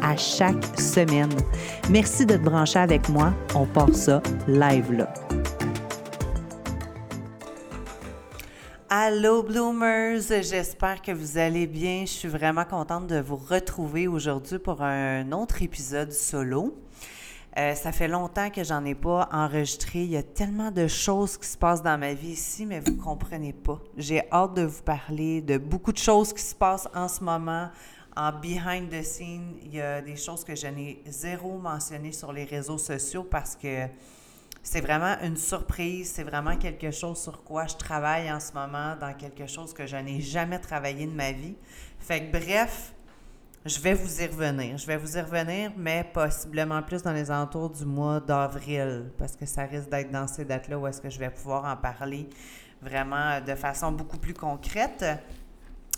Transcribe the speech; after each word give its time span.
à 0.00 0.16
chaque 0.16 0.64
semaine. 0.78 1.32
Merci 1.90 2.24
de 2.24 2.36
te 2.36 2.42
brancher 2.42 2.78
avec 2.78 3.08
moi. 3.08 3.34
On 3.54 3.66
part 3.66 3.94
ça 3.94 4.22
live 4.46 4.92
là. 4.92 5.12
Allô 8.88 9.42
Bloomers, 9.42 10.20
j'espère 10.42 11.00
que 11.00 11.12
vous 11.12 11.38
allez 11.38 11.66
bien. 11.66 12.02
Je 12.02 12.12
suis 12.12 12.28
vraiment 12.28 12.64
contente 12.64 13.06
de 13.06 13.20
vous 13.20 13.36
retrouver 13.36 14.06
aujourd'hui 14.06 14.58
pour 14.58 14.82
un 14.82 15.32
autre 15.32 15.62
épisode 15.62 16.12
solo. 16.12 16.74
Euh, 17.58 17.74
ça 17.74 17.92
fait 17.92 18.08
longtemps 18.08 18.48
que 18.48 18.64
j'en 18.64 18.84
ai 18.84 18.94
pas 18.94 19.28
enregistré. 19.30 20.04
Il 20.04 20.10
y 20.10 20.16
a 20.16 20.22
tellement 20.22 20.70
de 20.70 20.86
choses 20.86 21.36
qui 21.36 21.46
se 21.46 21.58
passent 21.58 21.82
dans 21.82 21.98
ma 21.98 22.14
vie 22.14 22.32
ici, 22.32 22.64
mais 22.64 22.80
vous 22.80 22.96
comprenez 22.96 23.52
pas. 23.52 23.78
J'ai 23.96 24.22
hâte 24.30 24.54
de 24.54 24.62
vous 24.62 24.82
parler 24.82 25.42
de 25.42 25.58
beaucoup 25.58 25.92
de 25.92 25.98
choses 25.98 26.32
qui 26.32 26.42
se 26.42 26.54
passent 26.54 26.88
en 26.94 27.08
ce 27.08 27.22
moment. 27.22 27.68
En 28.14 28.32
behind 28.32 28.90
the 28.90 29.02
scene, 29.02 29.54
il 29.62 29.74
y 29.74 29.80
a 29.80 30.02
des 30.02 30.16
choses 30.16 30.44
que 30.44 30.54
je 30.54 30.66
n'ai 30.66 31.02
zéro 31.06 31.56
mentionnées 31.58 32.12
sur 32.12 32.32
les 32.32 32.44
réseaux 32.44 32.76
sociaux 32.76 33.24
parce 33.24 33.56
que 33.56 33.86
c'est 34.62 34.82
vraiment 34.82 35.16
une 35.22 35.36
surprise. 35.36 36.12
C'est 36.14 36.22
vraiment 36.22 36.56
quelque 36.56 36.90
chose 36.90 37.20
sur 37.22 37.42
quoi 37.42 37.66
je 37.66 37.74
travaille 37.76 38.30
en 38.30 38.38
ce 38.38 38.52
moment, 38.52 38.96
dans 39.00 39.14
quelque 39.14 39.46
chose 39.46 39.72
que 39.72 39.86
je 39.86 39.96
n'ai 39.96 40.20
jamais 40.20 40.58
travaillé 40.58 41.06
de 41.06 41.12
ma 41.12 41.32
vie. 41.32 41.56
Fait 41.98 42.26
que 42.26 42.32
bref, 42.38 42.92
je 43.64 43.80
vais 43.80 43.94
vous 43.94 44.20
y 44.20 44.26
revenir. 44.26 44.76
Je 44.76 44.86
vais 44.86 44.96
vous 44.96 45.16
y 45.16 45.20
revenir, 45.20 45.72
mais 45.76 46.04
possiblement 46.04 46.82
plus 46.82 47.02
dans 47.02 47.12
les 47.12 47.30
alentours 47.30 47.70
du 47.70 47.86
mois 47.86 48.20
d'avril, 48.20 49.10
parce 49.18 49.36
que 49.36 49.46
ça 49.46 49.62
risque 49.62 49.88
d'être 49.88 50.10
dans 50.10 50.26
ces 50.26 50.44
dates-là 50.44 50.78
où 50.78 50.86
est-ce 50.86 51.00
que 51.00 51.08
je 51.08 51.18
vais 51.18 51.30
pouvoir 51.30 51.64
en 51.64 51.76
parler 51.76 52.28
vraiment 52.82 53.40
de 53.40 53.54
façon 53.54 53.92
beaucoup 53.92 54.18
plus 54.18 54.34
concrète. 54.34 55.04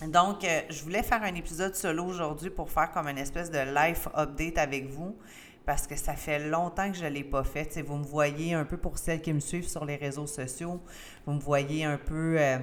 Donc, 0.03 0.45
euh, 0.45 0.61
je 0.71 0.83
voulais 0.83 1.03
faire 1.03 1.23
un 1.23 1.35
épisode 1.35 1.75
solo 1.75 2.05
aujourd'hui 2.05 2.51
pour 2.51 2.71
faire 2.71 2.91
comme 2.91 3.07
une 3.09 3.19
espèce 3.19 3.51
de 3.51 3.59
life 3.59 4.09
update 4.17 4.59
avec 4.59 4.91
vous, 4.91 5.17
parce 5.65 5.87
que 5.87 5.97
ça 5.97 6.15
fait 6.15 6.49
longtemps 6.49 6.91
que 6.91 6.99
je 6.99 7.05
ne 7.05 7.11
l'ai 7.11 7.25
pas 7.25 7.45
fait. 7.45 7.81
vous 7.83 7.97
me 7.97 8.05
voyez 8.05 8.55
un 8.55 8.65
peu 8.65 8.77
pour 8.77 8.99
celles 8.99 9.23
qui 9.23 9.33
me 9.33 9.41
suivent 9.41 9.69
sur 9.69 9.85
les 9.85 9.97
réseaux 9.97 10.27
sociaux, 10.27 10.81
vous 11.27 11.33
me 11.33 11.41
voyez 11.41 11.85
un 11.85 11.99
peu... 11.99 12.37
Euh, 12.39 12.59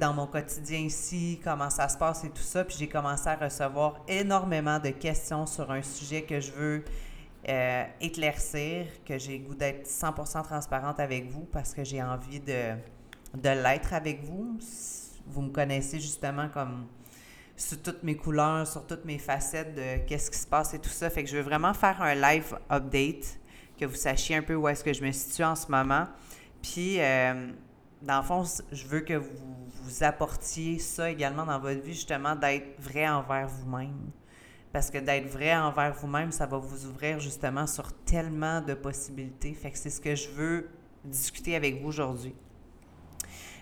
dans 0.00 0.14
mon 0.14 0.26
quotidien 0.26 0.78
ici, 0.78 1.40
comment 1.44 1.68
ça 1.70 1.88
se 1.88 1.98
passe 1.98 2.24
et 2.24 2.30
tout 2.30 2.42
ça. 2.42 2.64
Puis 2.64 2.76
j'ai 2.78 2.88
commencé 2.88 3.28
à 3.28 3.36
recevoir 3.36 4.00
énormément 4.08 4.78
de 4.78 4.90
questions 4.90 5.46
sur 5.46 5.70
un 5.70 5.82
sujet 5.82 6.22
que 6.22 6.40
je 6.40 6.52
veux 6.52 6.84
euh, 7.48 7.84
éclaircir, 8.00 8.86
que 9.04 9.18
j'ai 9.18 9.38
goût 9.38 9.54
d'être 9.54 9.86
100% 9.86 10.42
transparente 10.44 11.00
avec 11.00 11.30
vous 11.30 11.46
parce 11.52 11.74
que 11.74 11.84
j'ai 11.84 12.02
envie 12.02 12.40
de, 12.40 12.72
de 13.34 13.48
l'être 13.50 13.92
avec 13.92 14.24
vous. 14.24 14.58
Vous 15.26 15.42
me 15.42 15.50
connaissez 15.50 16.00
justement 16.00 16.48
comme 16.48 16.86
sur 17.56 17.80
toutes 17.82 18.02
mes 18.02 18.16
couleurs, 18.16 18.66
sur 18.66 18.86
toutes 18.86 19.04
mes 19.04 19.18
facettes 19.18 19.74
de 19.74 20.06
qu'est-ce 20.06 20.30
qui 20.30 20.38
se 20.38 20.46
passe 20.46 20.74
et 20.74 20.78
tout 20.78 20.88
ça. 20.88 21.08
Fait 21.10 21.22
que 21.22 21.30
je 21.30 21.36
veux 21.36 21.42
vraiment 21.42 21.74
faire 21.74 22.02
un 22.02 22.14
live 22.14 22.56
update, 22.70 23.38
que 23.78 23.84
vous 23.84 23.94
sachiez 23.94 24.36
un 24.36 24.42
peu 24.42 24.54
où 24.54 24.68
est-ce 24.68 24.84
que 24.84 24.92
je 24.92 25.02
me 25.02 25.12
situe 25.12 25.44
en 25.44 25.54
ce 25.54 25.70
moment. 25.70 26.06
Puis, 26.62 27.00
euh, 27.00 27.52
dans 28.02 28.18
le 28.18 28.24
fond, 28.24 28.44
je 28.72 28.86
veux 28.86 29.00
que 29.00 29.14
vous 29.14 29.64
vous 29.82 30.02
apportiez 30.02 30.78
ça 30.78 31.10
également 31.10 31.44
dans 31.44 31.58
votre 31.58 31.80
vie, 31.80 31.92
justement, 31.92 32.34
d'être 32.34 32.80
vrai 32.80 33.08
envers 33.08 33.46
vous-même. 33.46 34.10
Parce 34.72 34.90
que 34.90 34.98
d'être 34.98 35.28
vrai 35.28 35.54
envers 35.54 35.94
vous-même, 35.94 36.32
ça 36.32 36.46
va 36.46 36.56
vous 36.56 36.86
ouvrir 36.86 37.20
justement 37.20 37.66
sur 37.66 37.92
tellement 38.04 38.60
de 38.60 38.74
possibilités. 38.74 39.52
Fait 39.52 39.70
que 39.70 39.78
c'est 39.78 39.90
ce 39.90 40.00
que 40.00 40.14
je 40.14 40.28
veux 40.30 40.68
discuter 41.04 41.54
avec 41.54 41.80
vous 41.80 41.88
aujourd'hui. 41.88 42.34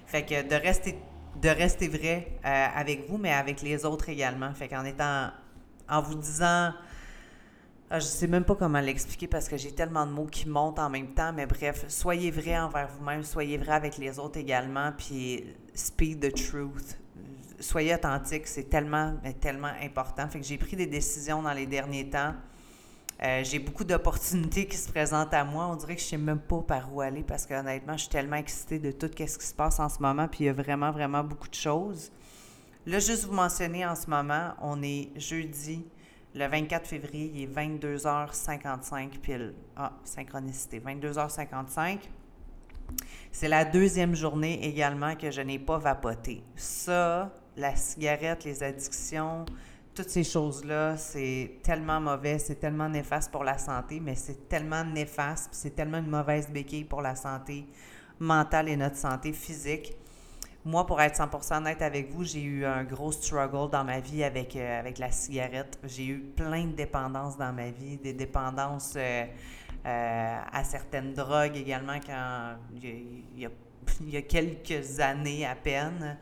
Fait 0.07 0.25
que 0.25 0.49
de 0.49 0.55
rester, 0.55 0.97
de 1.41 1.49
rester 1.49 1.89
vrai 1.89 2.39
euh, 2.45 2.67
avec 2.75 3.09
vous, 3.09 3.19
mais 3.19 3.33
avec 3.33 3.63
les 3.63 3.85
autres 3.85 4.09
également. 4.09 4.53
Fait 4.55 4.69
qu'en 4.69 4.85
étant, 4.85 5.31
en 5.89 6.03
vous 6.03 6.15
disant, 6.15 6.73
ah, 7.91 7.99
je 7.99 8.05
sais 8.07 8.27
même 8.27 8.45
pas 8.45 8.55
comment 8.55 8.81
l'expliquer 8.81 9.27
parce 9.27 9.49
que 9.49 9.57
j'ai 9.57 9.73
tellement 9.73 10.07
de 10.07 10.13
mots 10.13 10.27
qui 10.27 10.49
montent 10.49 10.79
en 10.79 10.89
même 10.89 11.09
temps, 11.15 11.33
mais 11.33 11.47
bref, 11.47 11.85
soyez 11.89 12.31
vrai 12.31 12.59
envers 12.59 12.89
vous-même, 12.89 13.23
soyez 13.23 13.59
vrai 13.59 13.73
avec 13.73 13.99
les 13.99 14.19
autres 14.19 14.39
également, 14.39 14.93
puis 14.97 15.45
speak 15.75 16.21
the 16.21 16.33
truth. 16.33 16.99
Soyez 17.61 17.95
authentique, 17.95 18.47
c'est 18.47 18.69
tellement, 18.71 19.15
tellement 19.41 19.73
important. 19.81 20.29
Fait 20.29 20.41
que 20.41 20.47
j'ai 20.47 20.59
pris 20.59 20.75
des 20.75 20.87
décisions 20.87 21.43
dans 21.43 21.53
les 21.53 21.67
derniers 21.67 22.09
temps. 22.09 22.35
Euh, 23.23 23.45
j'ai 23.45 23.61
beaucoup 23.61 23.85
d'opportunités 23.85 24.67
qui 24.67 24.77
se 24.77 24.91
présentent 24.91 25.33
à 25.33 25.45
moi. 25.45 25.67
On 25.67 25.77
dirait 25.77 25.95
que 25.95 26.03
je 26.03 26.07
sais 26.07 26.17
même 26.17 26.41
pas 26.41 26.61
par 26.61 26.93
où 26.93 27.01
aller 27.01 27.23
parce 27.23 27.47
que 27.47 27.55
honnêtement, 27.55 27.93
je 27.93 28.03
suis 28.03 28.09
tellement 28.09 28.37
excitée 28.37 28.81
de 28.81 28.91
tout 28.91 29.07
ce 29.17 29.39
qui 29.39 29.47
se 29.47 29.55
passe 29.55 29.79
en 29.79 29.89
ce 29.89 30.01
moment, 30.01 30.27
puis 30.27 30.45
il 30.45 30.47
y 30.47 30.49
a 30.49 30.53
vraiment, 30.53 30.91
vraiment 30.91 31.23
beaucoup 31.23 31.49
de 31.49 31.55
choses. 31.55 32.11
Là, 32.85 32.99
juste 32.99 33.25
vous 33.27 33.35
mentionner 33.35 33.87
en 33.87 33.95
ce 33.95 34.11
moment, 34.11 34.55
on 34.61 34.83
est 34.83 35.11
jeudi 35.15 35.85
le 36.35 36.47
24 36.47 36.87
février, 36.87 37.31
il 37.35 37.43
est 37.43 37.55
22h55 37.55 39.19
pile. 39.21 39.55
Ah, 39.77 39.93
synchronicité, 40.03 40.81
22h55. 40.81 41.99
C'est 43.31 43.49
la 43.49 43.65
deuxième 43.65 44.15
journée 44.15 44.67
également 44.67 45.15
que 45.15 45.31
je 45.31 45.43
n'ai 45.43 45.59
pas 45.59 45.79
vapoté. 45.79 46.43
Ça, 46.57 47.31
la 47.57 47.77
cigarette, 47.77 48.45
les 48.45 48.63
addictions, 48.63 49.45
toutes 49.95 50.09
ces 50.09 50.25
choses-là, 50.25 50.97
c'est 50.97 51.59
tellement 51.63 52.01
mauvais, 52.01 52.39
c'est 52.39 52.57
tellement 52.57 52.89
néfaste 52.89 53.31
pour 53.31 53.45
la 53.45 53.59
santé, 53.59 54.01
mais 54.01 54.15
c'est 54.15 54.49
tellement 54.49 54.85
néfaste, 54.85 55.51
c'est 55.53 55.75
tellement 55.75 55.99
une 55.99 56.11
mauvaise 56.11 56.49
béquille 56.49 56.85
pour 56.85 57.03
la 57.03 57.15
santé 57.15 57.67
mentale 58.19 58.69
et 58.69 58.77
notre 58.77 58.97
santé 58.97 59.33
physique 59.33 59.97
moi, 60.65 60.87
pour 60.87 61.01
être 61.01 61.17
100% 61.17 61.57
honnête 61.57 61.83
avec 61.83 62.11
vous, 62.11 62.23
j'ai 62.23 62.43
eu 62.43 62.65
un 62.65 62.85
gros 62.85 63.11
struggle 63.11 63.69
dans 63.71 63.83
ma 63.83 63.99
vie 63.99 64.23
avec, 64.23 64.55
euh, 64.55 64.79
avec 64.79 64.99
la 64.99 65.11
cigarette. 65.11 65.77
J'ai 65.83 66.07
eu 66.07 66.19
plein 66.21 66.67
de 66.67 66.73
dépendances 66.73 67.37
dans 67.37 67.53
ma 67.53 67.71
vie, 67.71 67.97
des 67.97 68.13
dépendances 68.13 68.95
euh, 68.97 69.25
euh, 69.85 70.39
à 70.53 70.63
certaines 70.63 71.15
drogues 71.15 71.57
également 71.57 71.99
quand 72.07 72.55
il 72.81 73.41
y 74.07 74.17
a 74.17 74.23
quelques 74.29 75.01
années 75.01 75.45
à 75.45 75.57
peine. 75.57 76.17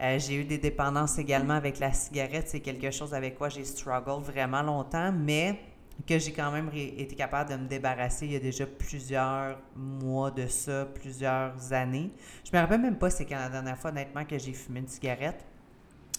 J'ai 0.00 0.34
eu 0.34 0.44
des 0.44 0.58
dépendances 0.58 1.18
également 1.18 1.54
avec 1.54 1.78
la 1.78 1.92
cigarette. 1.92 2.48
C'est 2.48 2.60
quelque 2.60 2.90
chose 2.90 3.14
avec 3.14 3.36
quoi 3.36 3.48
j'ai 3.48 3.64
struggle 3.64 4.22
vraiment 4.22 4.62
longtemps, 4.62 5.12
mais 5.12 5.58
que 6.06 6.18
j'ai 6.18 6.32
quand 6.32 6.50
même 6.50 6.70
été 6.74 7.14
capable 7.14 7.50
de 7.50 7.56
me 7.56 7.66
débarrasser 7.66 8.26
il 8.26 8.32
y 8.32 8.36
a 8.36 8.40
déjà 8.40 8.66
plusieurs 8.66 9.58
mois 9.74 10.30
de 10.30 10.46
ça, 10.46 10.86
plusieurs 10.86 11.72
années. 11.72 12.10
Je 12.44 12.54
me 12.54 12.60
rappelle 12.60 12.80
même 12.80 12.98
pas 12.98 13.08
c'est 13.08 13.24
quand 13.24 13.36
la 13.36 13.48
dernière 13.48 13.78
fois, 13.78 13.90
honnêtement, 13.90 14.24
que 14.24 14.38
j'ai 14.38 14.52
fumé 14.52 14.80
une 14.80 14.88
cigarette. 14.88 15.44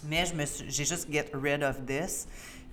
Mais 0.03 0.25
j'ai 0.67 0.85
juste 0.85 1.11
get 1.11 1.29
rid 1.33 1.63
of 1.63 1.85
this. 1.85 2.27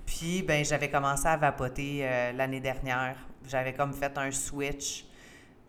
Puis, 0.06 0.42
ben, 0.42 0.64
j'avais 0.64 0.90
commencé 0.90 1.26
à 1.26 1.36
vapoter 1.36 2.00
euh, 2.02 2.32
l'année 2.32 2.60
dernière. 2.60 3.16
J'avais 3.48 3.72
comme 3.72 3.92
fait 3.92 4.16
un 4.18 4.30
switch. 4.30 5.06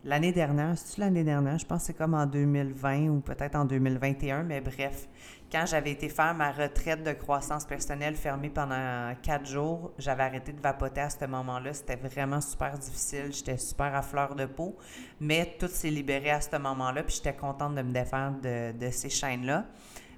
L'année 0.06 0.32
dernière, 0.32 0.78
c'est-tu 0.78 1.02
l'année 1.02 1.24
dernière? 1.24 1.58
Je 1.58 1.66
pense 1.66 1.82
que 1.82 1.88
c'est 1.88 1.94
comme 1.98 2.14
en 2.14 2.28
2020 2.28 3.08
ou 3.10 3.20
peut-être 3.22 3.56
en 3.56 3.66
2021, 3.66 4.44
mais 4.44 4.62
bref 4.62 5.08
quand 5.52 5.66
j'avais 5.66 5.92
été 5.92 6.10
faire 6.10 6.34
ma 6.34 6.52
retraite 6.52 7.04
de 7.04 7.14
croissance 7.14 7.66
personnelle 7.66 8.16
fermée 8.16 8.50
pendant 8.50 9.14
quatre 9.22 9.46
jours, 9.46 9.92
j'avais 9.98 10.24
arrêté 10.24 10.52
de 10.52 10.60
vapoter 10.60 11.02
à 11.02 11.10
ce 11.10 11.26
moment-là. 11.26 11.74
C'était 11.74 11.96
vraiment 11.96 12.42
super 12.42 12.78
difficile. 12.78 13.32
J'étais 13.32 13.58
super 13.58 13.96
à 13.96 14.02
fleur 14.02 14.36
de 14.36 14.46
peau. 14.46 14.76
Mais 15.22 15.56
tout 15.60 15.68
s'est 15.68 15.90
libéré 15.90 16.32
à 16.32 16.42
ce 16.42 16.58
moment-là. 16.58 17.04
Puis 17.04 17.16
j'étais 17.16 17.38
contente 17.38 17.76
de 17.76 17.82
me 17.84 17.94
défendre 17.94 18.42
de, 18.42 18.90
ces 18.92 19.10
chaînes-là. 19.10 19.66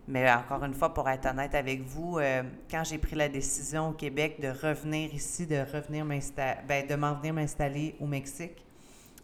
Mais 0.08 0.32
encore 0.32 0.64
une 0.64 0.74
fois, 0.74 0.94
pour 0.94 1.08
être 1.10 1.28
honnête 1.28 1.54
avec 1.54 1.84
vous, 1.84 2.18
euh, 2.18 2.42
quand 2.72 2.84
j'ai 2.86 2.98
pris 2.98 3.16
la 3.16 3.28
décision 3.28 3.90
au 3.90 3.94
Québec 3.94 4.40
de 4.42 4.48
revenir 4.48 5.14
ici, 5.14 5.46
de 5.46 5.58
revenir 5.72 6.06
m'installer, 6.06 6.62
ben, 6.66 6.88
de 6.88 6.96
m'en 6.96 7.14
venir 7.14 7.34
m'installer 7.34 7.96
au 8.00 8.08
Mexique, 8.08 8.66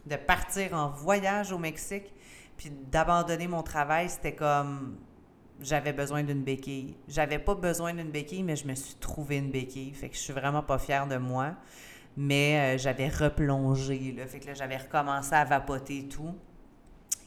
de 0.06 0.16
partir 0.16 0.74
en 0.74 0.88
voyage 0.90 1.52
au 1.52 1.58
Mexique, 1.58 2.12
puis 2.56 2.70
d'abandonner 2.70 3.48
mon 3.48 3.62
travail, 3.62 4.08
c'était 4.08 4.34
comme 4.34 4.96
j'avais 5.60 5.92
besoin 5.92 6.22
d'une 6.22 6.42
béquille. 6.42 6.96
J'avais 7.08 7.38
pas 7.38 7.54
besoin 7.54 7.94
d'une 7.94 8.10
béquille, 8.10 8.42
mais 8.42 8.56
je 8.56 8.66
me 8.66 8.74
suis 8.74 8.94
trouvé 8.96 9.36
une 9.38 9.50
béquille. 9.50 9.92
Fait 9.92 10.08
que 10.08 10.16
je 10.16 10.20
suis 10.20 10.32
vraiment 10.32 10.62
pas 10.62 10.78
fière 10.78 11.06
de 11.06 11.16
moi. 11.16 11.54
Mais 12.16 12.76
euh, 12.76 12.78
j'avais 12.78 13.08
replongé, 13.08 14.14
là. 14.16 14.26
Fait 14.26 14.38
que 14.38 14.46
là, 14.46 14.54
j'avais 14.54 14.76
recommencé 14.76 15.34
à 15.34 15.44
vapoter 15.44 16.08
tout. 16.08 16.34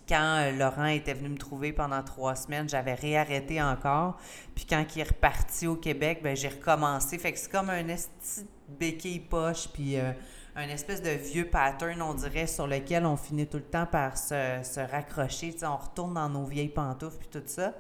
quand 0.08 0.38
euh, 0.40 0.52
Laurent 0.52 0.86
était 0.86 1.14
venu 1.14 1.30
me 1.30 1.38
trouver 1.38 1.74
pendant 1.74 2.02
trois 2.04 2.36
semaines, 2.36 2.70
j'avais 2.70 2.94
réarrêté 2.94 3.62
encore. 3.62 4.18
Puis 4.56 4.66
quand 4.66 4.84
il 4.96 5.02
est 5.02 5.10
reparti 5.10 5.68
au 5.68 5.76
Québec, 5.76 6.22
ben 6.24 6.36
j'ai 6.38 6.48
recommencé. 6.50 7.18
Fait 7.18 7.34
que 7.34 7.40
c'est 7.40 7.52
comme 7.52 7.70
un 7.70 7.84
petit 7.84 8.48
béquille 8.80 9.20
poche, 9.20 9.68
puis 9.74 9.98
euh, 9.98 10.14
un 10.58 10.70
espèce 10.70 11.04
de 11.04 11.12
vieux 11.12 11.48
pattern, 11.48 12.02
on 12.02 12.16
dirait, 12.16 12.48
sur 12.48 12.66
lequel 12.66 13.06
on 13.06 13.16
finit 13.16 13.46
tout 13.46 13.58
le 13.58 13.64
temps 13.64 13.86
par 13.86 14.18
se, 14.18 14.60
se 14.64 14.80
raccrocher. 14.80 15.52
sais, 15.56 15.68
on 15.68 15.78
retourne 15.78 16.16
dans 16.16 16.30
nos 16.30 16.46
vieilles 16.46 16.70
pantoufles, 16.70 17.18
puis 17.20 17.30
tout 17.30 17.44
ça. 17.46 17.74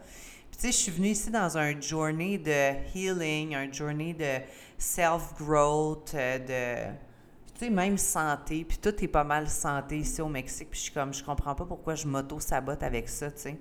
Puis 0.51 0.59
tu 0.59 0.67
sais, 0.67 0.71
je 0.71 0.77
suis 0.77 0.91
venue 0.91 1.09
ici 1.09 1.31
dans 1.31 1.57
un 1.57 1.81
journey 1.81 2.37
de 2.37 2.73
healing, 2.95 3.55
un 3.55 3.71
journey 3.71 4.13
de 4.13 4.41
self-growth, 4.77 6.13
euh, 6.13 6.37
de 6.37 6.93
tu 7.57 7.65
sais, 7.65 7.69
même 7.71 7.97
santé, 7.97 8.63
puis 8.63 8.77
tout 8.77 9.03
est 9.03 9.07
pas 9.07 9.23
mal 9.23 9.49
santé 9.49 9.97
ici 9.97 10.21
au 10.21 10.29
Mexique, 10.29 10.69
puis 10.69 10.77
je 10.77 10.83
suis 10.83 10.93
comme, 10.93 11.11
je 11.11 11.23
comprends 11.23 11.55
pas 11.55 11.65
pourquoi 11.65 11.95
je 11.95 12.05
m'auto-sabote 12.05 12.83
avec 12.83 13.09
ça, 13.09 13.31
tu 13.31 13.41
sais. 13.41 13.57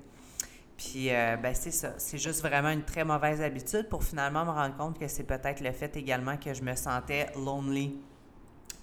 Puis, 0.76 1.10
euh, 1.10 1.38
ben, 1.38 1.54
c'est 1.54 1.70
ça. 1.70 1.94
C'est 1.96 2.18
juste 2.18 2.42
vraiment 2.42 2.68
une 2.68 2.84
très 2.84 3.02
mauvaise 3.02 3.40
habitude 3.40 3.88
pour 3.88 4.04
finalement 4.04 4.44
me 4.44 4.50
rendre 4.50 4.76
compte 4.76 4.98
que 4.98 5.08
c'est 5.08 5.24
peut-être 5.24 5.62
le 5.62 5.72
fait 5.72 5.96
également 5.96 6.36
que 6.36 6.52
je 6.52 6.62
me 6.62 6.74
sentais 6.74 7.28
lonely. 7.34 7.98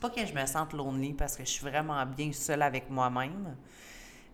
Pas 0.03 0.09
que 0.09 0.25
je 0.25 0.33
me 0.33 0.45
sente 0.45 0.73
lonely 0.73 1.13
parce 1.13 1.37
que 1.37 1.45
je 1.45 1.49
suis 1.49 1.65
vraiment 1.65 2.05
bien 2.05 2.33
seule 2.33 2.61
avec 2.61 2.89
moi-même. 2.89 3.55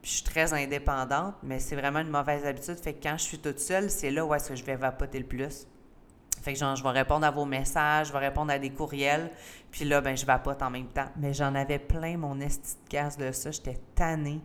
Puis 0.02 0.10
je 0.10 0.16
suis 0.16 0.24
très 0.24 0.52
indépendante, 0.52 1.36
mais 1.44 1.60
c'est 1.60 1.76
vraiment 1.76 2.00
une 2.00 2.10
mauvaise 2.10 2.44
habitude. 2.44 2.80
Fait 2.80 2.96
que 2.96 3.04
quand 3.04 3.16
je 3.20 3.24
suis 3.24 3.38
toute 3.38 3.60
seule, 3.60 3.92
c'est 3.92 4.10
là 4.10 4.26
où 4.26 4.34
est-ce 4.34 4.50
que 4.50 4.56
je 4.56 4.64
vais 4.64 4.78
vapoter 4.78 5.20
le 5.20 5.28
plus. 5.28 5.68
Fait 6.42 6.54
que 6.54 6.58
genre, 6.58 6.76
je 6.76 6.82
vais 6.82 6.90
répondre 6.90 7.24
à 7.24 7.30
vos 7.30 7.46
messages, 7.46 8.08
je 8.08 8.14
vais 8.14 8.18
répondre 8.18 8.52
à 8.52 8.58
des 8.58 8.72
courriels, 8.72 9.30
puis 9.70 9.86
là, 9.86 10.02
ben, 10.02 10.18
je 10.18 10.26
vapote 10.26 10.60
en 10.64 10.72
même 10.72 10.88
temps. 10.88 11.12
Mais 11.18 11.36
j'en 11.36 11.54
avais 11.54 11.78
plein 11.78 12.18
mon 12.18 12.40
esti 12.40 12.74
de 12.84 12.90
casse 12.90 13.16
de 13.16 13.32
ça, 13.32 13.52
j'étais 13.52 13.78
tannée. 13.94 14.42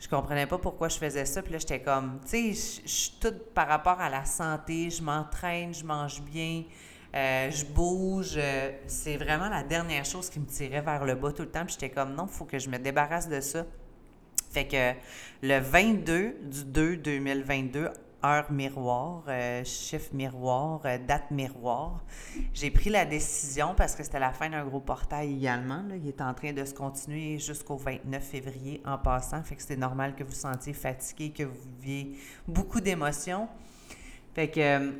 Je 0.00 0.08
comprenais 0.08 0.48
pas 0.48 0.58
pourquoi 0.58 0.88
je 0.88 0.98
faisais 0.98 1.26
ça, 1.26 1.42
puis 1.42 1.52
là, 1.52 1.58
j'étais 1.60 1.80
comme, 1.80 2.18
tu 2.22 2.54
sais, 2.54 2.82
je 2.82 2.88
suis 2.88 3.12
toute 3.20 3.54
par 3.54 3.68
rapport 3.68 4.00
à 4.00 4.10
la 4.10 4.24
santé, 4.24 4.90
je 4.90 5.00
m'entraîne, 5.00 5.72
je 5.72 5.84
mange 5.84 6.20
bien, 6.22 6.64
euh, 7.14 7.50
je 7.50 7.64
bouge. 7.64 8.34
Euh, 8.36 8.72
c'est 8.86 9.16
vraiment 9.16 9.48
la 9.48 9.62
dernière 9.62 10.04
chose 10.04 10.28
qui 10.28 10.40
me 10.40 10.46
tirait 10.46 10.82
vers 10.82 11.04
le 11.04 11.14
bas 11.14 11.32
tout 11.32 11.42
le 11.42 11.50
temps, 11.50 11.64
puis 11.64 11.74
j'étais 11.74 11.90
comme, 11.90 12.14
non, 12.14 12.26
il 12.30 12.32
faut 12.32 12.44
que 12.44 12.58
je 12.58 12.68
me 12.68 12.78
débarrasse 12.78 13.28
de 13.28 13.40
ça. 13.40 13.64
Fait 14.50 14.66
que 14.66 14.92
le 15.42 15.58
22 15.60 16.36
du 16.42 16.64
2 16.64 16.96
2022, 16.96 17.90
heure 18.24 18.50
miroir, 18.50 19.24
euh, 19.28 19.62
chiffre 19.64 20.14
miroir, 20.14 20.80
date 21.06 21.30
miroir. 21.30 22.02
J'ai 22.52 22.70
pris 22.70 22.90
la 22.90 23.04
décision 23.04 23.74
parce 23.76 23.94
que 23.94 24.02
c'était 24.02 24.18
la 24.18 24.32
fin 24.32 24.48
d'un 24.48 24.64
gros 24.64 24.80
portail 24.80 25.36
également. 25.36 25.84
Il 25.90 26.08
est 26.08 26.20
en 26.20 26.34
train 26.34 26.52
de 26.52 26.64
se 26.64 26.74
continuer 26.74 27.38
jusqu'au 27.38 27.76
29 27.76 28.22
février 28.22 28.82
en 28.84 28.98
passant. 28.98 29.42
Fait 29.42 29.56
que 29.56 29.62
c'est 29.62 29.76
normal 29.76 30.14
que 30.14 30.24
vous 30.24 30.32
sentiez 30.32 30.72
fatigué, 30.72 31.30
que 31.30 31.44
vous 31.44 31.56
viviez 31.80 32.18
beaucoup 32.48 32.80
d'émotions. 32.80 33.48
Fait 34.34 34.48
que 34.48 34.92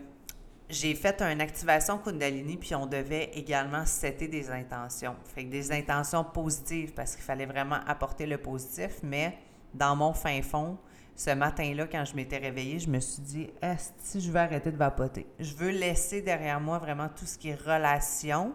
j'ai 0.69 0.95
fait 0.95 1.23
une 1.23 1.41
activation 1.41 1.99
Kundalini, 1.99 2.57
puis 2.57 2.75
on 2.75 2.87
devait 2.87 3.31
également 3.35 3.87
setter 3.87 4.27
des 4.27 4.51
intentions. 4.51 5.15
Fait 5.35 5.45
que 5.45 5.51
des 5.51 5.71
intentions 5.73 6.25
positives 6.25 6.93
parce 6.93 7.15
qu'il 7.15 7.25
fallait 7.25 7.47
vraiment 7.47 7.79
apporter 7.87 8.27
le 8.27 8.39
positif, 8.39 8.99
mais 9.03 9.39
dans 9.75 9.95
mon 9.95 10.13
fin 10.13 10.43
fond, 10.43 10.77
ce 11.15 11.31
matin-là, 11.31 11.87
quand 11.87 12.05
je 12.05 12.15
m'étais 12.15 12.37
réveillée, 12.37 12.79
je 12.79 12.91
me 12.91 13.01
suis 13.01 13.23
dit, 13.23 13.51
si 13.99 14.21
je 14.21 14.31
vais 14.31 14.41
arrêter 14.41 14.71
de 14.71 14.77
vapoter? 14.77 15.27
Je 15.39 15.55
veux 15.55 15.71
laisser 15.71 16.21
derrière 16.21 16.61
moi 16.61 16.79
vraiment 16.79 17.09
tout 17.09 17.25
ce 17.27 17.39
qui 17.39 17.51
est 17.51 17.55
relation, 17.55 18.53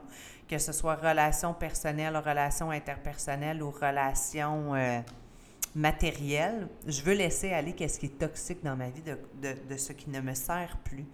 que 0.48 0.58
ce 0.58 0.72
soit 0.72 0.96
relation 0.96 1.54
personnelle, 1.54 2.16
relation 2.18 2.70
interpersonnelle 2.70 3.64
ou 3.64 3.72
relation 3.72 4.76
euh, 4.76 5.00
matérielle. 5.74 6.68
Je 6.86 7.02
veux 7.02 7.14
laisser 7.14 7.52
aller 7.52 7.74
qu'est-ce 7.74 7.98
qui 7.98 8.08
est 8.08 8.20
toxique 8.20 8.64
dans 8.64 8.76
ma 8.76 8.90
vie, 8.90 9.02
de, 9.02 9.18
de 9.68 9.78
ce 9.78 9.94
qui 9.94 10.10
ne 10.10 10.20
me 10.20 10.36
sert 10.36 10.78
plus. 10.84 11.06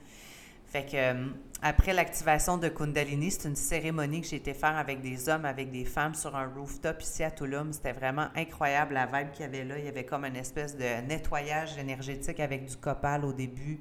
Fait 0.68 0.86
que 0.86 0.96
euh, 0.96 1.28
après 1.62 1.94
l'activation 1.94 2.58
de 2.58 2.68
Kundalini, 2.68 3.32
c'est 3.32 3.48
une 3.48 3.56
cérémonie 3.56 4.22
que 4.22 4.28
j'ai 4.28 4.36
été 4.36 4.54
faire 4.54 4.78
avec 4.78 5.02
des 5.02 5.28
hommes, 5.30 5.46
avec 5.46 5.72
des 5.72 5.86
femmes 5.86 6.14
sur 6.14 6.36
un 6.36 6.48
rooftop 6.48 7.02
ici 7.02 7.24
à 7.24 7.32
Tulum. 7.32 7.74
C'était 7.74 7.94
vraiment 7.94 8.28
incroyable 8.36 8.94
la 8.94 9.06
vibe 9.06 9.32
qu'il 9.32 9.42
y 9.42 9.48
avait 9.48 9.64
là. 9.64 9.80
Il 9.80 9.86
y 9.86 9.88
avait 9.88 10.06
comme 10.06 10.26
une 10.26 10.36
espèce 10.36 10.76
de 10.76 11.02
nettoyage 11.08 11.78
énergétique 11.78 12.40
avec 12.40 12.66
du 12.66 12.76
copal 12.76 13.26
au 13.26 13.34
début. 13.34 13.80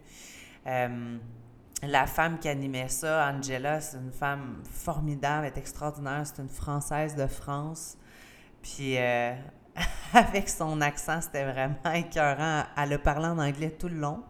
Euh, 0.66 1.18
la 1.82 2.06
femme 2.06 2.38
qui 2.38 2.48
animait 2.48 2.88
ça, 2.88 3.30
Angela, 3.30 3.80
c'est 3.80 3.98
une 3.98 4.12
femme 4.12 4.62
formidable, 4.70 5.46
est 5.46 5.58
extraordinaire. 5.58 6.22
C'est 6.24 6.40
une 6.40 6.48
Française 6.48 7.14
de 7.14 7.26
France. 7.26 7.98
Puis 8.62 8.96
euh, 8.96 9.34
avec 10.14 10.48
son 10.48 10.80
accent, 10.80 11.20
c'était 11.20 11.44
vraiment 11.44 11.92
écœurant. 11.94 12.62
Elle 12.76 12.92
a 12.94 12.98
parlé 12.98 13.26
en 13.26 13.38
anglais 13.38 13.70
tout 13.70 13.88
le 13.88 13.98
long 13.98 14.22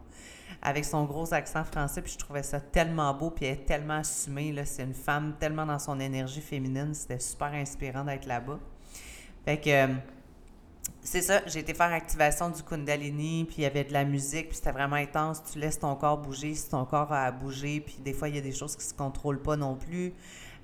avec 0.62 0.84
son 0.84 1.04
gros 1.04 1.32
accent 1.32 1.64
français, 1.64 2.02
puis 2.02 2.12
je 2.12 2.18
trouvais 2.18 2.42
ça 2.42 2.60
tellement 2.60 3.12
beau, 3.14 3.30
puis 3.30 3.46
elle 3.46 3.54
est 3.54 3.66
tellement 3.66 3.98
assumée, 3.98 4.54
c'est 4.64 4.82
une 4.82 4.94
femme 4.94 5.34
tellement 5.38 5.66
dans 5.66 5.78
son 5.78 6.00
énergie 6.00 6.40
féminine, 6.40 6.94
c'était 6.94 7.18
super 7.18 7.52
inspirant 7.52 8.04
d'être 8.04 8.26
là-bas. 8.26 8.58
Fait 9.44 9.58
que, 9.58 9.70
euh, 9.70 9.94
c'est 11.02 11.22
ça, 11.22 11.42
j'ai 11.46 11.60
été 11.60 11.72
faire 11.72 11.92
activation 11.92 12.50
du 12.50 12.62
Kundalini, 12.62 13.44
puis 13.44 13.56
il 13.58 13.62
y 13.62 13.66
avait 13.66 13.84
de 13.84 13.92
la 13.92 14.04
musique, 14.04 14.48
puis 14.48 14.56
c'était 14.56 14.72
vraiment 14.72 14.96
intense, 14.96 15.42
tu 15.52 15.58
laisses 15.58 15.78
ton 15.78 15.94
corps 15.94 16.18
bouger 16.18 16.54
si 16.54 16.68
ton 16.68 16.84
corps 16.84 17.12
a 17.12 17.26
à 17.26 17.30
bouger, 17.30 17.80
puis 17.80 17.98
des 18.00 18.12
fois, 18.12 18.28
il 18.28 18.34
y 18.34 18.38
a 18.38 18.42
des 18.42 18.52
choses 18.52 18.76
qui 18.76 18.84
se 18.84 18.94
contrôlent 18.94 19.42
pas 19.42 19.56
non 19.56 19.76
plus. 19.76 20.12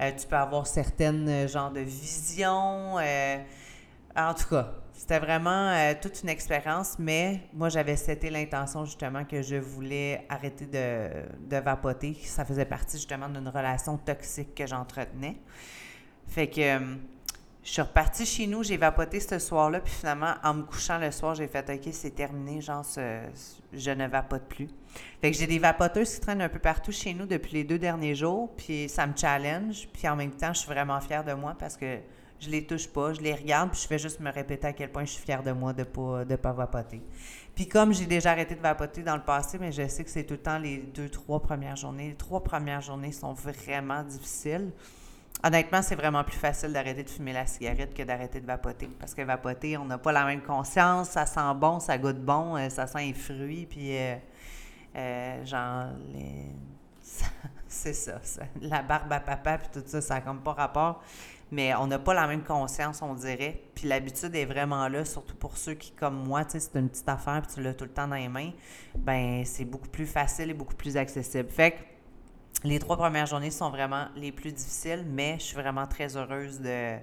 Euh, 0.00 0.10
tu 0.18 0.26
peux 0.26 0.36
avoir 0.36 0.66
certaines 0.66 1.28
euh, 1.28 1.46
genres 1.46 1.70
de 1.70 1.80
visions, 1.80 2.96
en 2.96 4.34
tout 4.34 4.48
cas, 4.48 4.81
c'était 4.92 5.18
vraiment 5.18 5.70
euh, 5.70 5.94
toute 6.00 6.22
une 6.22 6.28
expérience, 6.28 6.96
mais 6.98 7.40
moi, 7.54 7.68
j'avais 7.68 7.96
c'était 7.96 8.30
l'intention 8.30 8.84
justement 8.84 9.24
que 9.24 9.42
je 9.42 9.56
voulais 9.56 10.24
arrêter 10.28 10.66
de, 10.66 11.56
vapoter. 11.58 12.16
Ça 12.24 12.44
faisait 12.44 12.64
partie 12.64 12.96
justement 12.96 13.28
d'une 13.28 13.48
relation 13.48 13.96
toxique 13.96 14.54
que 14.54 14.66
j'entretenais. 14.66 15.36
Fait 16.28 16.46
que 16.46 16.60
euh, 16.60 16.96
je 17.64 17.70
suis 17.70 17.82
repartie 17.82 18.26
chez 18.26 18.46
nous, 18.46 18.62
j'ai 18.62 18.76
vapoté 18.76 19.20
ce 19.20 19.38
soir-là, 19.38 19.80
puis 19.80 19.92
finalement, 19.92 20.34
en 20.42 20.54
me 20.54 20.62
couchant 20.62 20.98
le 20.98 21.10
soir, 21.12 21.34
j'ai 21.36 21.46
fait 21.46 21.68
OK, 21.70 21.92
c'est 21.92 22.10
terminé, 22.10 22.60
genre, 22.60 22.84
je 23.72 23.90
ne 23.90 24.08
vapote 24.08 24.42
plus. 24.48 24.68
Fait 25.20 25.30
que 25.30 25.36
j'ai 25.36 25.46
des 25.46 25.60
vapoteuses 25.60 26.14
qui 26.14 26.20
traînent 26.20 26.42
un 26.42 26.48
peu 26.48 26.58
partout 26.58 26.90
chez 26.90 27.14
nous 27.14 27.24
depuis 27.24 27.52
les 27.52 27.64
deux 27.64 27.78
derniers 27.78 28.16
jours, 28.16 28.50
puis 28.56 28.88
ça 28.88 29.06
me 29.06 29.16
challenge, 29.16 29.88
puis 29.92 30.08
en 30.08 30.16
même 30.16 30.32
temps, 30.32 30.52
je 30.52 30.58
suis 30.58 30.68
vraiment 30.68 31.00
fière 31.00 31.22
de 31.22 31.34
moi 31.34 31.54
parce 31.56 31.76
que 31.76 31.98
je 32.42 32.50
les 32.50 32.66
touche 32.66 32.88
pas, 32.88 33.12
je 33.12 33.20
les 33.20 33.34
regarde, 33.34 33.70
puis 33.70 33.80
je 33.80 33.86
fais 33.86 33.98
juste 33.98 34.18
me 34.18 34.30
répéter 34.30 34.66
à 34.66 34.72
quel 34.72 34.90
point 34.90 35.04
je 35.04 35.12
suis 35.12 35.22
fière 35.22 35.44
de 35.44 35.52
moi 35.52 35.72
de 35.72 35.84
pas, 35.84 36.24
de 36.24 36.34
pas 36.34 36.52
vapoter. 36.52 37.00
Puis 37.54 37.68
comme 37.68 37.94
j'ai 37.94 38.06
déjà 38.06 38.32
arrêté 38.32 38.56
de 38.56 38.60
vapoter 38.60 39.02
dans 39.02 39.14
le 39.14 39.22
passé, 39.22 39.58
mais 39.60 39.70
je 39.70 39.86
sais 39.86 40.02
que 40.02 40.10
c'est 40.10 40.24
tout 40.24 40.34
le 40.34 40.40
temps 40.40 40.58
les 40.58 40.78
deux, 40.78 41.08
trois 41.08 41.40
premières 41.40 41.76
journées. 41.76 42.08
Les 42.08 42.16
trois 42.16 42.42
premières 42.42 42.80
journées 42.80 43.12
sont 43.12 43.32
vraiment 43.32 44.02
difficiles. 44.02 44.72
Honnêtement, 45.44 45.82
c'est 45.82 45.94
vraiment 45.94 46.24
plus 46.24 46.36
facile 46.36 46.72
d'arrêter 46.72 47.04
de 47.04 47.10
fumer 47.10 47.32
la 47.32 47.46
cigarette 47.46 47.94
que 47.94 48.02
d'arrêter 48.02 48.40
de 48.40 48.46
vapoter. 48.46 48.88
Parce 48.98 49.14
que 49.14 49.22
vapoter, 49.22 49.76
on 49.76 49.84
n'a 49.84 49.98
pas 49.98 50.12
la 50.12 50.24
même 50.24 50.42
conscience, 50.42 51.10
ça 51.10 51.26
sent 51.26 51.54
bon, 51.56 51.78
ça 51.78 51.96
goûte 51.96 52.20
bon, 52.20 52.56
euh, 52.56 52.68
ça 52.70 52.86
sent 52.88 53.06
les 53.06 53.12
fruits, 53.12 53.66
puis 53.66 53.96
euh, 53.96 54.16
euh, 54.96 55.44
genre, 55.44 55.86
c'est 57.68 57.92
ça, 57.92 58.18
ça, 58.22 58.42
la 58.60 58.82
barbe 58.82 59.12
à 59.12 59.20
papa, 59.20 59.58
puis 59.58 59.68
tout 59.72 59.82
ça, 59.86 60.00
ça 60.00 60.14
n'a 60.14 60.20
comme 60.22 60.40
pas 60.40 60.52
rapport 60.52 61.02
mais 61.52 61.74
on 61.74 61.86
n'a 61.86 61.98
pas 61.98 62.14
la 62.14 62.26
même 62.26 62.42
conscience, 62.42 63.02
on 63.02 63.14
dirait. 63.14 63.62
Puis 63.74 63.86
l'habitude 63.86 64.34
est 64.34 64.46
vraiment 64.46 64.88
là, 64.88 65.04
surtout 65.04 65.36
pour 65.36 65.58
ceux 65.58 65.74
qui, 65.74 65.92
comme 65.92 66.26
moi, 66.26 66.44
tu 66.44 66.52
sais, 66.52 66.60
c'est 66.60 66.78
une 66.78 66.88
petite 66.88 67.08
affaire, 67.08 67.42
puis 67.42 67.54
tu 67.54 67.62
l'as 67.62 67.74
tout 67.74 67.84
le 67.84 67.90
temps 67.90 68.08
dans 68.08 68.16
les 68.16 68.28
mains, 68.28 68.50
ben 68.96 69.44
c'est 69.44 69.66
beaucoup 69.66 69.88
plus 69.88 70.06
facile 70.06 70.50
et 70.50 70.54
beaucoup 70.54 70.74
plus 70.74 70.96
accessible. 70.96 71.50
Fait 71.50 71.72
que 71.72 71.76
les 72.64 72.78
trois 72.78 72.96
premières 72.96 73.26
journées 73.26 73.50
sont 73.50 73.70
vraiment 73.70 74.06
les 74.16 74.32
plus 74.32 74.52
difficiles, 74.52 75.04
mais 75.06 75.34
je 75.38 75.44
suis 75.44 75.56
vraiment 75.56 75.86
très 75.86 76.16
heureuse 76.16 76.58
de, 76.60 76.96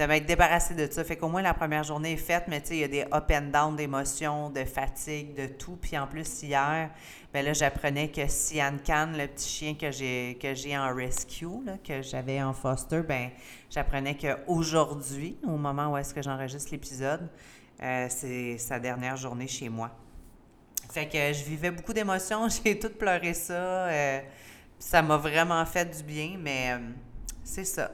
de 0.00 0.06
m'être 0.06 0.24
débarrassée 0.24 0.74
de 0.74 0.90
ça. 0.90 1.04
Fait 1.04 1.16
qu'au 1.16 1.28
moins 1.28 1.42
la 1.42 1.52
première 1.52 1.84
journée 1.84 2.12
est 2.12 2.16
faite, 2.16 2.44
mais 2.48 2.62
tu 2.62 2.68
sais, 2.68 2.76
il 2.76 2.80
y 2.80 2.84
a 2.84 2.88
des 2.88 3.04
up 3.12 3.30
and 3.30 3.50
down 3.52 3.76
d'émotions, 3.76 4.48
de 4.48 4.64
fatigue, 4.64 5.34
de 5.34 5.46
tout. 5.46 5.76
Puis 5.76 5.98
en 5.98 6.06
plus, 6.06 6.42
hier, 6.42 6.88
ben 7.34 7.44
là, 7.44 7.52
j'apprenais 7.52 8.08
que 8.08 8.26
Sian 8.26 8.78
Khan, 8.84 9.12
le 9.14 9.26
petit 9.26 9.48
chien 9.48 9.74
que 9.74 9.90
j'ai 9.90 10.38
que 10.40 10.54
j'ai 10.54 10.76
en 10.76 10.94
rescue, 10.94 11.46
que 11.86 12.00
j'avais 12.00 12.42
en 12.42 12.54
foster, 12.54 13.02
ben 13.02 13.28
j'apprenais 13.68 14.16
qu'aujourd'hui, 14.16 15.36
au 15.46 15.58
moment 15.58 15.92
où 15.92 15.96
est-ce 15.98 16.14
que 16.14 16.22
j'enregistre 16.22 16.70
l'épisode, 16.72 17.28
euh, 17.82 18.06
c'est 18.08 18.56
sa 18.56 18.78
dernière 18.78 19.18
journée 19.18 19.48
chez 19.48 19.68
moi. 19.68 19.90
Fait 20.90 21.06
que 21.06 21.32
je 21.34 21.44
vivais 21.44 21.70
beaucoup 21.70 21.92
d'émotions, 21.92 22.48
j'ai 22.64 22.78
tout 22.78 22.88
pleuré 22.88 23.34
ça. 23.34 23.52
Euh, 23.52 24.20
ça 24.78 25.02
m'a 25.02 25.18
vraiment 25.18 25.64
fait 25.66 25.84
du 25.84 26.02
bien, 26.02 26.38
mais 26.38 26.72
euh, 26.72 26.78
c'est 27.44 27.66
ça 27.66 27.90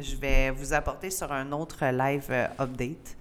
je 0.00 0.16
vais 0.16 0.50
vous 0.50 0.72
apporter 0.72 1.10
sur 1.10 1.32
un 1.32 1.52
autre 1.52 1.84
live 1.84 2.26
euh, 2.30 2.46
update. 2.58 3.16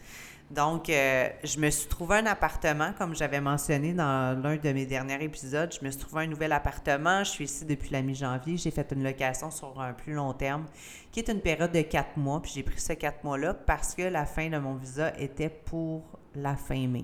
Donc, 0.49 0.89
euh, 0.89 1.27
je 1.43 1.59
me 1.59 1.69
suis 1.69 1.89
trouvé 1.89 2.17
un 2.17 2.25
appartement, 2.25 2.93
comme 2.97 3.13
j'avais 3.13 3.41
mentionné 3.41 3.93
dans 3.93 4.41
l'un 4.41 4.55
de 4.55 4.71
mes 4.71 4.85
derniers 4.85 5.21
épisodes. 5.21 5.75
Je 5.77 5.85
me 5.85 5.91
suis 5.91 5.99
trouvé 5.99 6.23
un 6.23 6.27
nouvel 6.27 6.53
appartement. 6.53 7.23
Je 7.25 7.31
suis 7.31 7.45
ici 7.45 7.65
depuis 7.65 7.89
la 7.89 8.01
mi-janvier. 8.01 8.55
J'ai 8.55 8.71
fait 8.71 8.89
une 8.93 9.03
location 9.03 9.51
sur 9.51 9.79
un 9.81 9.91
plus 9.91 10.13
long 10.13 10.31
terme, 10.31 10.65
qui 11.11 11.19
est 11.19 11.29
une 11.29 11.41
période 11.41 11.73
de 11.73 11.81
quatre 11.81 12.15
mois. 12.15 12.41
Puis 12.41 12.53
j'ai 12.55 12.63
pris 12.63 12.79
ces 12.79 12.95
quatre 12.95 13.25
mois-là 13.25 13.53
parce 13.53 13.93
que 13.93 14.03
la 14.03 14.25
fin 14.25 14.49
de 14.49 14.57
mon 14.57 14.75
visa 14.75 15.11
était 15.19 15.49
pour 15.49 16.03
la 16.33 16.55
fin 16.55 16.87
mai. 16.87 17.03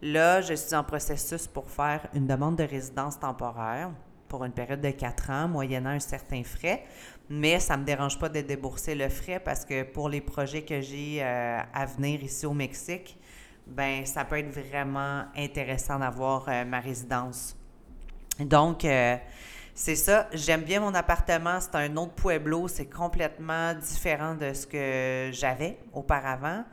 Là, 0.00 0.40
je 0.40 0.54
suis 0.54 0.74
en 0.74 0.84
processus 0.84 1.48
pour 1.48 1.68
faire 1.68 2.06
une 2.14 2.28
demande 2.28 2.56
de 2.56 2.64
résidence 2.64 3.18
temporaire 3.18 3.90
pour 4.32 4.44
une 4.44 4.52
période 4.52 4.80
de 4.80 4.90
quatre 4.90 5.30
ans, 5.30 5.46
moyennant 5.46 5.90
un 5.90 6.00
certain 6.00 6.42
frais. 6.42 6.84
Mais 7.28 7.60
ça 7.60 7.76
ne 7.76 7.82
me 7.82 7.86
dérange 7.86 8.18
pas 8.18 8.28
de 8.28 8.40
débourser 8.40 8.94
le 8.94 9.08
frais 9.08 9.40
parce 9.40 9.64
que 9.64 9.84
pour 9.84 10.08
les 10.08 10.20
projets 10.20 10.62
que 10.62 10.80
j'ai 10.80 11.22
euh, 11.22 11.60
à 11.72 11.86
venir 11.86 12.22
ici 12.22 12.46
au 12.46 12.52
Mexique, 12.52 13.18
ben 13.66 14.04
ça 14.04 14.24
peut 14.24 14.38
être 14.38 14.50
vraiment 14.50 15.24
intéressant 15.36 15.98
d'avoir 15.98 16.48
euh, 16.48 16.64
ma 16.64 16.80
résidence. 16.80 17.56
Donc, 18.38 18.84
euh, 18.84 19.16
c'est 19.74 19.96
ça. 19.96 20.28
J'aime 20.32 20.62
bien 20.62 20.80
mon 20.80 20.94
appartement. 20.94 21.58
C'est 21.60 21.74
un 21.76 21.96
autre 21.96 22.12
pueblo. 22.12 22.68
C'est 22.68 22.86
complètement 22.86 23.74
différent 23.74 24.34
de 24.34 24.52
ce 24.52 24.66
que 24.66 25.30
j'avais 25.32 25.78
auparavant. 25.92 26.64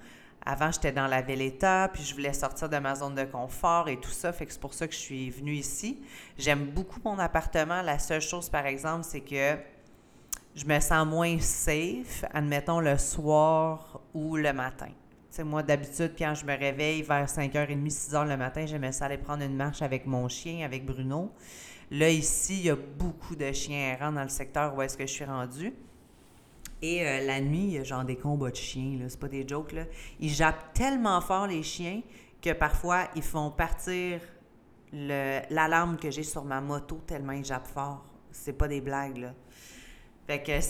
Avant, 0.46 0.72
j'étais 0.72 0.92
dans 0.92 1.08
la 1.08 1.22
Véleta, 1.22 1.90
puis 1.94 2.02
je 2.04 2.14
voulais 2.14 2.34
sortir 2.34 2.70
de 2.70 2.78
ma 2.78 2.96
zone 2.96 3.14
de 3.14 3.26
confort 3.26 3.90
et 3.90 3.98
tout 3.98 4.10
ça. 4.10 4.32
Fait 4.32 4.46
que 4.46 4.54
c'est 4.54 4.60
pour 4.60 4.74
ça 4.74 4.88
que 4.88 4.94
je 4.94 5.00
suis 5.00 5.30
venue 5.30 5.54
ici. 5.54 6.02
J'aime 6.38 6.66
beaucoup 6.66 7.00
mon 7.04 7.20
appartement. 7.20 7.82
La 7.82 8.00
seule 8.00 8.22
chose, 8.22 8.50
par 8.50 8.66
exemple, 8.66 9.04
c'est 9.04 9.22
que 9.22 9.58
je 10.60 10.66
me 10.66 10.78
sens 10.82 11.08
moins 11.08 11.40
safe, 11.40 12.26
admettons, 12.34 12.82
le 12.82 12.98
soir 12.98 14.02
ou 14.14 14.36
le 14.36 14.52
matin. 14.52 14.90
Moi, 15.42 15.64
d'habitude, 15.64 16.16
quand 16.18 16.36
je 16.36 16.46
me 16.46 16.58
réveille 16.58 17.02
vers 17.02 17.26
5h30, 17.26 17.90
6h 17.90 18.28
le 18.28 18.36
matin, 18.36 18.66
j'aimais 18.66 18.92
ça 18.92 19.06
aller 19.06 19.18
prendre 19.18 19.42
une 19.42 19.56
marche 19.56 19.82
avec 19.82 20.06
mon 20.06 20.28
chien, 20.28 20.66
avec 20.66 20.86
Bruno. 20.86 21.32
Là, 21.92 22.10
ici, 22.10 22.58
il 22.60 22.66
y 22.66 22.70
a 22.70 22.76
beaucoup 22.76 23.38
de 23.38 23.50
chiens 23.54 23.94
errants 23.94 24.12
dans 24.12 24.24
le 24.24 24.30
secteur 24.30 24.76
où 24.76 24.82
est-ce 24.82 24.98
que 24.98 25.08
je 25.08 25.14
suis 25.14 25.24
rendue. 25.24 25.74
Et 26.82 27.08
euh, 27.08 27.26
la 27.26 27.40
nuit, 27.40 27.64
il 27.64 27.72
y 27.72 27.78
a 27.78 27.86
genre 27.86 28.04
des 28.04 28.18
combats 28.18 28.52
de 28.52 28.56
chiens, 28.58 28.98
là. 29.00 29.06
C'est 29.08 29.20
pas 29.20 29.30
des 29.30 29.48
jokes. 29.48 29.74
Ils 30.20 30.30
jappent 30.30 30.74
tellement 30.74 31.22
fort, 31.22 31.48
les 31.48 31.64
chiens, 31.64 32.02
que 32.42 32.52
parfois, 32.52 33.08
ils 33.16 33.24
font 33.24 33.50
partir 33.50 34.20
l'alarme 34.92 35.96
que 35.96 36.12
j'ai 36.12 36.24
sur 36.24 36.44
ma 36.44 36.60
moto 36.60 37.00
tellement 37.08 37.32
ils 37.32 37.46
jappent 37.46 37.68
fort. 37.68 38.04
C'est 38.32 38.54
pas 38.54 38.68
des 38.68 38.82
blagues, 38.82 39.20
là. 39.20 39.34
Fait 40.30 40.44
que 40.44 40.62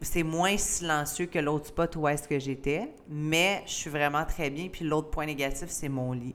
c'est 0.00 0.22
moins 0.22 0.56
silencieux 0.56 1.26
que 1.26 1.38
l'autre 1.38 1.66
spot 1.66 1.96
où 1.96 2.08
est-ce 2.08 2.26
que 2.26 2.38
j'étais, 2.38 2.94
mais 3.10 3.62
je 3.66 3.72
suis 3.72 3.90
vraiment 3.90 4.24
très 4.24 4.48
bien. 4.48 4.68
Puis 4.72 4.86
l'autre 4.86 5.10
point 5.10 5.26
négatif, 5.26 5.66
c'est 5.68 5.90
mon 5.90 6.12
lit. 6.12 6.34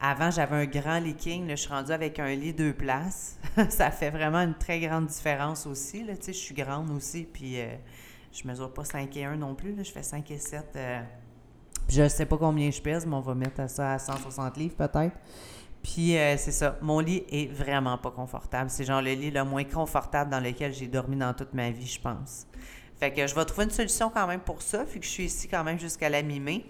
Avant, 0.00 0.30
j'avais 0.30 0.56
un 0.56 0.64
grand 0.64 1.00
lit 1.00 1.16
king. 1.16 1.46
Là, 1.46 1.54
je 1.54 1.60
suis 1.60 1.70
rendue 1.70 1.92
avec 1.92 2.18
un 2.18 2.34
lit 2.34 2.54
deux 2.54 2.72
places. 2.72 3.38
ça 3.68 3.90
fait 3.90 4.08
vraiment 4.08 4.38
une 4.38 4.54
très 4.54 4.80
grande 4.80 5.04
différence 5.04 5.66
aussi. 5.66 6.02
Là. 6.02 6.16
Tu 6.16 6.22
sais, 6.22 6.32
je 6.32 6.38
suis 6.38 6.54
grande 6.54 6.90
aussi, 6.92 7.28
puis 7.30 7.60
euh, 7.60 7.74
je 8.32 8.48
mesure 8.48 8.72
pas 8.72 8.86
5 8.86 9.14
et 9.14 9.26
1 9.26 9.36
non 9.36 9.54
plus. 9.54 9.74
Là. 9.74 9.82
Je 9.82 9.92
fais 9.92 10.02
5 10.02 10.30
et 10.30 10.38
7. 10.38 10.64
Euh... 10.76 11.02
Je 11.90 12.08
sais 12.08 12.24
pas 12.24 12.38
combien 12.38 12.70
je 12.70 12.80
pèse, 12.80 13.04
mais 13.04 13.16
on 13.16 13.20
va 13.20 13.34
mettre 13.34 13.68
ça 13.68 13.92
à 13.92 13.98
160 13.98 14.56
livres 14.56 14.76
peut-être. 14.76 15.14
Puis 15.82 16.16
euh, 16.16 16.36
c'est 16.36 16.52
ça, 16.52 16.76
mon 16.82 17.00
lit 17.00 17.24
est 17.30 17.50
vraiment 17.52 17.98
pas 17.98 18.10
confortable. 18.10 18.70
C'est 18.70 18.84
genre 18.84 19.02
le 19.02 19.12
lit 19.12 19.30
le 19.30 19.44
moins 19.44 19.64
confortable 19.64 20.30
dans 20.30 20.40
lequel 20.40 20.74
j'ai 20.74 20.86
dormi 20.86 21.16
dans 21.16 21.32
toute 21.34 21.54
ma 21.54 21.70
vie, 21.70 21.86
je 21.86 22.00
pense. 22.00 22.46
Fait 22.98 23.12
que 23.12 23.26
je 23.26 23.34
vais 23.34 23.44
trouver 23.44 23.64
une 23.64 23.70
solution 23.70 24.10
quand 24.10 24.26
même 24.26 24.40
pour 24.40 24.60
ça, 24.60 24.84
vu 24.84 24.98
que 24.98 25.06
je 25.06 25.10
suis 25.10 25.24
ici 25.24 25.46
quand 25.46 25.62
même 25.62 25.78
jusqu'à 25.78 26.08
la 26.08 26.22
mi-mai. 26.22 26.64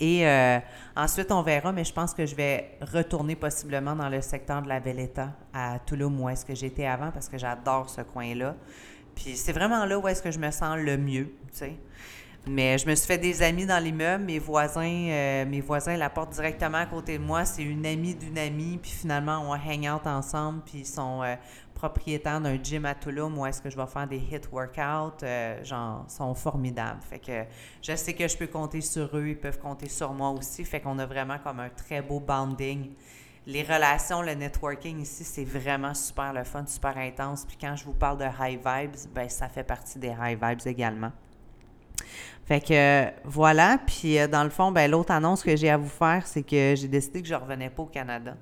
Et 0.00 0.26
euh, 0.26 0.58
ensuite, 0.96 1.30
on 1.30 1.42
verra, 1.42 1.72
mais 1.72 1.84
je 1.84 1.92
pense 1.92 2.14
que 2.14 2.24
je 2.24 2.34
vais 2.34 2.78
retourner 2.80 3.36
possiblement 3.36 3.94
dans 3.94 4.08
le 4.08 4.20
secteur 4.22 4.62
de 4.62 4.68
la 4.68 4.80
Valletta 4.80 5.32
à 5.52 5.78
Toulouse, 5.84 6.12
où 6.18 6.28
est-ce 6.28 6.44
que 6.44 6.54
j'étais 6.54 6.86
avant, 6.86 7.10
parce 7.10 7.28
que 7.28 7.36
j'adore 7.36 7.90
ce 7.90 8.00
coin-là. 8.00 8.54
Puis 9.14 9.36
c'est 9.36 9.52
vraiment 9.52 9.84
là 9.84 9.98
où 9.98 10.08
est-ce 10.08 10.22
que 10.22 10.30
je 10.30 10.38
me 10.38 10.50
sens 10.50 10.78
le 10.78 10.96
mieux, 10.96 11.26
tu 11.52 11.58
sais. 11.58 11.76
Mais 12.46 12.76
je 12.76 12.86
me 12.86 12.94
suis 12.94 13.06
fait 13.06 13.16
des 13.16 13.42
amis 13.42 13.64
dans 13.64 13.82
l'immeuble. 13.82 14.24
Mes 14.24 14.38
voisins, 14.38 15.08
euh, 15.08 15.46
mes 15.46 15.62
voisins 15.62 15.96
la 15.96 16.10
portent 16.10 16.34
directement 16.34 16.76
à 16.76 16.86
côté 16.86 17.16
de 17.16 17.22
moi. 17.22 17.46
C'est 17.46 17.62
une 17.62 17.86
amie 17.86 18.14
d'une 18.14 18.36
amie. 18.36 18.76
Puis 18.76 18.90
finalement, 18.90 19.46
on 19.48 19.54
hang 19.54 19.88
out 19.88 20.06
ensemble. 20.06 20.60
Puis 20.66 20.80
ils 20.80 20.86
sont 20.86 21.22
euh, 21.22 21.36
propriétaires 21.72 22.42
d'un 22.42 22.62
gym 22.62 22.84
à 22.84 22.94
Toulouse 22.94 23.32
où 23.34 23.46
est-ce 23.46 23.62
que 23.62 23.70
je 23.70 23.76
vais 23.76 23.86
faire 23.86 24.06
des 24.06 24.18
hit 24.18 24.46
workouts. 24.52 25.24
Euh, 25.24 25.64
genre, 25.64 26.04
sont 26.08 26.34
formidables. 26.34 27.00
Fait 27.08 27.18
que 27.18 27.44
je 27.80 27.96
sais 27.96 28.12
que 28.12 28.28
je 28.28 28.36
peux 28.36 28.46
compter 28.46 28.82
sur 28.82 29.16
eux. 29.16 29.28
Ils 29.28 29.38
peuvent 29.38 29.58
compter 29.58 29.88
sur 29.88 30.12
moi 30.12 30.28
aussi. 30.28 30.66
Fait 30.66 30.80
qu'on 30.80 30.98
a 30.98 31.06
vraiment 31.06 31.38
comme 31.38 31.60
un 31.60 31.70
très 31.70 32.02
beau 32.02 32.20
bonding. 32.20 32.90
Les 33.46 33.62
relations, 33.62 34.20
le 34.20 34.34
networking 34.34 35.00
ici, 35.00 35.24
c'est 35.24 35.44
vraiment 35.44 35.94
super 35.94 36.34
le 36.34 36.44
fun, 36.44 36.66
super 36.66 36.96
intense. 36.98 37.46
Puis 37.46 37.56
quand 37.58 37.74
je 37.74 37.84
vous 37.84 37.94
parle 37.94 38.18
de 38.18 38.24
high 38.24 38.58
vibes, 38.58 38.96
ben 39.14 39.30
ça 39.30 39.48
fait 39.48 39.64
partie 39.64 39.98
des 39.98 40.14
high 40.18 40.38
vibes 40.42 40.66
également. 40.66 41.12
Fait 42.44 42.60
que 42.60 43.10
voilà. 43.24 43.78
Puis 43.86 44.18
euh, 44.18 44.28
dans 44.28 44.44
le 44.44 44.50
fond, 44.50 44.70
ben, 44.70 44.90
l'autre 44.90 45.12
annonce 45.12 45.42
que 45.42 45.56
j'ai 45.56 45.70
à 45.70 45.76
vous 45.76 45.88
faire, 45.88 46.26
c'est 46.26 46.42
que 46.42 46.74
j'ai 46.76 46.88
décidé 46.88 47.22
que 47.22 47.28
je 47.28 47.34
ne 47.34 47.40
revenais 47.40 47.70
pas 47.70 47.82
au 47.82 47.86
Canada. 47.86 48.36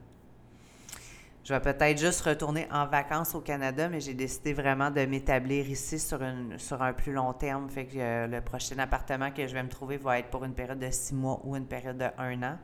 Je 1.45 1.53
vais 1.53 1.61
peut-être 1.61 1.99
juste 1.99 2.21
retourner 2.21 2.69
en 2.71 2.87
vacances 2.87 3.35
au 3.35 3.41
Canada, 3.41 3.89
mais 3.89 4.01
j'ai 4.01 4.15
décidé 4.15 4.53
vraiment 4.53 4.93
de 4.93 5.05
m'établir 5.05 5.69
ici 5.69 5.99
sur, 5.99 6.21
un 6.23 6.93
plus 6.93 7.13
long 7.13 7.33
terme. 7.33 7.69
Fait 7.69 7.87
que 7.87 7.97
euh, 7.97 8.27
le 8.29 8.41
prochain 8.41 8.79
appartement 8.79 9.33
que 9.33 9.47
je 9.47 9.53
vais 9.53 9.63
me 9.63 9.69
trouver 9.69 9.97
va 9.97 10.21
être 10.21 10.31
pour 10.31 10.45
une 10.45 10.55
période 10.55 10.79
de 10.79 10.91
six 10.91 11.15
mois 11.15 11.41
ou 11.45 11.57
une 11.57 11.67
période 11.67 11.99
de 11.99 12.07
un 12.19 12.43
an. 12.45 12.59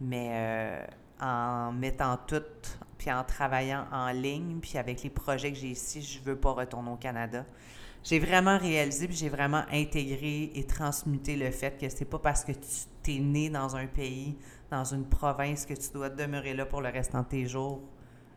Mais 0.00 0.30
euh, 0.32 0.84
en 1.20 1.72
mettant 1.72 2.18
tout, 2.26 2.42
puis 2.96 3.12
en 3.12 3.22
travaillant 3.22 3.84
en 3.92 4.10
ligne, 4.10 4.58
puis 4.60 4.78
avec 4.78 5.02
les 5.02 5.10
projets 5.10 5.52
que 5.52 5.58
j'ai 5.58 5.68
ici, 5.68 6.00
je 6.02 6.18
ne 6.18 6.24
veux 6.24 6.36
pas 6.36 6.52
retourner 6.52 6.90
au 6.90 6.96
Canada 6.96 7.44
j'ai 8.04 8.18
vraiment 8.18 8.58
réalisé, 8.58 9.06
puis 9.06 9.16
j'ai 9.16 9.28
vraiment 9.28 9.62
intégré 9.70 10.50
et 10.54 10.64
transmuté 10.64 11.36
le 11.36 11.50
fait 11.50 11.78
que 11.80 11.88
c'est 11.88 12.04
pas 12.04 12.18
parce 12.18 12.44
que 12.44 12.52
tu 13.02 13.16
es 13.16 13.18
né 13.20 13.48
dans 13.48 13.76
un 13.76 13.86
pays, 13.86 14.36
dans 14.70 14.84
une 14.84 15.04
province, 15.04 15.64
que 15.66 15.74
tu 15.74 15.92
dois 15.92 16.10
demeurer 16.10 16.54
là 16.54 16.66
pour 16.66 16.80
le 16.80 16.88
restant 16.88 17.20
de 17.22 17.28
tes 17.28 17.46
jours. 17.46 17.80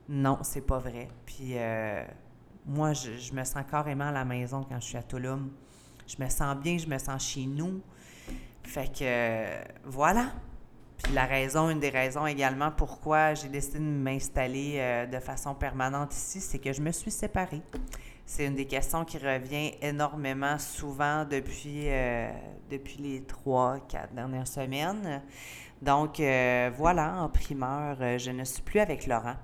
Non, 0.07 0.38
c'est 0.43 0.65
pas 0.65 0.77
vrai. 0.77 1.07
Puis 1.25 1.53
euh, 1.53 2.03
moi, 2.65 2.93
je, 2.93 3.34
me 3.34 3.43
sens 3.43 3.63
carrément 3.69 4.05
à 4.05 4.12
la 4.12 4.25
maison 4.25 4.63
quand 4.63 4.79
je 4.79 4.86
suis 4.86 4.98
à 4.98 5.03
Toulouse. 5.03 5.39
Je 6.07 6.24
me 6.24 6.29
sens 6.29 6.55
bien, 6.57 6.77
je 6.77 6.88
me 6.88 7.00
sens 7.00 7.24
chez 7.24 7.45
nous. 7.48 7.81
Fait 8.63 8.91
que 8.91 9.89
voilà. 9.89 10.31
Puis 11.03 11.13
la 11.13 11.25
raison, 11.25 11.69
une 11.69 11.79
des 11.79 11.89
raisons 11.89 12.25
également 12.25 12.72
pourquoi 12.72 13.34
j'ai 13.34 13.50
décidé 13.50 13.79
de 13.79 13.84
m'installer 13.84 14.75
euh, 14.77 15.05
de 15.07 15.19
façon 15.19 15.53
permanente 15.53 16.13
ici, 16.13 16.39
c'est 16.39 16.60
que 16.60 16.72
je 16.72 16.81
me 16.81 16.91
suis 16.91 17.12
séparée. 17.12 17.62
C'est 18.27 18.48
une 18.48 18.55
des 18.55 18.65
questions 18.65 19.05
qui 19.05 19.20
revient 19.20 19.74
énormément 19.82 20.58
souvent 20.58 21.25
depuis, 21.25 21.88
euh, 21.88 22.32
les 23.00 23.22
trois, 23.22 23.79
quatre 23.88 24.13
dernières 24.13 24.48
semaines. 24.48 25.22
Donc, 25.79 26.20
euh, 26.20 26.72
voilà, 26.75 27.22
en 27.22 27.29
primeur, 27.29 27.98
euh, 28.01 28.17
je 28.17 28.32
ne 28.32 28.44
suis 28.44 28.63
plus 28.63 28.79
avec 28.79 29.05
Laurent. 29.05 29.36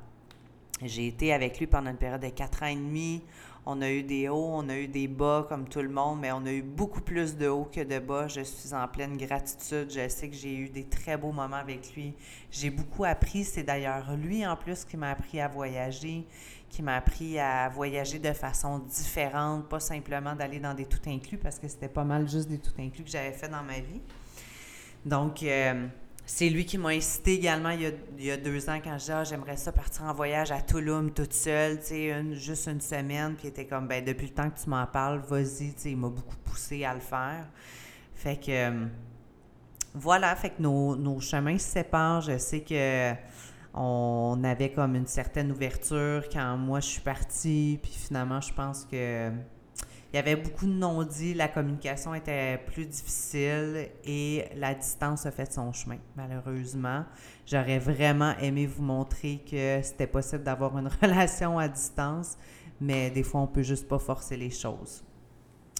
J'ai 0.81 1.07
été 1.07 1.31
avec 1.31 1.59
lui 1.59 1.67
pendant 1.67 1.91
une 1.91 1.97
période 1.97 2.21
de 2.21 2.29
quatre 2.29 2.63
ans 2.63 2.67
et 2.67 2.75
demi. 2.75 3.21
On 3.65 3.81
a 3.81 3.91
eu 3.91 4.01
des 4.01 4.27
hauts, 4.27 4.49
on 4.53 4.67
a 4.69 4.75
eu 4.75 4.87
des 4.87 5.07
bas 5.07 5.45
comme 5.47 5.67
tout 5.69 5.81
le 5.81 5.89
monde, 5.89 6.19
mais 6.19 6.31
on 6.31 6.45
a 6.45 6.51
eu 6.51 6.63
beaucoup 6.63 7.01
plus 7.01 7.37
de 7.37 7.47
hauts 7.47 7.69
que 7.71 7.81
de 7.81 7.99
bas. 7.99 8.27
Je 8.27 8.41
suis 8.41 8.73
en 8.73 8.87
pleine 8.87 9.17
gratitude. 9.17 9.91
Je 9.91 10.07
sais 10.09 10.29
que 10.29 10.35
j'ai 10.35 10.55
eu 10.55 10.69
des 10.69 10.85
très 10.85 11.15
beaux 11.15 11.31
moments 11.31 11.57
avec 11.57 11.93
lui. 11.95 12.15
J'ai 12.49 12.71
beaucoup 12.71 13.05
appris. 13.05 13.43
C'est 13.43 13.63
d'ailleurs 13.63 14.15
lui 14.17 14.45
en 14.47 14.55
plus 14.55 14.83
qui 14.83 14.97
m'a 14.97 15.11
appris 15.11 15.39
à 15.39 15.47
voyager 15.47 16.25
qui 16.71 16.81
m'a 16.81 16.95
appris 16.95 17.37
à 17.37 17.67
voyager 17.67 18.17
de 18.17 18.31
façon 18.31 18.79
différente, 18.79 19.67
pas 19.67 19.81
simplement 19.81 20.33
d'aller 20.33 20.59
dans 20.59 20.73
des 20.73 20.85
tout 20.85 21.01
inclus, 21.05 21.37
parce 21.37 21.59
que 21.59 21.67
c'était 21.67 21.89
pas 21.89 22.05
mal 22.05 22.27
juste 22.29 22.47
des 22.47 22.57
tout 22.57 22.71
inclus 22.79 23.03
que 23.03 23.09
j'avais 23.09 23.33
fait 23.33 23.49
dans 23.49 23.61
ma 23.61 23.79
vie. 23.79 24.01
Donc, 25.05 25.43
euh, 25.43 25.87
c'est 26.33 26.49
lui 26.49 26.63
qui 26.63 26.77
m'a 26.77 26.89
incité 26.89 27.33
également 27.33 27.71
il 27.71 27.93
y, 28.17 28.31
a, 28.31 28.37
deux 28.37 28.69
ans 28.69 28.79
quand 28.81 28.93
je 28.93 28.99
disais 28.99 29.13
ah, 29.13 29.23
j'aimerais 29.25 29.57
ça 29.57 29.73
partir 29.73 30.03
en 30.03 30.13
voyage 30.13 30.49
à 30.49 30.61
Toulouse 30.61 31.11
toute 31.13 31.33
seule, 31.33 31.79
tu 31.79 31.87
sais, 31.87 32.33
juste 32.35 32.67
une 32.67 32.79
semaine. 32.79 33.35
Puis 33.35 33.47
il 33.47 33.49
était 33.49 33.65
comme 33.65 33.85
ben 33.85 34.03
depuis 34.03 34.27
le 34.27 34.33
temps 34.33 34.49
que 34.49 34.57
tu 34.57 34.69
m'en 34.69 34.85
parles, 34.85 35.19
vas-y, 35.27 35.73
tu 35.73 35.81
sais, 35.81 35.91
il 35.91 35.97
m'a 35.97 36.07
beaucoup 36.07 36.37
poussé 36.45 36.85
à 36.85 36.93
le 36.93 37.01
faire. 37.01 37.49
Fait 38.15 38.37
que 38.37 38.49
euh, 38.49 38.85
voilà, 39.93 40.33
fait 40.37 40.51
que 40.51 40.61
nos, 40.61 40.95
nos 40.95 41.19
chemins 41.19 41.57
se 41.57 41.67
séparent. 41.67 42.21
Je 42.21 42.37
sais 42.37 42.61
que 42.61 43.13
on 43.73 44.41
avait 44.45 44.71
comme 44.71 44.95
une 44.95 45.07
certaine 45.07 45.51
ouverture 45.51 46.23
quand 46.31 46.55
moi 46.55 46.79
je 46.79 46.87
suis 46.87 47.01
partie, 47.01 47.77
puis 47.83 47.91
finalement 47.91 48.39
je 48.39 48.53
pense 48.53 48.85
que 48.85 49.31
il 50.13 50.17
y 50.17 50.19
avait 50.19 50.35
beaucoup 50.35 50.65
de 50.65 50.73
non-dits, 50.73 51.33
la 51.33 51.47
communication 51.47 52.13
était 52.13 52.57
plus 52.57 52.85
difficile 52.85 53.89
et 54.03 54.45
la 54.57 54.73
distance 54.73 55.25
a 55.25 55.31
fait 55.31 55.51
son 55.51 55.71
chemin, 55.71 55.99
malheureusement. 56.17 57.05
J'aurais 57.45 57.79
vraiment 57.79 58.33
aimé 58.39 58.65
vous 58.65 58.83
montrer 58.83 59.41
que 59.49 59.79
c'était 59.81 60.07
possible 60.07 60.43
d'avoir 60.43 60.77
une 60.77 60.89
relation 61.01 61.57
à 61.57 61.69
distance, 61.69 62.37
mais 62.81 63.09
des 63.09 63.23
fois 63.23 63.41
on 63.41 63.47
peut 63.47 63.63
juste 63.63 63.87
pas 63.87 63.99
forcer 63.99 64.35
les 64.35 64.49
choses. 64.49 65.01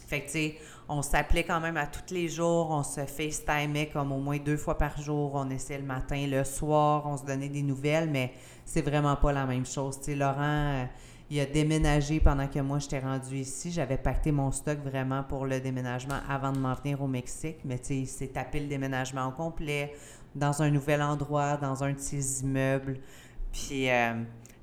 Fait 0.08 0.22
que, 0.22 0.56
on 0.90 1.02
s'appelait 1.02 1.44
quand 1.44 1.62
même 1.62 1.78
à 1.78 1.88
tous 1.88 2.14
les 2.14 2.28
jours, 2.28 2.70
on 2.72 2.84
se 2.84 3.00
FaceTimait 3.06 3.90
comme 3.94 4.12
au 4.12 4.20
moins 4.20 4.38
deux 4.38 4.58
fois 4.58 4.78
par 4.78 5.02
jour, 5.02 5.32
on 5.36 5.50
essayait 5.50 5.80
le 5.80 5.86
matin, 5.86 6.28
le 6.28 6.44
soir, 6.44 7.04
on 7.06 7.18
se 7.18 7.26
donnait 7.26 7.48
des 7.48 7.64
nouvelles, 7.64 8.10
mais 8.10 8.34
c'est 8.66 8.82
vraiment 8.82 9.16
pas 9.16 9.32
la 9.32 9.46
même 9.46 9.66
chose. 9.66 9.98
Tu 10.00 10.06
sais, 10.06 10.16
Laurent, 10.16 10.40
euh, 10.42 10.86
il 11.32 11.40
a 11.40 11.46
déménagé 11.46 12.20
pendant 12.20 12.46
que 12.46 12.60
moi 12.60 12.80
j'étais 12.80 13.00
rendue 13.00 13.38
ici. 13.38 13.72
J'avais 13.72 13.98
pacté 13.98 14.34
mon 14.34 14.52
stock 14.52 14.80
vraiment 14.80 15.24
pour 15.24 15.46
le 15.46 15.62
déménagement 15.62 16.20
avant 16.28 16.52
de 16.52 16.60
m'en 16.60 16.74
venir 16.74 17.02
au 17.02 17.08
Mexique. 17.08 17.60
Mais 17.64 17.80
tu 17.80 17.86
sais, 17.86 17.98
il 18.00 18.08
s'est 18.08 18.28
tapé 18.28 18.60
le 18.60 18.68
déménagement 18.68 19.32
complet 19.32 19.94
dans 20.36 20.62
un 20.62 20.70
nouvel 20.70 21.02
endroit, 21.02 21.56
dans 21.56 21.86
un 21.86 21.94
de 21.94 22.00
ses 22.00 22.42
immeubles. 22.42 23.00
Puis, 23.54 23.90
euh, 23.90 24.16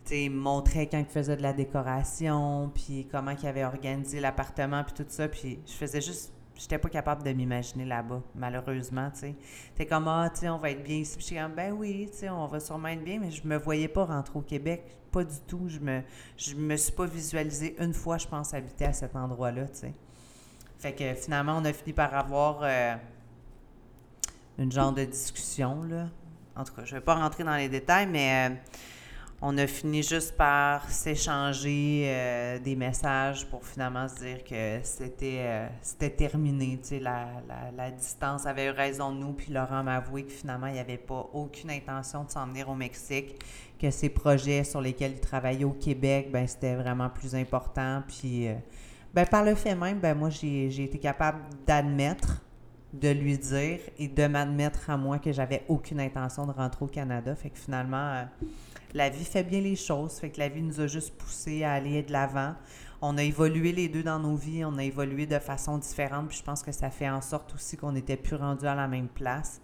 tu 0.04 0.14
sais, 0.14 0.28
montrait 0.28 0.87
quand 0.87 0.98
il 0.98 1.06
faisait 1.06 1.38
de 1.38 1.42
la 1.42 1.54
décoration, 1.54 2.70
puis 2.75 3.08
comment 3.10 3.30
il 3.30 3.46
avait 3.46 3.64
organisé 3.64 4.20
l'appartement, 4.20 4.84
puis 4.84 4.92
tout 4.92 5.06
ça. 5.08 5.26
Puis 5.26 5.60
je 5.66 5.72
faisais 5.72 6.02
juste 6.02 6.34
j'étais 6.58 6.78
pas 6.78 6.88
capable 6.88 7.22
de 7.22 7.32
m'imaginer 7.32 7.84
là-bas, 7.84 8.20
malheureusement, 8.34 9.10
tu 9.14 9.20
sais. 9.20 9.34
T'es 9.75 9.87
comme, 9.87 10.08
ah, 10.08 10.28
tu 10.34 10.40
sais, 10.40 10.48
on 10.48 10.58
va 10.58 10.70
être 10.70 10.82
bien 10.82 10.96
ici. 10.96 11.16
Puis 11.16 11.26
j'étais 11.28 11.40
comme, 11.40 11.54
ben 11.54 11.72
oui, 11.72 12.08
tu 12.10 12.18
sais, 12.18 12.28
on 12.28 12.46
va 12.46 12.60
sûrement 12.60 12.88
être 12.88 13.04
bien, 13.04 13.20
mais 13.20 13.30
je 13.30 13.46
me 13.46 13.56
voyais 13.56 13.88
pas 13.88 14.04
rentrer 14.04 14.38
au 14.38 14.42
Québec, 14.42 14.98
pas 15.11 15.25
du 15.25 15.38
tout. 15.47 15.69
Je 15.69 15.79
me, 15.79 16.03
je 16.37 16.55
me 16.55 16.77
suis 16.77 16.93
pas 16.93 17.07
visualisée 17.07 17.77
une 17.79 17.95
fois, 17.95 18.19
je 18.19 18.27
pense, 18.27 18.55
habiter 18.55 18.87
à 18.87 18.93
cet 18.93 19.17
endroit-là, 19.17 19.67
tu 19.69 19.79
sais. 19.81 19.95
Fait 20.79 20.93
que 20.93 21.15
finalement, 21.15 21.59
on 21.59 21.65
a 21.65 21.73
fini 21.73 21.93
par 21.93 22.15
avoir 22.15 22.61
euh, 22.62 22.95
une 24.59 24.71
genre 24.71 24.93
de 24.93 25.05
discussion, 25.05 25.83
là. 25.83 26.09
En 26.55 26.65
tout 26.65 26.73
cas, 26.75 26.85
je 26.85 26.95
vais 26.95 27.00
pas 27.00 27.15
rentrer 27.15 27.45
dans 27.45 27.57
les 27.57 27.69
détails, 27.69 28.07
mais... 28.07 28.50
Euh, 28.50 28.55
on 29.40 29.57
a 29.57 29.66
fini 29.68 30.02
juste 30.02 30.37
par 30.37 30.90
s'échanger 30.90 32.04
euh, 32.07 32.59
des 32.59 32.75
messages 32.75 33.47
pour 33.47 33.64
finalement 33.64 34.09
se 34.09 34.16
dire 34.16 34.42
que 34.42 34.80
c'était 34.83 35.68
euh, 36.00 36.09
terminé. 36.16 36.80
La, 37.00 37.90
distance 37.92 38.47
avait 38.47 38.66
eu 38.66 38.71
raison 38.71 39.12
de 39.12 39.18
nous, 39.18 39.33
puis 39.33 39.52
Laurent 39.52 39.85
m'a 39.85 39.97
avoué 39.97 40.25
que 40.25 40.33
finalement, 40.33 40.66
il 40.66 40.73
n'y 40.73 40.80
avait 40.80 40.97
pas 40.97 41.30
aucune 41.33 41.71
intention 41.71 42.25
de 42.25 42.30
s'en 42.30 42.47
venir 42.47 42.68
au 42.68 42.75
Mexique, 42.75 43.40
que 43.78 43.90
ses 43.90 44.09
projets 44.09 44.64
sur 44.64 44.80
lesquels 44.80 45.12
il 45.12 45.21
travaillait 45.21 45.64
au 45.64 45.73
Québec, 45.73 46.30
ben 46.33 46.47
c'était 46.47 46.75
vraiment 46.75 47.09
plus 47.09 47.37
important. 47.37 48.02
Puis, 48.09 48.49
euh, 48.49 48.54
ben, 49.14 49.25
par 49.25 49.45
le 49.45 49.54
fait 49.54 49.76
même, 49.76 50.00
ben 50.00 50.16
moi, 50.16 50.30
j'ai 50.30 50.83
été 50.83 50.99
capable 50.99 51.38
d'admettre 51.64 52.42
de 52.92 53.11
lui 53.11 53.37
dire 53.37 53.80
et 53.99 54.09
de 54.09 54.26
m'admettre 54.26 54.88
à 54.90 54.97
moi 54.97 55.18
que 55.18 55.30
j'avais 55.30 55.62
aucune 55.68 56.00
intention 56.00 56.47
de 56.47 56.52
rentrer 56.52 56.85
au 56.85 56.88
Canada. 56.88 57.35
Fait 57.35 57.50
que 57.50 57.59
finalement, 57.59 58.25
la 58.95 59.09
vie 59.11 59.25
fait 59.25 59.45
bien 59.45 59.61
les 59.61 59.76
choses, 59.76 60.18
fait 60.18 60.30
que 60.30 60.38
la 60.38 60.49
vie 60.49 60.62
nous 60.62 60.80
a 60.80 60.87
juste 60.87 61.14
poussé 61.16 61.64
à 61.64 61.73
aller 61.73 62.02
de 62.02 62.12
l'avant. 62.12 62.54
On 63.00 63.16
a 63.16 63.23
évolué 63.23 63.73
les 63.73 63.88
deux 63.88 64.02
dans 64.02 64.18
nos 64.18 64.35
vies, 64.35 64.64
on 64.64 64.76
a 64.76 64.85
évolué 64.85 65.26
de 65.26 65.38
façon 65.38 65.78
différente, 65.78 66.28
puis 66.28 66.38
je 66.38 66.42
pense 66.42 66.62
que 66.62 66.73
ça 66.73 66.90
fait 66.90 67.09
en 67.09 67.21
sorte 67.21 67.54
aussi 67.54 67.76
qu'on 67.76 67.92
n'était 67.92 68.16
plus 68.16 68.37
rendu 68.37 68.66
à 68.66 68.75
la 68.75 68.88
même 68.88 69.09
place. 69.09 69.61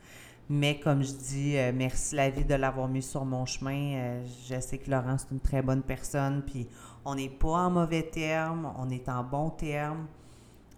Mais 0.49 0.79
comme 0.79 1.03
je 1.03 1.13
dis, 1.13 1.57
euh, 1.57 1.73
merci 1.75 2.15
la 2.15 2.29
vie 2.29 2.45
de 2.45 2.55
l'avoir 2.55 2.87
mis 2.87 3.03
sur 3.03 3.25
mon 3.25 3.47
chemin. 3.47 3.95
Euh, 3.95 4.27
je 4.49 4.61
sais 4.61 4.77
que 4.77 4.91
Laurent, 4.91 5.17
c'est 5.17 5.31
une 5.31 5.41
très 5.41 5.63
bonne 5.63 5.83
personne, 5.83 6.43
puis 6.43 6.69
on 7.05 7.15
n'est 7.15 7.31
pas 7.31 7.67
en 7.67 7.71
mauvais 7.71 8.03
termes, 8.03 8.71
on 8.79 8.91
est 8.91 9.09
en 9.09 9.25
bon 9.25 9.51
termes. 9.51 10.07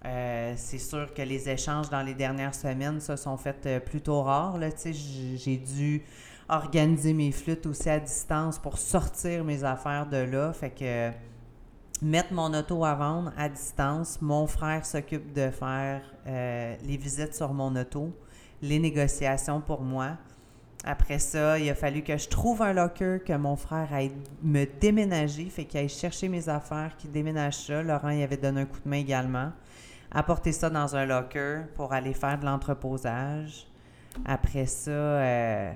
Euh, 0.05 0.55
c'est 0.57 0.79
sûr 0.79 1.13
que 1.13 1.23
les 1.23 1.49
échanges 1.49 1.91
dans 1.91 2.03
les 2.03 2.15
dernières 2.15 2.55
semaines 2.55 3.01
se 3.01 3.17
sont 3.17 3.37
faits 3.37 3.85
plutôt 3.85 4.23
rares. 4.23 4.57
J'ai 4.85 5.57
dû 5.57 6.05
organiser 6.49 7.13
mes 7.13 7.33
flûtes 7.33 7.67
aussi 7.67 7.89
à 7.89 7.99
distance 7.99 8.59
pour 8.59 8.79
sortir 8.79 9.45
mes 9.45 9.65
affaires 9.65 10.07
de 10.07 10.19
là. 10.19 10.53
Fait 10.53 10.71
que 10.71 11.11
mettre 12.03 12.33
mon 12.33 12.53
auto 12.55 12.85
à 12.85 12.95
vendre 12.95 13.33
à 13.37 13.49
distance. 13.49 14.21
Mon 14.21 14.47
frère 14.47 14.85
s'occupe 14.85 15.33
de 15.33 15.51
faire 15.51 16.03
euh, 16.27 16.77
les 16.85 16.97
visites 16.97 17.35
sur 17.35 17.53
mon 17.53 17.75
auto, 17.77 18.15
les 18.63 18.79
négociations 18.79 19.61
pour 19.61 19.83
moi. 19.83 20.17
Après 20.85 21.19
ça, 21.19 21.59
il 21.59 21.69
a 21.69 21.75
fallu 21.75 22.03
que 22.03 22.17
je 22.17 22.29
trouve 22.29 22.63
un 22.63 22.73
locker, 22.73 23.19
que 23.25 23.33
mon 23.33 23.57
frère 23.57 23.93
aille 23.93 24.13
me 24.43 24.67
déménager, 24.81 25.47
fait 25.47 25.65
qu'il 25.65 25.81
aille 25.81 25.89
chercher 25.89 26.29
mes 26.29 26.49
affaires, 26.49 26.97
qu'il 26.97 27.11
déménage 27.11 27.57
ça. 27.57 27.83
Laurent 27.83 28.11
y 28.11 28.23
avait 28.23 28.37
donné 28.37 28.61
un 28.61 28.67
coup 28.67 28.79
de 28.85 28.89
main 28.89 28.99
également. 28.99 29.51
Apporter 30.13 30.53
ça 30.53 30.71
dans 30.71 30.95
un 30.95 31.05
locker 31.05 31.63
pour 31.75 31.93
aller 31.93 32.15
faire 32.15 32.39
de 32.39 32.45
l'entreposage. 32.45 33.67
Après 34.25 34.67
ça, 34.67 34.91
euh, 34.91 35.73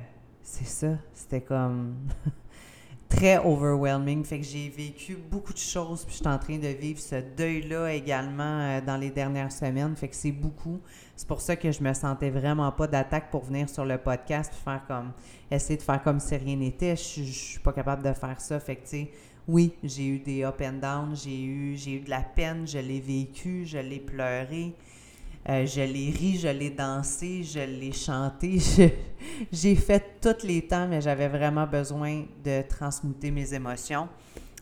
c'est 0.50 0.66
ça. 0.66 0.98
C'était 1.14 1.40
comme 1.40 1.94
très 3.08 3.38
overwhelming. 3.38 4.24
Fait 4.24 4.40
que 4.40 4.46
j'ai 4.46 4.68
vécu 4.68 5.16
beaucoup 5.16 5.52
de 5.52 5.58
choses, 5.58 6.04
puis 6.04 6.14
je 6.14 6.18
suis 6.18 6.28
en 6.28 6.38
train 6.38 6.58
de 6.58 6.68
vivre 6.68 6.98
ce 6.98 7.16
deuil-là 7.36 7.92
également 7.92 8.60
euh, 8.60 8.80
dans 8.80 8.96
les 8.96 9.10
dernières 9.10 9.52
semaines. 9.52 9.94
Fait 9.96 10.08
que 10.08 10.16
c'est 10.16 10.32
beaucoup. 10.32 10.80
C'est 11.14 11.28
pour 11.28 11.40
ça 11.40 11.54
que 11.54 11.70
je 11.70 11.82
me 11.82 11.92
sentais 11.94 12.30
vraiment 12.30 12.72
pas 12.72 12.86
d'attaque 12.86 13.30
pour 13.30 13.44
venir 13.44 13.68
sur 13.68 13.84
le 13.84 13.98
podcast, 13.98 14.50
puis 14.52 14.60
faire 14.62 14.82
comme, 14.88 15.12
essayer 15.50 15.76
de 15.76 15.82
faire 15.82 16.02
comme 16.02 16.18
si 16.18 16.36
rien 16.36 16.56
n'était. 16.56 16.96
Je, 16.96 17.22
je 17.22 17.32
suis 17.32 17.60
pas 17.60 17.72
capable 17.72 18.02
de 18.02 18.12
faire 18.12 18.40
ça. 18.40 18.58
Fait 18.58 18.76
que, 18.76 18.82
tu 18.82 18.88
sais, 18.88 19.10
oui, 19.46 19.72
j'ai 19.84 20.06
eu 20.06 20.18
des 20.18 20.44
up 20.44 20.60
and 20.62 20.80
down, 20.80 21.14
j'ai 21.14 21.42
eu, 21.42 21.76
j'ai 21.76 21.92
eu 21.92 22.00
de 22.00 22.10
la 22.10 22.22
peine, 22.22 22.66
je 22.66 22.78
l'ai 22.78 23.00
vécu, 23.00 23.64
je 23.66 23.78
l'ai 23.78 24.00
pleuré. 24.00 24.74
Euh, 25.48 25.64
je 25.64 25.80
l'ai 25.80 26.10
ri, 26.10 26.38
je 26.38 26.48
l'ai 26.48 26.70
dansé, 26.70 27.42
je 27.42 27.60
l'ai 27.60 27.92
chanté. 27.92 28.58
J'ai 29.52 29.74
fait 29.74 30.20
tous 30.20 30.46
les 30.46 30.66
temps, 30.66 30.86
mais 30.86 31.00
j'avais 31.00 31.28
vraiment 31.28 31.66
besoin 31.66 32.24
de 32.44 32.62
transmuter 32.68 33.30
mes 33.30 33.54
émotions. 33.54 34.08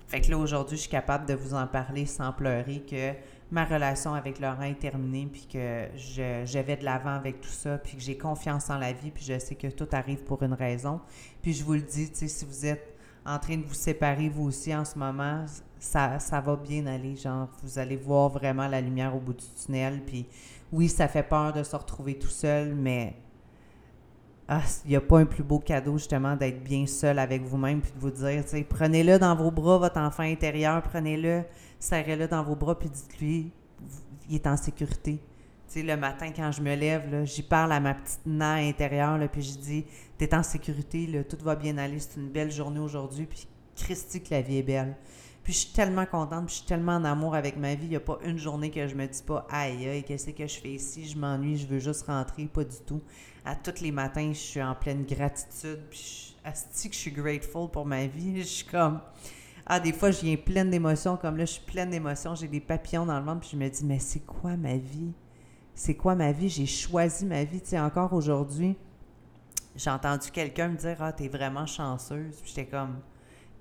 Fait 0.06 0.20
que 0.20 0.30
là, 0.30 0.38
aujourd'hui, 0.38 0.76
je 0.76 0.82
suis 0.82 0.90
capable 0.90 1.26
de 1.26 1.34
vous 1.34 1.54
en 1.54 1.66
parler 1.66 2.06
sans 2.06 2.32
pleurer 2.32 2.80
que 2.88 3.12
ma 3.50 3.64
relation 3.64 4.14
avec 4.14 4.40
Laurent 4.40 4.62
est 4.62 4.78
terminée, 4.78 5.28
puis 5.30 5.46
que 5.52 5.88
je, 5.96 6.58
vais 6.60 6.76
de 6.76 6.84
l'avant 6.84 7.14
avec 7.14 7.40
tout 7.40 7.48
ça, 7.48 7.78
puis 7.78 7.96
que 7.96 8.02
j'ai 8.02 8.16
confiance 8.16 8.70
en 8.70 8.78
la 8.78 8.92
vie, 8.92 9.10
puis 9.10 9.24
je 9.24 9.38
sais 9.38 9.54
que 9.54 9.66
tout 9.68 9.88
arrive 9.92 10.22
pour 10.24 10.42
une 10.42 10.54
raison. 10.54 11.00
Puis 11.42 11.54
je 11.54 11.64
vous 11.64 11.74
le 11.74 11.82
dis, 11.82 12.08
si 12.12 12.44
vous 12.44 12.66
êtes 12.66 12.96
en 13.26 13.38
train 13.38 13.56
de 13.56 13.64
vous 13.64 13.74
séparer, 13.74 14.28
vous 14.28 14.44
aussi, 14.44 14.74
en 14.74 14.84
ce 14.84 14.98
moment, 14.98 15.44
ça, 15.78 16.18
ça 16.18 16.40
va 16.40 16.56
bien 16.56 16.86
aller. 16.86 17.16
Genre, 17.16 17.48
vous 17.62 17.78
allez 17.78 17.96
voir 17.96 18.28
vraiment 18.28 18.68
la 18.68 18.80
lumière 18.80 19.14
au 19.14 19.20
bout 19.20 19.34
du 19.34 19.44
tunnel, 19.64 20.02
puis 20.06 20.26
oui, 20.72 20.88
ça 20.88 21.08
fait 21.08 21.22
peur 21.22 21.52
de 21.52 21.62
se 21.62 21.74
retrouver 21.74 22.18
tout 22.18 22.28
seul, 22.28 22.74
mais 22.74 23.14
ah, 24.46 24.62
il 24.84 24.90
n'y 24.90 24.96
a 24.96 25.00
pas 25.00 25.18
un 25.18 25.26
plus 25.26 25.42
beau 25.42 25.58
cadeau, 25.58 25.98
justement, 25.98 26.34
d'être 26.34 26.62
bien 26.64 26.86
seul 26.86 27.18
avec 27.18 27.42
vous-même 27.42 27.80
puis 27.80 27.92
de 27.92 27.98
vous 27.98 28.10
dire, 28.10 28.42
prenez-le 28.68 29.18
dans 29.18 29.36
vos 29.36 29.50
bras, 29.50 29.78
votre 29.78 29.98
enfant 29.98 30.22
intérieur, 30.22 30.82
prenez-le, 30.82 31.44
serrez-le 31.78 32.26
dans 32.28 32.42
vos 32.42 32.56
bras 32.56 32.78
puis 32.78 32.88
dites-lui, 32.88 33.52
il 34.28 34.34
est 34.34 34.46
en 34.46 34.56
sécurité. 34.56 35.20
Le 35.76 35.96
matin, 35.96 36.32
quand 36.34 36.50
je 36.50 36.62
me 36.62 36.74
lève, 36.74 37.24
j'y 37.26 37.42
parle 37.42 37.72
à 37.72 37.80
ma 37.80 37.92
petite 37.92 38.24
na 38.24 38.54
intérieure, 38.54 39.18
puis 39.30 39.42
je 39.42 39.58
dis, 39.58 39.84
t'es 40.16 40.34
en 40.34 40.42
sécurité, 40.42 41.24
tout 41.28 41.36
va 41.44 41.54
bien 41.54 41.76
aller, 41.76 42.00
c'est 42.00 42.18
une 42.18 42.30
belle 42.30 42.50
journée 42.50 42.80
aujourd'hui, 42.80 43.26
puis 43.26 43.46
Christy, 43.76 44.22
que 44.22 44.30
la 44.30 44.40
vie 44.40 44.56
est 44.56 44.62
belle. 44.62 44.96
Puis 45.48 45.54
je 45.54 45.60
suis 45.60 45.72
tellement 45.72 46.04
contente, 46.04 46.44
puis 46.44 46.56
je 46.56 46.58
suis 46.58 46.66
tellement 46.66 46.96
en 46.96 47.04
amour 47.06 47.34
avec 47.34 47.56
ma 47.56 47.74
vie. 47.74 47.86
Il 47.86 47.88
n'y 47.88 47.96
a 47.96 48.00
pas 48.00 48.18
une 48.22 48.36
journée 48.36 48.70
que 48.70 48.86
je 48.86 48.94
me 48.94 49.06
dis 49.06 49.22
pas 49.22 49.46
aïe 49.48 49.88
aïe, 49.88 50.04
qu'est-ce 50.04 50.28
que 50.28 50.46
je 50.46 50.60
fais 50.60 50.72
ici, 50.72 51.08
je 51.08 51.16
m'ennuie, 51.16 51.56
je 51.56 51.66
veux 51.66 51.78
juste 51.78 52.02
rentrer, 52.02 52.44
pas 52.44 52.64
du 52.64 52.76
tout. 52.86 53.00
À 53.46 53.56
tous 53.56 53.80
les 53.80 53.90
matins, 53.90 54.28
je 54.30 54.38
suis 54.38 54.62
en 54.62 54.74
pleine 54.74 55.06
gratitude, 55.06 55.80
puis 55.88 56.36
je, 56.44 56.88
suis 56.92 57.10
grateful 57.12 57.70
pour 57.70 57.86
ma 57.86 58.04
vie. 58.04 58.42
Je 58.42 58.46
suis 58.46 58.66
comme 58.66 59.00
ah, 59.64 59.80
des 59.80 59.94
fois, 59.94 60.10
je 60.10 60.20
viens 60.20 60.36
pleine 60.36 60.68
d'émotions, 60.68 61.16
comme 61.16 61.38
là, 61.38 61.46
je 61.46 61.52
suis 61.52 61.64
pleine 61.64 61.88
d'émotions, 61.88 62.34
j'ai 62.34 62.48
des 62.48 62.60
papillons 62.60 63.06
dans 63.06 63.18
le 63.18 63.24
ventre, 63.24 63.40
puis 63.40 63.48
je 63.52 63.56
me 63.56 63.70
dis, 63.70 63.86
mais 63.86 64.00
c'est 64.00 64.26
quoi 64.26 64.54
ma 64.54 64.76
vie? 64.76 65.14
C'est 65.74 65.94
quoi 65.94 66.14
ma 66.14 66.30
vie? 66.30 66.50
J'ai 66.50 66.66
choisi 66.66 67.24
ma 67.24 67.44
vie. 67.44 67.62
Tu 67.62 67.68
sais, 67.68 67.80
encore 67.80 68.12
aujourd'hui, 68.12 68.76
j'ai 69.74 69.88
entendu 69.88 70.30
quelqu'un 70.30 70.68
me 70.68 70.76
dire, 70.76 70.98
ah, 71.00 71.10
t'es 71.10 71.28
vraiment 71.28 71.64
chanceuse. 71.64 72.36
Puis 72.42 72.52
j'étais 72.54 72.66
comme, 72.66 72.98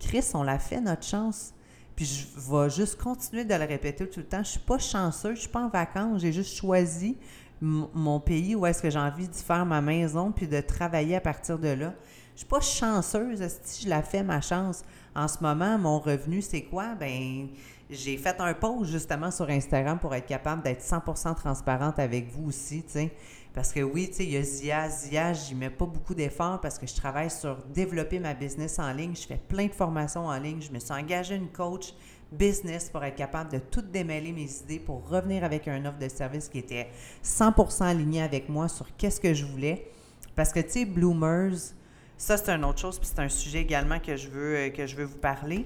Chris, 0.02 0.26
on 0.34 0.44
l'a 0.44 0.60
fait, 0.60 0.82
notre 0.82 1.04
chance. 1.04 1.54
Puis 1.98 2.06
je 2.06 2.52
vais 2.52 2.70
juste 2.70 3.02
continuer 3.02 3.44
de 3.44 3.56
le 3.56 3.66
répéter 3.66 4.08
tout 4.08 4.20
le 4.20 4.26
temps. 4.26 4.44
Je 4.44 4.52
suis 4.52 4.60
pas 4.60 4.78
chanceuse, 4.78 5.36
je 5.36 5.42
suis 5.42 5.50
pas 5.50 5.62
en 5.62 5.68
vacances, 5.68 6.22
j'ai 6.22 6.32
juste 6.32 6.56
choisi 6.56 7.18
mon 7.60 8.20
pays 8.20 8.54
où 8.56 8.68
est-ce 8.68 8.84
que 8.84 8.90
j'ai 8.92 9.00
envie 9.00 9.28
de 9.28 9.34
faire 9.34 9.66
ma 9.66 9.82
maison 9.82 10.32
puis 10.32 10.48
de 10.48 10.62
travailler 10.62 11.16
à 11.16 11.22
partir 11.22 11.58
de 11.58 11.70
là. 11.70 11.96
Je 12.36 12.42
suis 12.42 12.48
pas 12.48 12.62
chanceuse, 12.62 13.44
si 13.64 13.86
je 13.86 13.90
la 13.90 14.04
fais 14.04 14.22
ma 14.22 14.42
chance. 14.42 14.84
En 15.16 15.28
ce 15.28 15.40
moment, 15.42 15.80
mon 15.80 15.98
revenu, 15.98 16.44
c'est 16.44 16.62
quoi? 16.62 16.94
Ben, 16.94 17.48
j'ai 17.90 18.16
fait 18.18 18.40
un 18.40 18.54
post 18.54 18.92
justement 18.92 19.32
sur 19.32 19.50
Instagram 19.50 19.98
pour 19.98 20.14
être 20.14 20.28
capable 20.28 20.62
d'être 20.62 20.84
100% 20.84 21.34
transparente 21.34 21.98
avec 21.98 22.30
vous 22.32 22.50
aussi, 22.50 22.84
tu 22.84 22.92
sais. 22.92 23.12
Parce 23.54 23.72
que 23.72 23.80
oui, 23.80 24.08
tu 24.10 24.18
sais, 24.18 24.24
il 24.26 24.32
y 24.32 24.38
a 24.38 24.44
Zia. 24.44 24.90
Zia, 24.90 25.34
j'y 25.34 25.56
mets 25.56 25.70
pas 25.70 25.86
beaucoup 25.86 26.14
d'efforts 26.14 26.62
parce 26.62 26.78
que 26.78 26.86
je 26.86 26.96
travaille 26.96 27.32
sur 27.32 27.58
développer 27.74 28.20
ma 28.20 28.34
business 28.34 28.78
en 28.80 28.92
ligne. 28.94 29.16
Je 29.16 29.26
fais 29.26 29.42
plein 29.48 29.66
de 29.68 29.74
formations 29.74 30.28
en 30.28 30.40
ligne. 30.40 30.62
Je 30.62 30.72
me 30.72 30.80
suis 30.80 30.94
engagée 30.94 31.36
une 31.36 31.50
coach 31.50 31.94
business 32.32 32.90
pour 32.90 33.04
être 33.04 33.16
capable 33.16 33.52
de 33.52 33.60
tout 33.60 33.82
démêler 33.82 34.32
mes 34.32 34.50
idées 34.64 34.80
pour 34.80 35.08
revenir 35.08 35.44
avec 35.44 35.68
un 35.68 35.86
offre 35.86 36.00
de 36.00 36.10
service 36.10 36.50
qui 36.50 36.60
était 36.60 36.90
100% 37.24 37.84
aligné 37.84 38.22
avec 38.22 38.50
moi 38.50 38.68
sur 38.68 38.86
qu'est-ce 38.98 39.20
que 39.20 39.34
je 39.34 39.46
voulais. 39.46 39.90
Parce 40.36 40.52
que, 40.52 40.60
tu 40.60 40.70
sais, 40.70 40.86
Bloomers, 40.86 41.74
ça, 42.18 42.38
c'est 42.38 42.52
une 42.52 42.66
autre 42.66 42.80
chose, 42.80 43.00
puis 43.00 43.08
c'est 43.08 43.22
un 43.22 43.30
sujet 43.30 43.62
également 43.62 44.00
que 44.00 44.16
je 44.16 44.28
veux, 44.28 44.56
euh, 44.56 44.70
que 44.70 44.86
je 44.86 44.96
veux 44.96 45.06
vous 45.06 45.18
parler. 45.18 45.66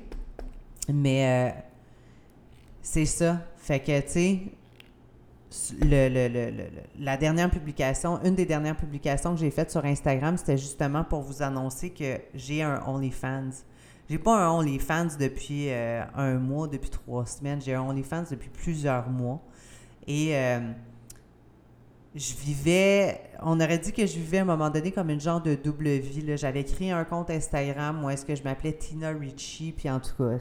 Mais 0.91 1.51
euh, 1.51 1.59
c'est 2.81 3.05
ça. 3.05 3.41
Fait 3.57 3.79
que, 3.79 3.99
tu 4.01 4.09
sais, 4.09 4.39
la 6.99 7.17
dernière 7.17 7.49
publication, 7.49 8.19
une 8.23 8.35
des 8.35 8.45
dernières 8.45 8.77
publications 8.77 9.33
que 9.33 9.39
j'ai 9.39 9.51
faites 9.51 9.71
sur 9.71 9.83
Instagram, 9.83 10.37
c'était 10.37 10.57
justement 10.57 11.03
pour 11.03 11.21
vous 11.21 11.41
annoncer 11.41 11.89
que 11.89 12.19
j'ai 12.33 12.61
un 12.63 12.81
OnlyFans. 12.87 13.51
j'ai 14.09 14.17
pas 14.17 14.37
un 14.37 14.49
OnlyFans 14.49 15.17
depuis 15.19 15.69
euh, 15.69 16.03
un 16.15 16.35
mois, 16.35 16.67
depuis 16.67 16.89
trois 16.89 17.25
semaines. 17.25 17.61
J'ai 17.61 17.75
un 17.75 17.81
OnlyFans 17.81 18.25
depuis 18.31 18.49
plusieurs 18.49 19.09
mois. 19.09 19.41
Et 20.07 20.35
euh, 20.35 20.59
je 22.13 22.33
vivais, 22.33 23.21
on 23.41 23.59
aurait 23.61 23.77
dit 23.77 23.93
que 23.93 24.05
je 24.05 24.15
vivais 24.15 24.39
à 24.39 24.41
un 24.41 24.45
moment 24.45 24.69
donné 24.69 24.91
comme 24.91 25.09
une 25.09 25.21
genre 25.21 25.41
de 25.41 25.55
double 25.55 25.87
vie. 25.87 26.37
J'avais 26.37 26.65
créé 26.65 26.91
un 26.91 27.05
compte 27.05 27.29
Instagram 27.29 28.03
où 28.03 28.09
est-ce 28.09 28.25
que 28.25 28.35
je 28.35 28.43
m'appelais 28.43 28.73
Tina 28.73 29.11
Richie, 29.11 29.71
puis 29.71 29.89
en 29.89 29.99
tout 29.99 30.11
cas, 30.17 30.37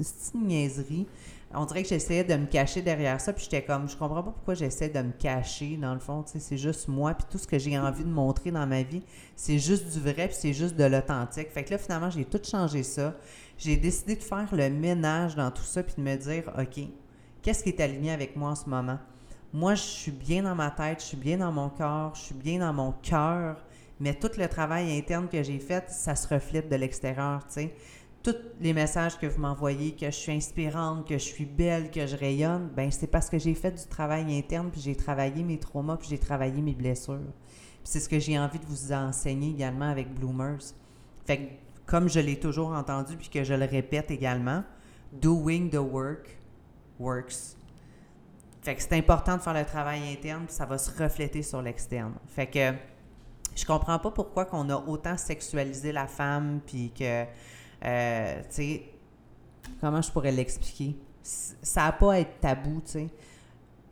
c'est 0.00 0.34
une 0.34 0.46
niaiserie. 0.48 1.06
On 1.54 1.64
dirait 1.66 1.82
que 1.82 1.88
j'essayais 1.90 2.24
de 2.24 2.34
me 2.34 2.46
cacher 2.46 2.82
derrière 2.82 3.20
ça, 3.20 3.32
puis 3.32 3.44
j'étais 3.44 3.62
comme, 3.62 3.88
je 3.88 3.94
comprends 3.94 4.22
pas 4.22 4.30
pourquoi 4.30 4.54
j'essaie 4.54 4.88
de 4.88 5.00
me 5.00 5.12
cacher, 5.12 5.76
dans 5.76 5.92
le 5.92 6.00
fond, 6.00 6.22
tu 6.22 6.32
sais, 6.32 6.40
c'est 6.40 6.56
juste 6.56 6.88
moi, 6.88 7.14
puis 7.14 7.26
tout 7.30 7.38
ce 7.38 7.46
que 7.46 7.58
j'ai 7.58 7.78
envie 7.78 8.04
de 8.04 8.08
montrer 8.08 8.50
dans 8.50 8.66
ma 8.66 8.82
vie, 8.82 9.02
c'est 9.36 9.58
juste 9.58 9.92
du 9.92 10.00
vrai, 10.00 10.28
puis 10.28 10.36
c'est 10.40 10.54
juste 10.54 10.76
de 10.76 10.84
l'authentique. 10.84 11.50
Fait 11.50 11.62
que 11.62 11.72
là, 11.72 11.78
finalement, 11.78 12.08
j'ai 12.08 12.24
tout 12.24 12.40
changé 12.42 12.82
ça. 12.82 13.14
J'ai 13.58 13.76
décidé 13.76 14.16
de 14.16 14.22
faire 14.22 14.48
le 14.50 14.70
ménage 14.70 15.36
dans 15.36 15.50
tout 15.50 15.62
ça, 15.62 15.82
puis 15.82 15.94
de 15.98 16.00
me 16.00 16.16
dire, 16.16 16.50
OK, 16.58 16.84
qu'est-ce 17.42 17.62
qui 17.62 17.68
est 17.68 17.80
aligné 17.80 18.10
avec 18.12 18.34
moi 18.34 18.50
en 18.50 18.56
ce 18.56 18.68
moment? 18.68 18.98
Moi, 19.52 19.74
je 19.74 19.82
suis 19.82 20.12
bien 20.12 20.42
dans 20.42 20.54
ma 20.54 20.70
tête, 20.70 21.00
je 21.00 21.06
suis 21.06 21.16
bien 21.16 21.36
dans 21.36 21.52
mon 21.52 21.68
corps, 21.68 22.14
je 22.14 22.22
suis 22.22 22.34
bien 22.34 22.58
dans 22.58 22.72
mon 22.72 22.92
cœur, 22.92 23.56
mais 24.00 24.14
tout 24.14 24.30
le 24.38 24.48
travail 24.48 24.96
interne 24.96 25.28
que 25.28 25.42
j'ai 25.42 25.58
fait, 25.58 25.90
ça 25.90 26.16
se 26.16 26.26
reflète 26.26 26.70
de 26.70 26.76
l'extérieur, 26.76 27.46
tu 27.46 27.54
sais 27.54 27.74
tous 28.22 28.36
les 28.60 28.72
messages 28.72 29.18
que 29.18 29.26
vous 29.26 29.40
m'envoyez, 29.40 29.92
que 29.92 30.06
je 30.06 30.10
suis 30.10 30.32
inspirante, 30.32 31.06
que 31.08 31.14
je 31.14 31.24
suis 31.24 31.44
belle, 31.44 31.90
que 31.90 32.06
je 32.06 32.16
rayonne, 32.16 32.68
ben 32.74 32.90
c'est 32.90 33.08
parce 33.08 33.28
que 33.28 33.38
j'ai 33.38 33.54
fait 33.54 33.72
du 33.72 33.86
travail 33.88 34.36
interne, 34.36 34.70
puis 34.70 34.80
j'ai 34.80 34.94
travaillé 34.94 35.42
mes 35.42 35.58
traumas, 35.58 35.96
puis 35.96 36.08
j'ai 36.08 36.18
travaillé 36.18 36.62
mes 36.62 36.74
blessures. 36.74 37.20
c'est 37.84 37.98
ce 37.98 38.08
que 38.08 38.20
j'ai 38.20 38.38
envie 38.38 38.60
de 38.60 38.66
vous 38.66 38.92
enseigner 38.92 39.50
également 39.50 39.90
avec 39.90 40.14
Bloomers. 40.14 40.62
Comme 41.84 42.08
je 42.08 42.20
l'ai 42.20 42.38
toujours 42.38 42.70
entendu, 42.70 43.16
puis 43.16 43.28
que 43.28 43.42
je 43.42 43.54
le 43.54 43.64
répète 43.64 44.10
également, 44.10 44.62
doing 45.12 45.68
the 45.68 45.76
work 45.76 46.38
works. 47.00 47.56
Fait 48.62 48.76
que 48.76 48.82
c'est 48.82 48.96
important 48.96 49.36
de 49.36 49.42
faire 49.42 49.54
le 49.54 49.64
travail 49.64 50.12
interne, 50.12 50.44
puis 50.46 50.54
ça 50.54 50.64
va 50.64 50.78
se 50.78 50.90
refléter 51.02 51.42
sur 51.42 51.60
l'externe. 51.60 52.12
Fait 52.28 52.46
que 52.46 52.72
je 53.56 53.66
comprends 53.66 53.98
pas 53.98 54.10
pourquoi 54.10 54.44
qu'on 54.44 54.70
a 54.70 54.76
autant 54.76 55.16
sexualisé 55.16 55.90
la 55.92 56.06
femme, 56.06 56.60
puis 56.64 56.92
que 56.96 57.24
euh, 57.84 58.40
tu 58.42 58.46
sais, 58.50 58.82
comment 59.80 60.00
je 60.00 60.10
pourrais 60.10 60.30
l'expliquer? 60.30 60.96
Ça 61.22 61.86
n'a 61.86 61.92
pas 61.92 62.12
à 62.14 62.18
être 62.20 62.40
tabou, 62.40 62.80
tu 62.84 62.92
sais. 62.92 63.08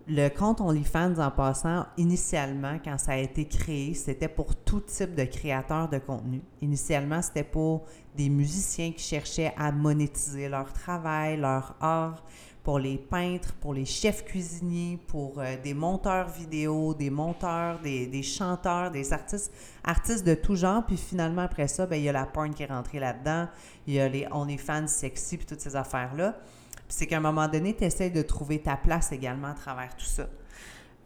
Le 0.09 0.29
compte 0.29 0.61
OnlyFans, 0.61 1.19
en 1.19 1.31
passant, 1.31 1.87
initialement, 1.97 2.79
quand 2.83 2.99
ça 2.99 3.13
a 3.13 3.17
été 3.17 3.47
créé, 3.47 3.95
c'était 3.95 4.29
pour 4.29 4.57
tout 4.57 4.81
type 4.81 5.15
de 5.15 5.25
créateurs 5.25 5.89
de 5.89 5.99
contenu. 5.99 6.43
Initialement, 6.63 7.23
c'était 7.23 7.45
pour 7.45 7.85
des 8.17 8.29
musiciens 8.29 8.91
qui 8.91 9.05
cherchaient 9.05 9.53
à 9.57 9.71
monétiser 9.71 10.49
leur 10.49 10.73
travail, 10.73 11.37
leur 11.37 11.77
art 11.81 12.25
pour 12.71 12.79
les 12.79 12.99
peintres, 12.99 13.53
pour 13.55 13.75
les 13.75 13.85
chefs 13.85 14.25
cuisiniers, 14.25 14.97
pour 15.09 15.41
euh, 15.41 15.57
des 15.61 15.75
monteurs 15.75 16.29
vidéo, 16.29 16.95
des 16.95 17.11
monteurs, 17.11 17.81
des, 17.81 18.23
chanteurs, 18.23 18.93
des 18.93 19.13
artistes, 19.13 19.53
artistes 19.83 20.25
de 20.25 20.35
tout 20.35 20.55
genre. 20.55 20.87
Puis 20.87 20.97
finalement, 20.97 21.43
après 21.43 21.67
ça, 21.67 21.85
ben, 21.87 21.97
il 21.97 22.05
y 22.05 22.09
a 22.09 22.13
la 22.13 22.27
porn 22.27 22.55
qui 22.55 22.63
est 22.63 22.67
rentrée 22.67 23.01
là-dedans, 23.01 23.49
il 23.89 23.95
y 23.95 24.01
a 24.01 24.09
les 24.09 24.25
OnlyFans 24.31 24.87
sexy, 24.87 25.37
puis 25.37 25.47
toutes 25.47 25.61
ces 25.61 25.75
affaires-là. 25.75 26.37
Puis 26.77 26.85
c'est 26.91 27.09
qu'à 27.09 27.17
un 27.17 27.21
moment 27.21 27.49
donné, 27.49 27.75
tu 27.75 27.83
essaies 27.83 28.09
de 28.09 28.23
trouver 28.23 28.63
ta 28.63 28.77
place 28.77 29.11
également 29.11 29.49
à 29.49 29.55
travers 29.55 29.97
tout 29.97 30.05
ça. 30.05 30.29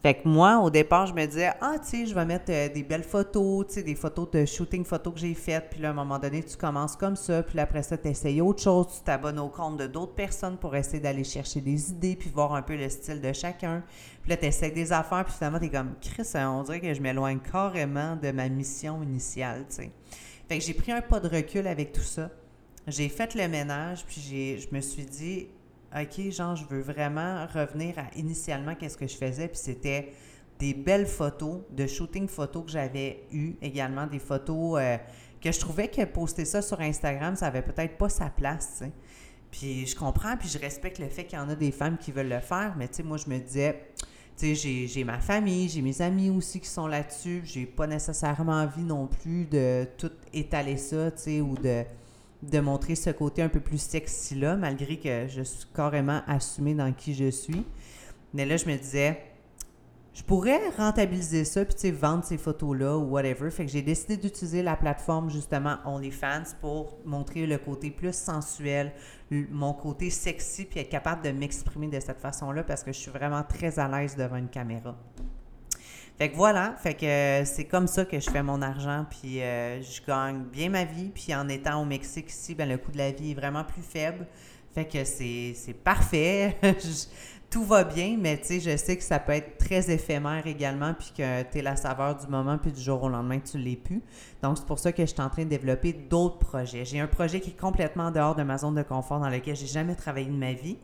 Fait 0.05 0.13
que 0.13 0.29
moi, 0.29 0.59
au 0.59 0.69
départ, 0.69 1.07
je 1.07 1.15
me 1.15 1.25
disais, 1.25 1.51
ah, 1.63 1.77
tu 1.79 1.89
sais, 1.89 2.05
je 2.05 2.15
vais 2.15 2.27
mettre 2.27 2.53
euh, 2.53 2.69
des 2.69 2.83
belles 2.83 3.05
photos, 3.05 3.67
tu 3.69 3.73
sais, 3.73 3.83
des 3.83 3.95
photos 3.95 4.31
de 4.31 4.45
shooting 4.45 4.85
photos 4.85 5.15
que 5.15 5.21
j'ai 5.21 5.33
faites. 5.33 5.71
Puis 5.71 5.81
là, 5.81 5.89
à 5.89 5.91
un 5.93 5.95
moment 5.95 6.19
donné, 6.19 6.43
tu 6.43 6.59
commences 6.59 6.95
comme 6.95 7.17
ça. 7.17 7.43
Puis 7.43 7.57
là, 7.57 7.63
après 7.63 7.83
ça, 7.83 7.97
tu 7.97 8.09
essayes 8.09 8.43
autre 8.43 8.63
chose. 8.63 8.87
Tu 8.95 9.01
t'abonnes 9.03 9.39
au 9.39 9.49
compte 9.49 9.79
de 9.79 9.87
d'autres 9.87 10.13
personnes 10.13 10.59
pour 10.59 10.77
essayer 10.77 11.01
d'aller 11.01 11.25
chercher 11.25 11.63
des 11.63 11.91
idées, 11.91 12.17
puis 12.17 12.29
voir 12.29 12.53
un 12.53 12.61
peu 12.61 12.77
le 12.77 12.87
style 12.91 13.23
de 13.23 13.33
chacun. 13.33 13.83
Puis 14.21 14.29
là, 14.29 14.37
tu 14.37 14.45
essaies 14.45 14.73
des 14.73 14.93
affaires, 14.93 15.25
puis 15.25 15.33
finalement, 15.33 15.59
tu 15.59 15.65
es 15.65 15.71
comme, 15.71 15.95
Chris, 16.03 16.29
on 16.35 16.63
dirait 16.65 16.81
que 16.81 16.93
je 16.93 17.01
m'éloigne 17.01 17.39
carrément 17.39 18.15
de 18.17 18.31
ma 18.31 18.51
mission 18.51 19.03
initiale, 19.03 19.65
tu 19.71 19.77
sais. 19.77 19.91
Fait 20.51 20.59
que 20.59 20.65
j'ai 20.65 20.75
pris 20.75 20.93
un 20.93 21.01
pas 21.01 21.19
de 21.19 21.35
recul 21.35 21.67
avec 21.67 21.93
tout 21.93 22.03
ça. 22.03 22.29
J'ai 22.87 23.09
fait 23.09 23.35
le 23.35 23.49
ménage, 23.49 24.05
puis 24.05 24.59
je 24.61 24.69
me 24.71 24.83
suis 24.83 25.07
dit, 25.07 25.47
OK, 25.95 26.31
genre, 26.31 26.57
je 26.57 26.65
veux 26.67 26.81
vraiment 26.81 27.47
revenir 27.47 27.99
à 27.99 28.07
initialement 28.17 28.75
qu'est-ce 28.75 28.97
que 28.97 29.07
je 29.07 29.17
faisais, 29.17 29.47
puis 29.47 29.59
c'était 29.59 30.13
des 30.59 30.75
belles 30.75 31.07
photos, 31.07 31.61
de 31.71 31.87
shooting 31.87 32.27
photos 32.27 32.65
que 32.65 32.71
j'avais 32.71 33.25
eues, 33.33 33.55
également 33.63 34.07
des 34.07 34.19
photos 34.19 34.81
euh, 34.81 34.97
que 35.41 35.53
je 35.53 35.61
trouvais 35.61 35.89
que 35.89 36.05
poster 36.05 36.45
ça 36.45 36.63
sur 36.63 36.81
Instagram, 36.81 37.37
ça 37.37 37.47
avait 37.47 37.63
peut-être 37.63 37.97
pas 37.97 38.09
sa 38.09 38.31
place, 38.31 38.83
Puis 39.51 39.87
je 39.87 39.95
comprends, 39.95 40.37
puis 40.37 40.49
je 40.49 40.59
respecte 40.59 40.99
le 40.99 41.09
fait 41.09 41.25
qu'il 41.25 41.39
y 41.39 41.41
en 41.41 41.49
a 41.49 41.55
des 41.55 41.71
femmes 41.71 41.97
qui 41.97 42.11
veulent 42.11 42.29
le 42.29 42.41
faire, 42.41 42.75
mais 42.77 42.89
tu 42.89 42.97
sais, 42.97 43.03
moi, 43.05 43.17
je 43.17 43.31
me 43.31 43.39
disais, 43.39 43.89
tu 44.37 44.57
sais, 44.57 44.87
j'ai 44.89 45.05
ma 45.05 45.21
famille, 45.21 45.69
j'ai 45.69 45.81
mes 45.81 46.03
amis 46.03 46.29
aussi 46.31 46.59
qui 46.59 46.69
sont 46.69 46.89
là-dessus, 46.89 47.43
j'ai 47.45 47.67
pas 47.67 47.87
nécessairement 47.87 48.63
envie 48.63 48.83
non 48.83 49.07
plus 49.07 49.45
de 49.45 49.87
tout 49.97 50.11
étaler 50.33 50.77
ça, 50.77 51.13
tu 51.13 51.23
sais, 51.23 51.41
ou 51.41 51.55
de 51.55 51.85
de 52.51 52.61
montrer 52.61 52.95
ce 52.95 53.11
côté 53.11 53.43
un 53.43 53.49
peu 53.49 53.61
plus 53.61 53.79
sexy-là, 53.79 54.57
malgré 54.57 54.99
que 54.99 55.27
je 55.29 55.43
suis 55.43 55.67
carrément 55.75 56.23
assumée 56.27 56.75
dans 56.75 56.93
qui 56.93 57.15
je 57.15 57.31
suis. 57.31 57.65
Mais 58.33 58.45
là, 58.45 58.57
je 58.57 58.67
me 58.67 58.77
disais, 58.77 59.21
je 60.15 60.23
pourrais 60.23 60.71
rentabiliser 60.77 61.45
ça, 61.45 61.65
puis 61.65 61.91
vendre 61.91 62.25
ces 62.25 62.39
photos-là 62.39 62.97
ou 62.97 63.11
whatever. 63.11 63.51
Fait 63.51 63.67
que 63.67 63.73
j'ai 63.73 63.83
décidé 63.83 64.17
d'utiliser 64.17 64.63
la 64.63 64.77
plateforme, 64.77 65.29
justement, 65.29 65.77
OnlyFans 65.85 66.55
pour 66.61 66.99
montrer 67.05 67.47
le 67.47 67.59
côté 67.59 67.91
plus 67.91 68.15
sensuel, 68.15 68.93
mon 69.31 69.73
côté 69.73 70.11
sexy, 70.11 70.67
puis 70.67 70.81
être 70.81 70.89
capable 70.89 71.23
de 71.23 71.31
m'exprimer 71.31 71.89
de 71.89 71.99
cette 71.99 72.21
façon-là 72.21 72.63
parce 72.63 72.85
que 72.85 72.93
je 72.93 72.99
suis 72.99 73.11
vraiment 73.11 73.43
très 73.43 73.79
à 73.81 73.89
l'aise 73.89 74.15
devant 74.15 74.37
une 74.37 74.49
caméra. 74.49 74.97
Fait 76.17 76.31
que 76.31 76.37
voilà, 76.37 76.77
fait 76.77 76.95
que 76.95 77.07
euh, 77.07 77.45
c'est 77.45 77.65
comme 77.65 77.89
ça 77.89 78.05
que 78.05 78.21
je 78.21 78.31
fais 78.31 78.43
mon 78.43 78.63
argent, 78.63 79.05
puis 79.11 79.43
euh, 79.43 79.83
je 79.83 80.01
gagne 80.07 80.45
bien 80.45 80.69
ma 80.69 80.85
vie, 80.85 81.11
puis 81.13 81.35
en 81.35 81.49
étant 81.49 81.83
au 81.83 81.85
Mexique 81.85 82.31
ici, 82.31 82.55
ben, 82.55 82.69
le 82.69 82.79
coût 82.79 82.93
de 82.93 82.99
la 82.99 83.11
vie 83.11 83.33
est 83.33 83.35
vraiment 83.35 83.65
plus 83.65 83.83
faible. 83.83 84.27
Fait 84.75 84.85
que 84.85 85.05
c'est 85.05 85.55
parfait, 85.83 86.57
tout 87.51 87.65
va 87.65 87.83
bien, 87.83 88.17
mais 88.19 88.41
tu 88.41 88.61
je 88.61 88.77
sais 88.77 88.97
que 88.97 89.03
ça 89.03 89.19
peut 89.19 89.33
être 89.33 89.59
très 89.59 89.91
éphémère 89.91 90.47
également, 90.47 90.95
puis 90.95 91.13
que 91.17 91.43
tu 91.43 91.59
es 91.59 91.63
la 91.63 91.75
saveur 91.75 92.17
du 92.17 92.29
moment, 92.29 92.59
puis 92.59 92.71
du 92.71 92.81
jour 92.81 93.03
au 93.03 93.09
lendemain, 93.09 93.41
tu 93.41 93.59
l'es 93.59 93.77
plus. 93.77 94.03
Donc, 94.41 94.59
c'est 94.59 94.67
pour 94.67 94.79
ça 94.79 94.93
que 94.93 95.03
je 95.03 95.11
suis 95.11 95.21
en 95.21 95.31
train 95.31 95.45
de 95.45 95.49
développer 95.49 95.93
d'autres 95.93 96.39
projets. 96.39 96.85
J'ai 96.85 97.01
un 97.01 97.09
projet 97.09 97.41
qui 97.41 97.51
est 97.51 97.61
complètement 97.61 98.13
dehors 98.13 98.37
de 98.37 98.45
ma 98.45 98.59
zone 98.59 98.77
de 98.77 98.83
confort 98.83 99.19
dans 99.19 99.29
lequel 99.29 99.57
j'ai 99.57 99.67
jamais 99.67 99.97
travaillé 99.97 100.27
de 100.27 100.37
ma 100.37 100.53
vie. 100.53 100.77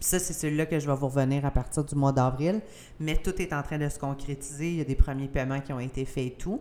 Ça, 0.00 0.18
c'est 0.18 0.32
celui-là 0.32 0.66
que 0.66 0.78
je 0.78 0.86
vais 0.86 0.94
vous 0.94 1.08
revenir 1.08 1.44
à 1.46 1.50
partir 1.50 1.84
du 1.84 1.94
mois 1.94 2.12
d'avril. 2.12 2.60
Mais 3.00 3.16
tout 3.16 3.40
est 3.40 3.52
en 3.52 3.62
train 3.62 3.78
de 3.78 3.88
se 3.88 3.98
concrétiser. 3.98 4.70
Il 4.70 4.76
y 4.76 4.80
a 4.80 4.84
des 4.84 4.94
premiers 4.94 5.28
paiements 5.28 5.60
qui 5.60 5.72
ont 5.72 5.80
été 5.80 6.04
faits 6.04 6.26
et 6.26 6.32
tout. 6.32 6.60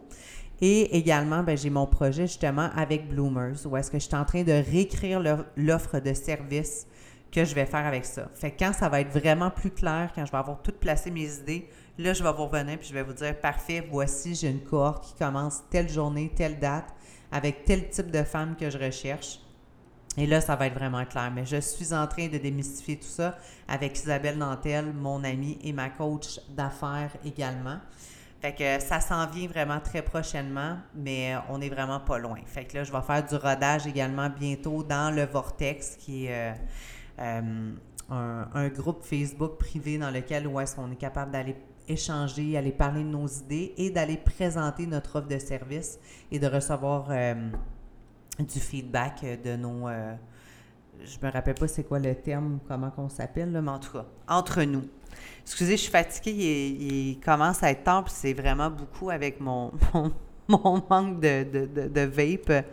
Et 0.62 0.98
également, 0.98 1.44
ben, 1.44 1.58
j'ai 1.58 1.70
mon 1.70 1.86
projet 1.86 2.28
justement 2.28 2.70
avec 2.76 3.10
Bloomers, 3.10 3.66
où 3.66 3.76
est-ce 3.76 3.92
que 3.92 4.00
je 4.00 4.06
suis 4.06 4.16
en 4.16 4.24
train 4.24 4.44
de 4.44 4.54
réécrire 4.54 5.22
l'offre 5.58 6.00
de 6.00 6.14
service 6.14 6.88
que 7.36 7.44
je 7.44 7.54
vais 7.54 7.66
faire 7.66 7.86
avec 7.86 8.06
ça. 8.06 8.30
Fait 8.34 8.52
que 8.52 8.60
quand 8.60 8.72
ça 8.72 8.88
va 8.88 9.02
être 9.02 9.12
vraiment 9.12 9.52
plus 9.52 9.72
clair, 9.72 10.12
quand 10.16 10.26
je 10.26 10.32
vais 10.32 10.38
avoir 10.38 10.62
tout 10.62 10.72
placé 10.72 11.12
mes 11.12 11.36
idées, 11.40 11.68
là, 11.98 12.14
je 12.14 12.24
vais 12.24 12.32
vous 12.32 12.46
revenir 12.46 12.80
puis 12.80 12.88
je 12.88 12.94
vais 12.94 13.04
vous 13.04 13.12
dire, 13.12 13.38
parfait, 13.38 13.86
voici, 13.92 14.36
j'ai 14.36 14.50
une 14.50 14.64
cohorte 14.64 15.06
qui 15.06 15.16
commence 15.16 15.62
telle 15.70 15.90
journée, 15.90 16.32
telle 16.34 16.60
date, 16.60 16.94
avec 17.34 17.66
tel 17.66 17.90
type 17.90 18.10
de 18.10 18.24
femme 18.24 18.56
que 18.56 18.70
je 18.70 18.78
recherche. 18.78 19.40
Et 20.18 20.26
là, 20.26 20.40
ça 20.42 20.56
va 20.56 20.68
être 20.68 20.74
vraiment 20.74 21.06
clair. 21.06 21.32
Mais 21.34 21.46
je 21.46 21.60
suis 21.60 21.94
en 21.94 22.08
train 22.08 22.28
de 22.28 22.38
démystifier 22.38 22.98
tout 22.98 23.08
ça 23.08 23.38
avec 23.68 23.98
Isabelle 23.98 24.38
Nantel, 24.38 24.94
mon 24.94 25.24
amie 25.24 25.58
et 25.64 25.74
ma 25.74 25.90
coach 25.90 26.40
d'affaires 26.50 27.12
également. 27.26 27.78
Fait 28.42 28.54
que 28.54 28.86
ça 28.86 29.00
s'en 29.00 29.26
vient 29.28 29.48
vraiment 29.48 29.80
très 29.80 30.02
prochainement, 30.02 30.78
mais 30.94 31.34
on 31.50 31.62
est 31.62 31.70
vraiment 31.70 32.00
pas 32.00 32.18
loin. 32.18 32.38
Fait 32.46 32.66
que 32.66 32.78
là, 32.78 32.84
je 32.84 32.92
vais 32.92 33.02
faire 33.02 33.26
du 33.26 33.36
rodage 33.36 33.88
également 33.88 34.30
bientôt 34.30 34.84
dans 34.84 35.14
le 35.14 35.26
Vortex, 35.26 35.96
qui 35.96 36.28
est 36.28 36.54
euh, 37.20 37.72
euh, 38.12 38.44
un, 38.54 38.68
groupe 38.70 39.04
Facebook 39.04 39.58
privé 39.58 39.98
dans 39.98 40.12
lequel 40.12 40.48
où 40.48 40.60
est-ce 40.60 40.76
qu'on 40.76 40.92
est 40.92 40.98
capable 40.98 41.32
d'aller 41.32 41.56
échanger, 41.88 42.58
aller 42.58 42.72
parler 42.72 43.04
de 43.04 43.10
nos 43.10 43.28
idées 43.28 43.74
et 43.78 43.90
d'aller 43.90 44.18
présenter 44.18 44.86
notre 44.86 45.18
offre 45.18 45.28
de 45.28 45.40
service 45.40 45.98
et 46.32 46.40
de 46.40 46.48
recevoir 46.48 47.08
euh, 47.10 47.50
du 48.44 48.60
feedback 48.60 49.26
de 49.44 49.56
nos. 49.56 49.88
Euh, 49.88 50.16
je 51.04 51.26
me 51.26 51.32
rappelle 51.32 51.56
pas 51.56 51.68
c'est 51.68 51.84
quoi 51.84 52.00
le 52.00 52.16
terme, 52.16 52.60
comment 52.68 52.90
qu'on 52.90 53.10
s'appelle, 53.10 53.50
mais 53.50 53.70
en 53.70 53.80
tout 53.80 53.92
cas, 53.92 54.06
entre 54.28 54.64
nous. 54.64 54.84
Excusez, 55.44 55.78
je 55.78 55.82
suis 55.84 55.92
fatiguée, 55.92 56.68
il, 56.80 57.20
commence 57.20 57.64
à 57.64 57.72
être 57.72 57.84
temps, 57.84 58.04
puis 58.04 58.14
c'est 58.16 58.34
vraiment 58.34 58.70
beaucoup 58.70 59.10
avec 59.10 59.40
mon, 59.40 59.72
mon, 60.48 60.84
manque 60.90 61.20
de, 61.20 61.44
de, 61.44 61.88
de, 61.88 62.02
vape. 62.02 62.66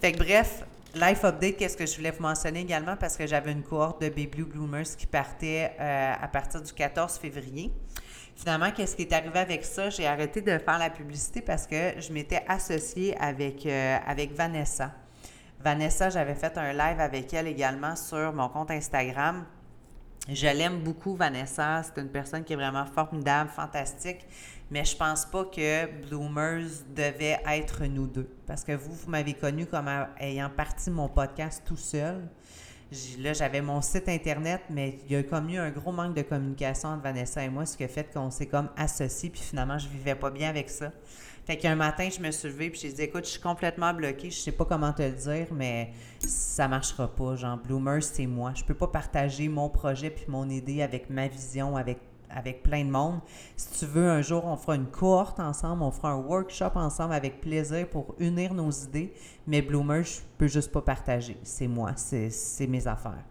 Fait 0.00 0.12
que 0.12 0.18
bref, 0.18 0.64
Life 0.94 1.24
Update, 1.24 1.56
qu'est-ce 1.56 1.76
que 1.76 1.86
je 1.86 1.96
voulais 1.96 2.10
vous 2.10 2.22
mentionner 2.22 2.60
également 2.60 2.96
parce 2.96 3.16
que 3.16 3.26
j'avais 3.26 3.52
une 3.52 3.62
cohorte 3.62 4.02
de 4.02 4.08
Baby 4.08 4.26
Blue 4.26 4.44
Bloomers 4.44 4.96
qui 4.96 5.06
partait 5.06 5.72
euh, 5.80 6.12
à 6.20 6.28
partir 6.28 6.62
du 6.62 6.72
14 6.72 7.18
février. 7.18 7.72
Finalement, 8.36 8.70
qu'est-ce 8.72 8.96
qui 8.96 9.02
est 9.02 9.12
arrivé 9.12 9.38
avec 9.38 9.64
ça? 9.64 9.90
J'ai 9.90 10.06
arrêté 10.06 10.40
de 10.40 10.58
faire 10.58 10.78
la 10.78 10.90
publicité 10.90 11.40
parce 11.40 11.66
que 11.66 12.00
je 12.00 12.12
m'étais 12.12 12.42
associée 12.48 13.16
avec, 13.18 13.64
euh, 13.64 13.96
avec 14.06 14.32
Vanessa. 14.32 14.92
Vanessa, 15.60 16.10
j'avais 16.10 16.34
fait 16.34 16.58
un 16.58 16.72
live 16.72 17.00
avec 17.00 17.32
elle 17.32 17.46
également 17.46 17.96
sur 17.96 18.32
mon 18.32 18.48
compte 18.48 18.70
Instagram. 18.70 19.46
Je 20.28 20.46
l'aime 20.46 20.80
beaucoup, 20.80 21.14
Vanessa. 21.14 21.82
C'est 21.82 22.00
une 22.00 22.08
personne 22.08 22.44
qui 22.44 22.54
est 22.54 22.56
vraiment 22.56 22.86
formidable, 22.86 23.50
fantastique. 23.50 24.26
Mais 24.70 24.84
je 24.84 24.96
pense 24.96 25.26
pas 25.26 25.44
que 25.44 25.86
Bloomers 26.06 26.68
devait 26.94 27.40
être 27.46 27.84
nous 27.84 28.06
deux. 28.06 28.28
Parce 28.46 28.64
que 28.64 28.72
vous, 28.72 28.92
vous 28.92 29.10
m'avez 29.10 29.34
connu 29.34 29.66
comme 29.66 29.88
ayant 30.18 30.50
parti 30.50 30.90
mon 30.90 31.08
podcast 31.08 31.62
tout 31.64 31.76
seul. 31.76 32.28
Là, 33.18 33.32
j'avais 33.32 33.60
mon 33.60 33.80
site 33.82 34.08
Internet, 34.08 34.62
mais 34.70 34.98
il 35.06 35.12
y 35.12 35.16
a 35.16 35.22
comme 35.22 35.48
eu 35.50 35.58
un 35.58 35.70
gros 35.70 35.92
manque 35.92 36.14
de 36.14 36.22
communication 36.22 36.90
entre 36.90 37.02
Vanessa 37.02 37.42
et 37.42 37.48
moi, 37.48 37.66
ce 37.66 37.76
qui 37.76 37.84
a 37.84 37.88
fait 37.88 38.12
qu'on 38.12 38.30
s'est 38.30 38.46
comme 38.46 38.68
associés, 38.76 39.30
puis 39.30 39.40
finalement, 39.40 39.78
je 39.78 39.88
vivais 39.88 40.14
pas 40.14 40.30
bien 40.30 40.48
avec 40.48 40.70
ça. 40.70 40.92
Fait 41.46 41.58
qu'un 41.58 41.76
matin, 41.76 42.08
je 42.10 42.20
me 42.22 42.30
suis 42.30 42.48
levée, 42.48 42.70
puis 42.70 42.80
j'ai 42.80 42.92
dit, 42.92 43.02
écoute, 43.02 43.26
je 43.26 43.32
suis 43.32 43.40
complètement 43.40 43.92
bloquée, 43.92 44.30
je 44.30 44.38
sais 44.38 44.52
pas 44.52 44.64
comment 44.64 44.92
te 44.92 45.02
le 45.02 45.12
dire, 45.12 45.48
mais 45.52 45.90
ça 46.18 46.68
marchera 46.68 47.06
pas. 47.14 47.36
Genre, 47.36 47.58
Bloomers, 47.58 48.02
c'est 48.02 48.26
moi. 48.26 48.52
Je 48.54 48.64
peux 48.64 48.74
pas 48.74 48.86
partager 48.86 49.48
mon 49.48 49.68
projet 49.68 50.08
puis 50.08 50.24
mon 50.28 50.48
idée 50.48 50.80
avec 50.80 51.10
ma 51.10 51.28
vision, 51.28 51.76
avec 51.76 51.98
avec 52.30 52.62
plein 52.62 52.84
de 52.84 52.90
monde. 52.90 53.20
Si 53.56 53.78
tu 53.78 53.86
veux, 53.86 54.10
un 54.10 54.22
jour, 54.22 54.44
on 54.44 54.56
fera 54.56 54.76
une 54.76 54.86
cohorte 54.86 55.40
ensemble, 55.40 55.82
on 55.82 55.90
fera 55.90 56.10
un 56.10 56.20
workshop 56.20 56.72
ensemble 56.74 57.14
avec 57.14 57.40
plaisir 57.40 57.88
pour 57.88 58.14
unir 58.18 58.54
nos 58.54 58.70
idées. 58.70 59.12
Mais 59.46 59.62
Bloomer, 59.62 60.02
je 60.02 60.20
peux 60.38 60.46
juste 60.46 60.72
pas 60.72 60.82
partager. 60.82 61.36
C'est 61.42 61.68
moi, 61.68 61.92
c'est 61.96 62.66
mes 62.66 62.86
affaires. 62.86 63.24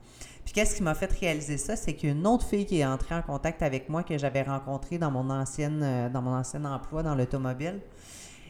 Puis 0.43 0.53
qu'est-ce 0.53 0.75
qui 0.75 0.83
m'a 0.83 0.93
fait 0.93 1.11
réaliser 1.11 1.57
ça, 1.57 1.75
c'est 1.75 1.93
qu'une 1.93 2.27
autre 2.27 2.45
fille 2.45 2.65
qui 2.65 2.79
est 2.79 2.85
entrée 2.85 3.15
en 3.15 3.21
contact 3.21 3.61
avec 3.61 3.87
moi 3.89 4.03
que 4.03 4.17
j'avais 4.17 4.41
rencontrée 4.41 4.97
dans 4.97 5.09
mon 5.09 5.29
ancienne 5.29 5.81
euh, 5.81 6.09
dans 6.09 6.21
mon 6.21 6.35
ancien 6.35 6.65
emploi 6.65 7.01
dans 7.01 7.15
l'automobile. 7.15 7.79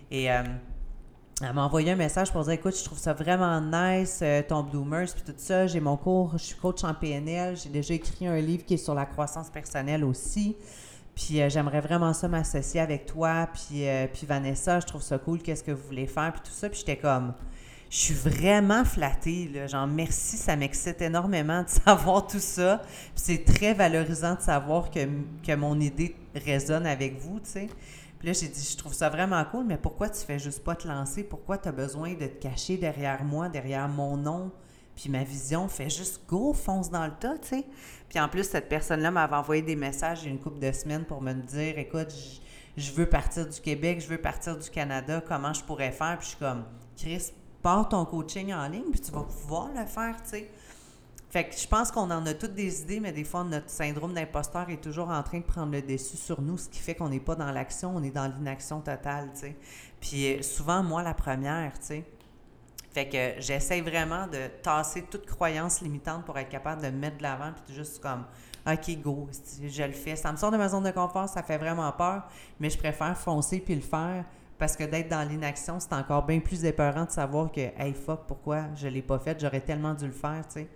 Et 0.10 0.32
euh, 0.32 0.44
elle 1.42 1.54
m'a 1.54 1.64
envoyé 1.64 1.92
un 1.92 1.96
message 1.96 2.32
pour 2.32 2.44
dire 2.44 2.54
écoute, 2.54 2.78
je 2.78 2.84
trouve 2.84 3.00
ça 3.00 3.14
vraiment 3.14 3.60
nice, 3.60 4.20
euh, 4.22 4.42
ton 4.48 4.62
Bloomers, 4.62 5.08
puis 5.14 5.24
tout 5.26 5.34
ça. 5.38 5.66
J'ai 5.66 5.80
mon 5.80 5.98
cours, 5.98 6.34
je 6.34 6.44
suis 6.44 6.56
coach 6.56 6.84
en 6.84 6.94
PNL. 6.94 7.58
J'ai 7.58 7.70
déjà 7.70 7.96
écrit 7.96 8.28
un 8.28 8.38
livre 8.38 8.64
qui 8.66 8.76
est 8.76 8.78
sur 8.78 8.94
la 8.94 9.06
croissance 9.06 9.50
personnelle 9.50 10.04
aussi. 10.04 10.56
Puis 11.16 11.42
euh, 11.42 11.50
j'aimerais 11.50 11.82
vraiment 11.82 12.14
ça 12.14 12.28
m'associer 12.28 12.80
avec 12.80 13.06
toi, 13.06 13.48
puis, 13.54 13.88
euh, 13.88 14.08
puis 14.12 14.26
Vanessa, 14.26 14.80
je 14.80 14.86
trouve 14.86 15.02
ça 15.02 15.18
cool, 15.18 15.42
qu'est-ce 15.42 15.64
que 15.64 15.72
vous 15.72 15.86
voulez 15.88 16.08
faire, 16.08 16.34
puis 16.34 16.42
tout 16.44 16.56
ça. 16.56 16.70
Puis 16.70 16.80
j'étais 16.80 16.98
comme, 16.98 17.34
je 17.90 17.98
suis 17.98 18.14
vraiment 18.14 18.84
flattée, 18.86 19.50
là. 19.54 19.68
Genre, 19.68 19.86
merci, 19.86 20.38
ça 20.38 20.56
m'excite 20.56 21.02
énormément 21.02 21.64
de 21.64 21.70
savoir 21.86 22.26
tout 22.26 22.40
ça. 22.40 22.82
Puis 22.84 23.24
c'est 23.26 23.44
très 23.44 23.74
valorisant 23.74 24.36
de 24.36 24.42
savoir 24.42 24.90
que, 24.90 25.08
que 25.46 25.56
mon 25.56 25.80
idée 25.80 26.16
résonne 26.36 26.86
avec 26.88 27.20
vous, 27.20 27.40
tu 27.40 27.50
sais. 27.50 27.68
Là, 28.24 28.32
j'ai 28.32 28.48
dit, 28.48 28.70
je 28.72 28.78
trouve 28.78 28.94
ça 28.94 29.10
vraiment 29.10 29.44
cool, 29.46 29.66
mais 29.66 29.78
pourquoi 29.78 30.10
tu 30.10 30.20
fais 30.20 30.40
juste 30.40 30.64
pas 30.64 30.76
te 30.76 30.88
lancer? 30.88 31.24
Pourquoi 31.24 31.58
tu 31.58 31.68
as 31.68 31.74
besoin 31.74 32.14
de 32.14 32.28
te 32.28 32.42
cacher 32.42 32.78
derrière 32.78 33.26
moi, 33.26 33.50
derrière 33.50 33.90
mon 33.90 34.16
nom? 34.16 34.52
Puis 34.96 35.10
ma 35.10 35.24
vision 35.24 35.68
fait 35.68 35.90
juste 35.90 36.22
go, 36.28 36.54
fonce 36.54 36.90
dans 36.90 37.06
le 37.06 37.14
tas, 37.20 37.38
tu 37.40 37.50
sais. 37.50 37.66
Puis 38.08 38.20
en 38.20 38.30
plus, 38.30 38.44
cette 38.44 38.70
personne-là 38.70 39.12
m'avait 39.12 39.36
envoyé 39.36 39.62
des 39.62 39.76
messages 39.76 40.20
il 40.22 40.26
y 40.26 40.28
a 40.30 40.32
une 40.32 40.40
couple 40.40 40.60
de 40.60 40.72
semaines 40.72 41.04
pour 41.04 41.22
me 41.22 41.34
dire, 41.34 41.78
écoute, 41.78 42.14
je, 42.78 42.92
veux 42.94 43.08
partir 43.08 43.48
du 43.48 43.60
Québec, 43.60 44.00
je 44.00 44.08
veux 44.08 44.20
partir 44.20 44.58
du 44.58 44.70
Canada, 44.70 45.22
comment 45.28 45.52
je 45.52 45.64
pourrais 45.64 45.92
faire? 45.92 46.18
Puis 46.18 46.26
je 46.26 46.30
suis 46.30 46.40
comme, 46.40 46.64
Chris, 46.96 47.34
pars 47.62 47.90
ton 47.90 48.06
coaching 48.06 48.54
en 48.54 48.68
ligne, 48.68 48.92
puis 48.92 49.02
tu 49.02 49.12
vas 49.12 49.24
pouvoir 49.24 49.70
le 49.76 49.86
faire, 49.86 50.16
tu 50.24 50.30
sais. 50.30 50.52
Fait 51.34 51.46
que 51.46 51.58
je 51.58 51.68
pense 51.68 51.90
qu'on 51.90 52.12
en 52.12 52.24
a 52.28 52.36
toutes 52.36 52.54
des 52.54 52.84
idées, 52.84 53.00
mais 53.00 53.12
des 53.12 53.24
fois, 53.24 53.44
notre 53.44 53.68
syndrome 53.68 54.14
d'imposteur 54.14 54.70
est 54.70 54.80
toujours 54.80 55.10
en 55.10 55.24
train 55.24 55.40
de 55.40 55.44
prendre 55.44 55.72
le 55.72 55.82
dessus 55.82 56.16
sur 56.16 56.40
nous, 56.40 56.60
ce 56.60 56.70
qui 56.70 56.78
fait 56.78 56.94
qu'on 56.94 57.10
n'est 57.10 57.20
pas 57.20 57.34
dans 57.34 57.52
l'action, 57.52 57.92
on 57.96 58.04
est 58.04 58.12
dans 58.12 58.28
l'inaction 58.28 58.82
totale, 58.82 59.32
tu 59.34 59.40
sais. 59.40 59.56
Puis 60.00 60.28
euh, 60.28 60.44
souvent, 60.44 60.84
moi, 60.84 61.02
la 61.02 61.16
première, 61.16 61.74
tu 61.80 61.86
sais. 61.88 62.06
Fait 62.92 63.10
que 63.10 63.42
j'essaie 63.42 63.82
vraiment 63.82 64.28
de 64.28 64.48
tasser 64.62 65.06
toute 65.10 65.26
croyance 65.26 65.82
limitante 65.82 66.24
pour 66.24 66.38
être 66.38 66.50
capable 66.50 66.84
de 66.84 66.90
mettre 66.90 67.18
de 67.18 67.24
l'avant, 67.24 67.52
puis 67.66 67.74
juste 67.74 68.00
comme, 68.00 68.26
OK, 68.68 69.02
go, 69.02 69.28
je 69.60 69.84
le 69.84 69.92
fais. 69.92 70.16
Ça 70.16 70.32
me 70.32 70.38
sort 70.38 70.52
de 70.52 70.58
ma 70.58 70.70
zone 70.70 70.84
de 70.84 70.92
confort, 70.92 71.28
ça 71.28 71.42
fait 71.42 71.58
vraiment 71.58 71.92
peur, 71.94 72.28
mais 72.60 72.70
je 72.70 72.78
préfère 72.78 73.18
foncer 73.18 73.60
puis 73.60 73.74
le 73.74 73.82
faire 73.82 74.24
parce 74.60 74.76
que 74.76 74.84
d'être 74.84 75.10
dans 75.10 75.28
l'inaction, 75.28 75.80
c'est 75.80 75.94
encore 75.94 76.28
bien 76.28 76.40
plus 76.40 76.64
épeurant 76.64 77.06
de 77.06 77.12
savoir 77.12 77.52
que, 77.52 77.60
hey, 77.60 77.96
fuck, 77.96 78.28
pourquoi 78.28 78.66
je 78.76 78.88
l'ai 78.88 79.02
pas 79.02 79.18
fait, 79.18 79.40
j'aurais 79.40 79.62
tellement 79.62 79.96
dû 79.96 80.06
le 80.06 80.12
faire, 80.12 80.44
tu 80.48 80.60
sais. 80.60 80.68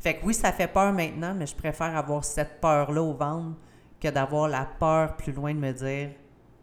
Fait 0.00 0.16
que 0.16 0.24
oui, 0.24 0.34
ça 0.34 0.52
fait 0.52 0.68
peur 0.68 0.92
maintenant, 0.92 1.34
mais 1.34 1.46
je 1.46 1.54
préfère 1.54 1.96
avoir 1.96 2.24
cette 2.24 2.60
peur-là 2.60 3.02
au 3.02 3.14
ventre 3.14 3.56
que 4.00 4.08
d'avoir 4.08 4.48
la 4.48 4.64
peur 4.64 5.16
plus 5.16 5.32
loin 5.32 5.52
de 5.52 5.58
me 5.58 5.72
dire 5.72 6.10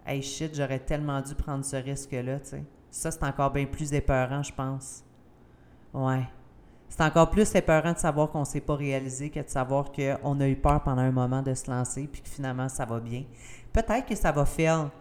Hey 0.05 0.21
shit, 0.21 0.55
j'aurais 0.55 0.79
tellement 0.79 1.19
dû 1.21 1.33
prendre 1.35 1.65
ce 1.65 1.75
risque-là, 1.75 2.39
tu 2.39 2.49
sais. 2.49 2.63
Ça, 2.91 3.11
c'est 3.11 3.23
encore 3.23 3.51
bien 3.51 3.65
plus 3.65 3.91
épeurant, 3.91 4.41
je 4.41 4.53
pense. 4.53 5.03
Ouais. 5.93 6.23
C'est 6.87 7.01
encore 7.01 7.29
plus 7.29 7.53
épeurant 7.55 7.91
de 7.91 7.97
savoir 7.97 8.29
qu'on 8.29 8.41
ne 8.41 8.45
s'est 8.45 8.61
pas 8.61 8.75
réalisé 8.75 9.29
que 9.29 9.39
de 9.39 9.49
savoir 9.49 9.91
qu'on 9.91 10.39
a 10.39 10.47
eu 10.47 10.55
peur 10.55 10.81
pendant 10.83 11.01
un 11.01 11.11
moment 11.11 11.41
de 11.41 11.53
se 11.53 11.69
lancer 11.69 12.07
puis 12.07 12.21
que 12.21 12.29
finalement 12.29 12.69
ça 12.69 12.85
va 12.85 12.99
bien. 12.99 13.23
Peut-être 13.73 14.05
que 14.05 14.15
ça 14.15 14.31
va 14.31 14.45
faire, 14.45 14.91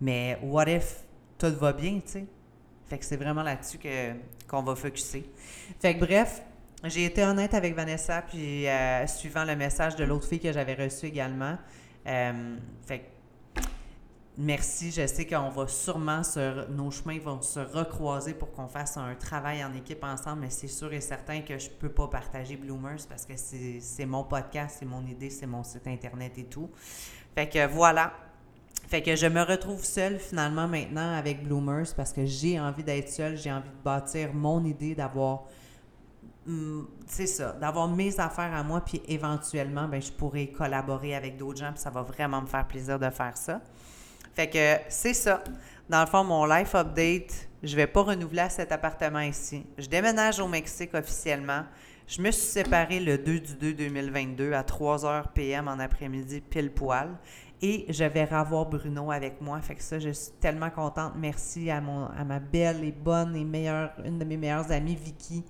mais 0.00 0.38
what 0.42 0.68
if 0.68 1.02
tout 1.38 1.52
va 1.58 1.72
bien, 1.72 1.94
tu 1.94 2.12
sais? 2.12 2.26
Fait 2.84 2.98
que 2.98 3.04
c'est 3.04 3.16
vraiment 3.16 3.42
là-dessus 3.42 3.78
qu'on 4.48 4.62
va 4.62 4.76
focuser. 4.76 5.28
Fait 5.80 5.94
que 5.94 6.04
bref, 6.04 6.42
j'ai 6.88 7.06
été 7.06 7.24
honnête 7.24 7.54
avec 7.54 7.74
Vanessa, 7.74 8.22
puis 8.22 8.68
euh, 8.68 9.06
suivant 9.06 9.44
le 9.44 9.56
message 9.56 9.96
de 9.96 10.04
l'autre 10.04 10.26
fille 10.26 10.40
que 10.40 10.52
j'avais 10.52 10.74
reçu 10.74 11.06
également. 11.06 11.56
Euh, 12.06 12.56
fait 12.86 13.10
merci. 14.36 14.90
Je 14.90 15.06
sais 15.06 15.26
qu'on 15.26 15.48
va 15.48 15.68
sûrement 15.68 16.22
se, 16.22 16.68
nos 16.70 16.90
chemins 16.90 17.18
vont 17.18 17.40
se 17.40 17.60
recroiser 17.60 18.34
pour 18.34 18.52
qu'on 18.52 18.68
fasse 18.68 18.96
un 18.96 19.14
travail 19.14 19.64
en 19.64 19.72
équipe 19.74 20.02
ensemble, 20.04 20.42
mais 20.42 20.50
c'est 20.50 20.68
sûr 20.68 20.92
et 20.92 21.00
certain 21.00 21.40
que 21.40 21.58
je 21.58 21.70
peux 21.70 21.88
pas 21.88 22.08
partager 22.08 22.56
Bloomers 22.56 23.06
parce 23.08 23.24
que 23.24 23.34
c'est 23.36 24.06
mon 24.06 24.24
podcast, 24.24 24.76
c'est 24.80 24.86
mon 24.86 25.06
idée, 25.06 25.30
c'est 25.30 25.46
mon 25.46 25.62
site 25.62 25.86
internet 25.86 26.32
et 26.38 26.44
tout. 26.44 26.70
Fait 27.34 27.48
que 27.48 27.66
voilà. 27.66 28.12
Fait 28.86 29.00
que 29.00 29.16
je 29.16 29.26
me 29.26 29.40
retrouve 29.40 29.82
seule 29.82 30.18
finalement 30.18 30.68
maintenant 30.68 31.16
avec 31.16 31.42
Bloomers 31.42 31.86
parce 31.96 32.12
que 32.12 32.26
j'ai 32.26 32.60
envie 32.60 32.84
d'être 32.84 33.08
seule, 33.08 33.36
j'ai 33.38 33.50
envie 33.50 33.70
de 33.70 33.82
bâtir 33.82 34.34
mon 34.34 34.62
idée, 34.64 34.94
d'avoir 34.94 35.44
c'est 37.06 37.26
ça, 37.26 37.52
d'avoir 37.52 37.88
mes 37.88 38.18
affaires 38.20 38.54
à 38.54 38.62
moi, 38.62 38.82
puis 38.84 39.00
éventuellement, 39.08 39.88
ben, 39.88 40.00
je 40.00 40.12
pourrais 40.12 40.48
collaborer 40.48 41.14
avec 41.14 41.36
d'autres 41.36 41.58
gens, 41.58 41.72
puis 41.72 41.80
ça 41.80 41.90
va 41.90 42.02
vraiment 42.02 42.42
me 42.42 42.46
faire 42.46 42.66
plaisir 42.66 42.98
de 42.98 43.08
faire 43.10 43.36
ça. 43.36 43.60
Fait 44.34 44.48
que 44.48 44.76
c'est 44.88 45.14
ça. 45.14 45.42
Dans 45.88 46.00
le 46.00 46.06
fond, 46.06 46.24
mon 46.24 46.44
life 46.44 46.74
update, 46.74 47.48
je 47.62 47.76
vais 47.76 47.86
pas 47.86 48.02
renouveler 48.02 48.46
cet 48.50 48.72
appartement 48.72 49.20
ici. 49.20 49.64
Je 49.78 49.86
déménage 49.86 50.40
au 50.40 50.48
Mexique 50.48 50.92
officiellement. 50.94 51.62
Je 52.06 52.20
me 52.20 52.30
suis 52.30 52.46
séparée 52.46 53.00
le 53.00 53.16
2 53.16 53.40
du 53.40 53.54
2 53.54 53.72
2022 53.74 54.52
à 54.52 54.62
3 54.62 55.04
h 55.04 55.24
PM 55.34 55.68
en 55.68 55.78
après-midi, 55.78 56.40
pile 56.42 56.70
poil. 56.70 57.10
Et 57.62 57.86
je 57.88 58.04
vais 58.04 58.24
revoir 58.24 58.66
Bruno 58.66 59.10
avec 59.10 59.40
moi. 59.40 59.60
Fait 59.60 59.76
que 59.76 59.82
ça, 59.82 59.98
je 59.98 60.10
suis 60.10 60.32
tellement 60.40 60.68
contente. 60.68 61.12
Merci 61.16 61.70
à, 61.70 61.78
à 61.78 62.24
ma 62.24 62.40
belle 62.40 62.84
et 62.84 62.92
bonne 62.92 63.34
et 63.36 63.44
meilleure, 63.44 63.92
une 64.04 64.18
de 64.18 64.24
mes 64.24 64.36
meilleures 64.36 64.70
amies, 64.70 64.96
Vicky, 64.96 65.44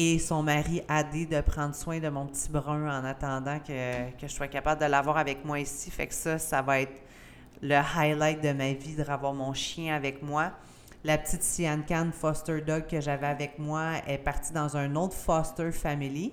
et 0.00 0.20
son 0.20 0.44
mari 0.44 0.80
Adé 0.86 1.26
de 1.26 1.40
prendre 1.40 1.74
soin 1.74 1.98
de 1.98 2.08
mon 2.08 2.26
petit 2.26 2.48
brun 2.48 2.88
en 2.88 3.04
attendant 3.04 3.58
que, 3.58 4.10
que 4.12 4.28
je 4.28 4.32
sois 4.32 4.46
capable 4.46 4.80
de 4.80 4.86
l'avoir 4.86 5.18
avec 5.18 5.44
moi 5.44 5.58
ici. 5.58 5.90
Fait 5.90 6.06
que 6.06 6.14
ça, 6.14 6.38
ça 6.38 6.62
va 6.62 6.80
être 6.80 7.02
le 7.60 7.74
highlight 7.74 8.40
de 8.40 8.52
ma 8.52 8.72
vie 8.74 8.94
de 8.94 9.02
avoir 9.02 9.34
mon 9.34 9.52
chien 9.52 9.96
avec 9.96 10.22
moi. 10.22 10.52
La 11.02 11.18
petite 11.18 11.42
Sian 11.42 11.80
Can 11.86 12.10
Foster 12.12 12.60
Dog 12.60 12.86
que 12.86 13.00
j'avais 13.00 13.26
avec 13.26 13.58
moi 13.58 13.94
est 14.06 14.18
partie 14.18 14.52
dans 14.52 14.76
un 14.76 14.94
autre 14.94 15.16
Foster 15.16 15.72
Family 15.72 16.32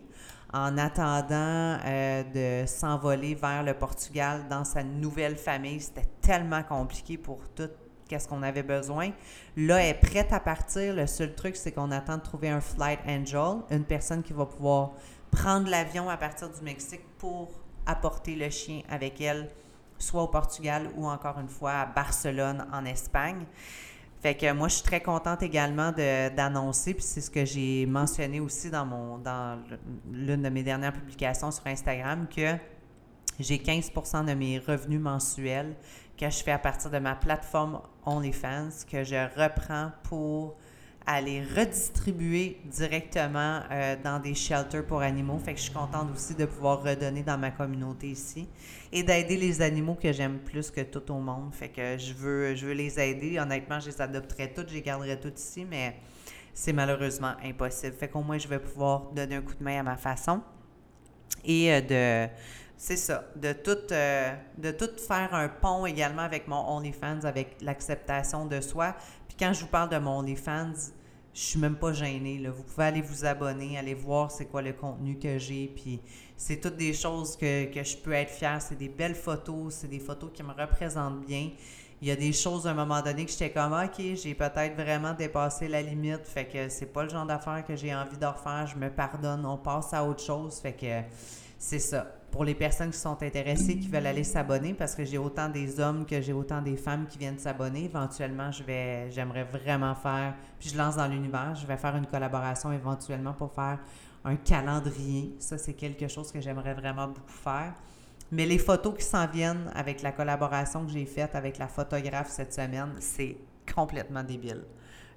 en 0.54 0.78
attendant 0.78 1.80
euh, 1.86 2.64
de 2.64 2.68
s'envoler 2.68 3.34
vers 3.34 3.64
le 3.64 3.74
Portugal 3.74 4.46
dans 4.48 4.64
sa 4.64 4.84
nouvelle 4.84 5.38
famille. 5.38 5.82
C'était 5.82 6.08
tellement 6.22 6.62
compliqué 6.62 7.18
pour 7.18 7.40
tout 7.56 7.70
qu'est-ce 8.08 8.28
qu'on 8.28 8.44
avait 8.44 8.64
besoin. 8.64 9.12
Là, 9.58 9.82
elle 9.82 9.96
est 9.96 10.00
prête 10.00 10.32
à 10.34 10.40
partir. 10.40 10.94
Le 10.94 11.08
seul 11.08 11.36
truc, 11.36 11.56
c'est 11.56 11.72
qu'on 11.72 11.92
attend 11.92 12.18
de 12.18 12.22
trouver 12.22 12.50
un 12.50 12.62
flight 12.62 13.00
angel, 13.08 13.62
une 13.72 13.84
personne 13.84 14.24
qui 14.24 14.34
va 14.34 14.46
pouvoir 14.46 14.92
prendre 15.32 15.70
l'avion 15.70 16.10
à 16.10 16.18
partir 16.18 16.50
du 16.50 16.62
Mexique 16.62 17.02
pour 17.18 17.52
apporter 17.86 18.36
le 18.36 18.50
chien 18.50 18.82
avec 18.90 19.20
elle, 19.22 19.50
soit 19.98 20.24
au 20.24 20.28
Portugal 20.28 20.90
ou 20.96 21.08
encore 21.08 21.40
une 21.40 21.50
fois 21.50 21.74
à 21.74 21.86
Barcelone, 21.86 22.66
en 22.72 22.86
Espagne. 22.86 23.46
Fait 24.22 24.36
que 24.36 24.52
moi, 24.54 24.70
je 24.70 24.76
suis 24.76 24.84
très 24.84 25.02
contente 25.02 25.44
également 25.44 25.92
d'annoncer, 25.92 26.96
puis 26.96 27.04
c'est 27.04 27.22
ce 27.22 27.30
que 27.30 27.46
j'ai 27.46 27.86
mentionné 27.86 28.40
aussi 28.40 28.72
dans 28.72 28.86
mon 28.86 29.20
dans 29.20 29.60
l'une 30.12 30.42
de 30.42 30.50
mes 30.50 30.64
dernières 30.64 30.94
publications 30.94 31.52
sur 31.52 31.68
Instagram, 31.68 32.26
que 32.36 32.56
j'ai 33.40 33.58
15% 33.58 34.26
de 34.26 34.34
mes 34.34 34.58
revenus 34.58 35.00
mensuels 35.00 35.76
que 36.18 36.30
je 36.30 36.44
fais 36.44 36.52
à 36.52 36.60
partir 36.60 36.90
de 36.90 37.00
ma 37.00 37.16
plateforme 37.16 37.82
OnlyFans, 38.06 38.86
que 38.90 39.04
je 39.04 39.28
reprends 39.40 39.92
pour 40.04 40.56
aller 41.08 41.44
redistribuer 41.44 42.58
directement 42.66 43.62
euh, 43.72 43.96
dans 44.04 44.20
des 44.20 44.34
shelters 44.34 44.86
pour 44.86 45.02
animaux. 45.02 45.38
Fait 45.38 45.54
que 45.54 45.60
je 45.60 45.66
suis 45.66 45.74
contente 45.74 46.10
aussi 46.14 46.34
de 46.34 46.46
pouvoir 46.46 46.82
redonner 46.82 47.22
dans 47.22 47.38
ma 47.38 47.52
communauté 47.52 48.08
ici 48.08 48.48
et 48.92 49.04
d'aider 49.04 49.38
les 49.38 49.62
animaux 49.62 49.96
que 49.96 50.12
j'aime 50.12 50.40
plus 50.40 50.72
que 50.72 50.82
tout 50.82 51.12
au 51.12 51.20
monde. 51.20 51.54
Fait 51.54 51.70
que 51.70 51.98
je 51.98 52.14
veux, 52.14 52.56
je 52.56 52.66
veux 52.66 52.74
les 52.74 53.00
aider. 53.00 53.40
Honnêtement, 53.40 53.80
je 53.80 53.90
les 53.90 54.02
adopterai 54.02 54.52
toutes, 54.54 54.70
je 54.70 54.76
les 54.76 54.82
garderai 54.82 55.20
toutes 55.20 55.40
ici, 55.40 55.66
mais 55.70 55.96
c'est 56.54 56.74
malheureusement 56.74 57.34
impossible. 57.44 57.96
Fait 57.96 58.08
qu'au 58.08 58.22
moins, 58.22 58.38
je 58.38 58.48
vais 58.48 58.60
pouvoir 58.60 59.12
donner 59.12 59.36
un 59.36 59.42
coup 59.42 59.54
de 59.54 59.64
main 59.64 59.80
à 59.80 59.84
ma 59.84 59.98
façon. 59.98 60.42
Et 61.44 61.72
euh, 61.72 61.82
de. 61.82 62.34
C'est 62.78 62.98
ça, 62.98 63.24
de 63.36 63.54
tout, 63.54 63.92
euh, 63.92 64.34
de 64.58 64.72
tout 64.72 64.90
faire 64.98 65.34
un 65.34 65.48
pont 65.48 65.86
également 65.86 66.24
avec 66.24 66.48
mon 66.48 66.78
OnlyFans, 66.78 67.24
avec 67.24 67.58
l'acceptation 67.62 68.46
de 68.46 68.60
soi. 68.60 68.96
Puis 69.28 69.38
quand 69.40 69.54
je 69.54 69.62
vous 69.62 69.68
parle 69.68 69.90
de 69.90 69.98
mon 69.98 70.20
OnlyFans, 70.20 70.74
je 71.34 71.40
suis 71.40 71.60
même 71.60 71.78
pas 71.78 71.94
gênée. 71.94 72.38
Là. 72.38 72.52
Vous 72.52 72.64
pouvez 72.64 72.86
aller 72.86 73.02
vous 73.02 73.26
abonner, 73.26 73.78
aller 73.78 73.94
voir 73.94 74.30
c'est 74.30 74.46
quoi 74.46 74.62
le 74.62 74.74
contenu 74.74 75.18
que 75.18 75.38
j'ai. 75.38 75.68
Puis 75.68 76.02
c'est 76.36 76.60
toutes 76.60 76.78
des 76.78 76.94
choses 76.94 77.38
que, 77.38 77.74
que 77.74 77.84
je 77.84 77.96
peux 77.98 78.14
être 78.14 78.32
fière. 78.32 78.62
C'est 78.62 78.78
des 78.78 78.90
belles 78.90 79.16
photos, 79.16 79.74
c'est 79.74 79.88
des 79.88 80.00
photos 80.00 80.32
qui 80.34 80.44
me 80.44 80.54
représentent 80.54 81.26
bien 81.26 81.52
il 82.02 82.10
y 82.10 82.12
a 82.12 82.16
des 82.16 82.34
choses 82.34 82.68
à 82.68 82.72
un 82.72 82.74
moment 82.74 83.02
donné 83.02 83.26
que 83.26 83.32
j'étais 83.32 83.52
comme 83.52 83.74
OK, 83.74 84.00
j'ai 84.16 84.36
peut-être 84.36 84.76
vraiment 84.76 85.14
dépassé 85.14 85.68
la 85.68 85.82
limite, 85.82 86.28
fait 86.28 86.46
que 86.46 86.70
c'est 86.70 86.86
pas 86.88 87.04
le 87.04 87.10
genre 87.10 87.26
d'affaires 87.26 87.64
que 87.66 87.76
j'ai 87.76 87.96
envie 87.96 88.18
de 88.18 88.26
refaire, 88.26 88.68
je 88.68 88.78
me 88.78 88.90
pardonne, 88.90 89.46
on 89.46 89.58
passe 89.58 89.94
à 89.94 90.04
autre 90.04 90.22
chose, 90.22 90.60
fait 90.60 90.74
que 90.74 91.02
c'est 91.58 91.80
ça. 91.80 92.06
Pour 92.36 92.44
les 92.44 92.54
personnes 92.54 92.92
qui 92.92 92.98
sont 92.98 93.24
intéressées, 93.24 93.80
qui 93.80 93.88
veulent 93.88 94.08
aller 94.08 94.26
s'abonner, 94.26 94.74
parce 94.74 94.94
que 94.94 95.06
j'ai 95.06 95.18
autant 95.18 95.48
des 95.48 95.80
hommes 95.80 96.06
que 96.06 96.20
j'ai 96.20 96.34
autant 96.34 96.62
des 96.62 96.76
femmes 96.76 97.08
qui 97.08 97.18
viennent 97.18 97.40
s'abonner, 97.40 97.86
éventuellement, 97.86 98.52
je 98.52 98.62
vais, 98.62 99.10
j'aimerais 99.10 99.46
vraiment 99.46 99.96
faire, 99.96 100.36
puis 100.60 100.68
je 100.68 100.78
lance 100.78 100.98
dans 100.98 101.08
l'univers, 101.08 101.56
je 101.56 101.66
vais 101.66 101.78
faire 101.78 101.96
une 101.96 102.06
collaboration 102.06 102.74
éventuellement 102.74 103.32
pour 103.32 103.54
faire 103.54 103.80
un 104.26 104.36
calendrier. 104.36 105.34
Ça, 105.40 105.58
c'est 105.58 105.76
quelque 105.76 106.10
chose 106.10 106.30
que 106.30 106.42
j'aimerais 106.42 106.74
vraiment 106.74 107.08
beaucoup 107.08 107.32
faire. 107.32 107.74
Mais 108.34 108.46
les 108.46 108.58
photos 108.58 108.96
qui 108.96 109.06
s'en 109.06 109.28
viennent 109.28 109.72
avec 109.74 110.02
la 110.02 110.12
collaboration 110.12 110.86
que 110.86 110.92
j'ai 110.92 111.06
faite 111.06 111.36
avec 111.36 111.58
la 111.58 111.70
photographe 111.70 112.28
cette 112.28 112.54
semaine, 112.54 112.96
c'est 113.00 113.38
complètement 113.74 114.24
débile. 114.24 114.66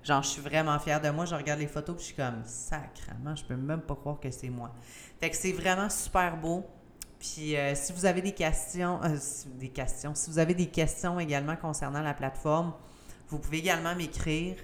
Genre, 0.05 0.23
je 0.23 0.29
suis 0.29 0.43
vraiment 0.43 0.79
fière 0.79 1.01
de 1.01 1.11
moi. 1.11 1.25
Je 1.25 1.35
regarde 1.35 1.59
les 1.59 1.67
photos 1.67 1.97
et 1.97 1.99
je 1.99 2.05
suis 2.05 2.15
comme, 2.15 2.45
sacrément, 2.45 3.35
je 3.35 3.45
peux 3.45 3.57
même 3.57 3.81
pas 3.81 3.97
croire 3.97 4.21
que 4.21 4.31
c'est 4.31 4.51
moi. 4.51 4.73
Fait 5.21 5.31
que 5.31 5.37
c'est 5.37 5.51
vraiment 5.51 5.91
super 5.91 6.37
beau. 6.37 6.65
Puis 7.19 7.57
euh, 7.57 7.75
si 7.75 7.93
vous 7.93 8.07
avez 8.07 8.23
des 8.23 8.33
questions, 8.33 9.01
euh, 9.03 9.17
des 9.59 9.69
questions, 9.69 10.15
si 10.15 10.31
vous 10.31 10.39
avez 10.39 10.55
des 10.55 10.67
questions 10.67 11.19
également 11.19 11.57
concernant 11.57 12.01
la 12.01 12.15
plateforme, 12.15 12.73
vous 13.29 13.39
pouvez 13.39 13.59
également 13.59 13.95
m'écrire. 13.95 14.57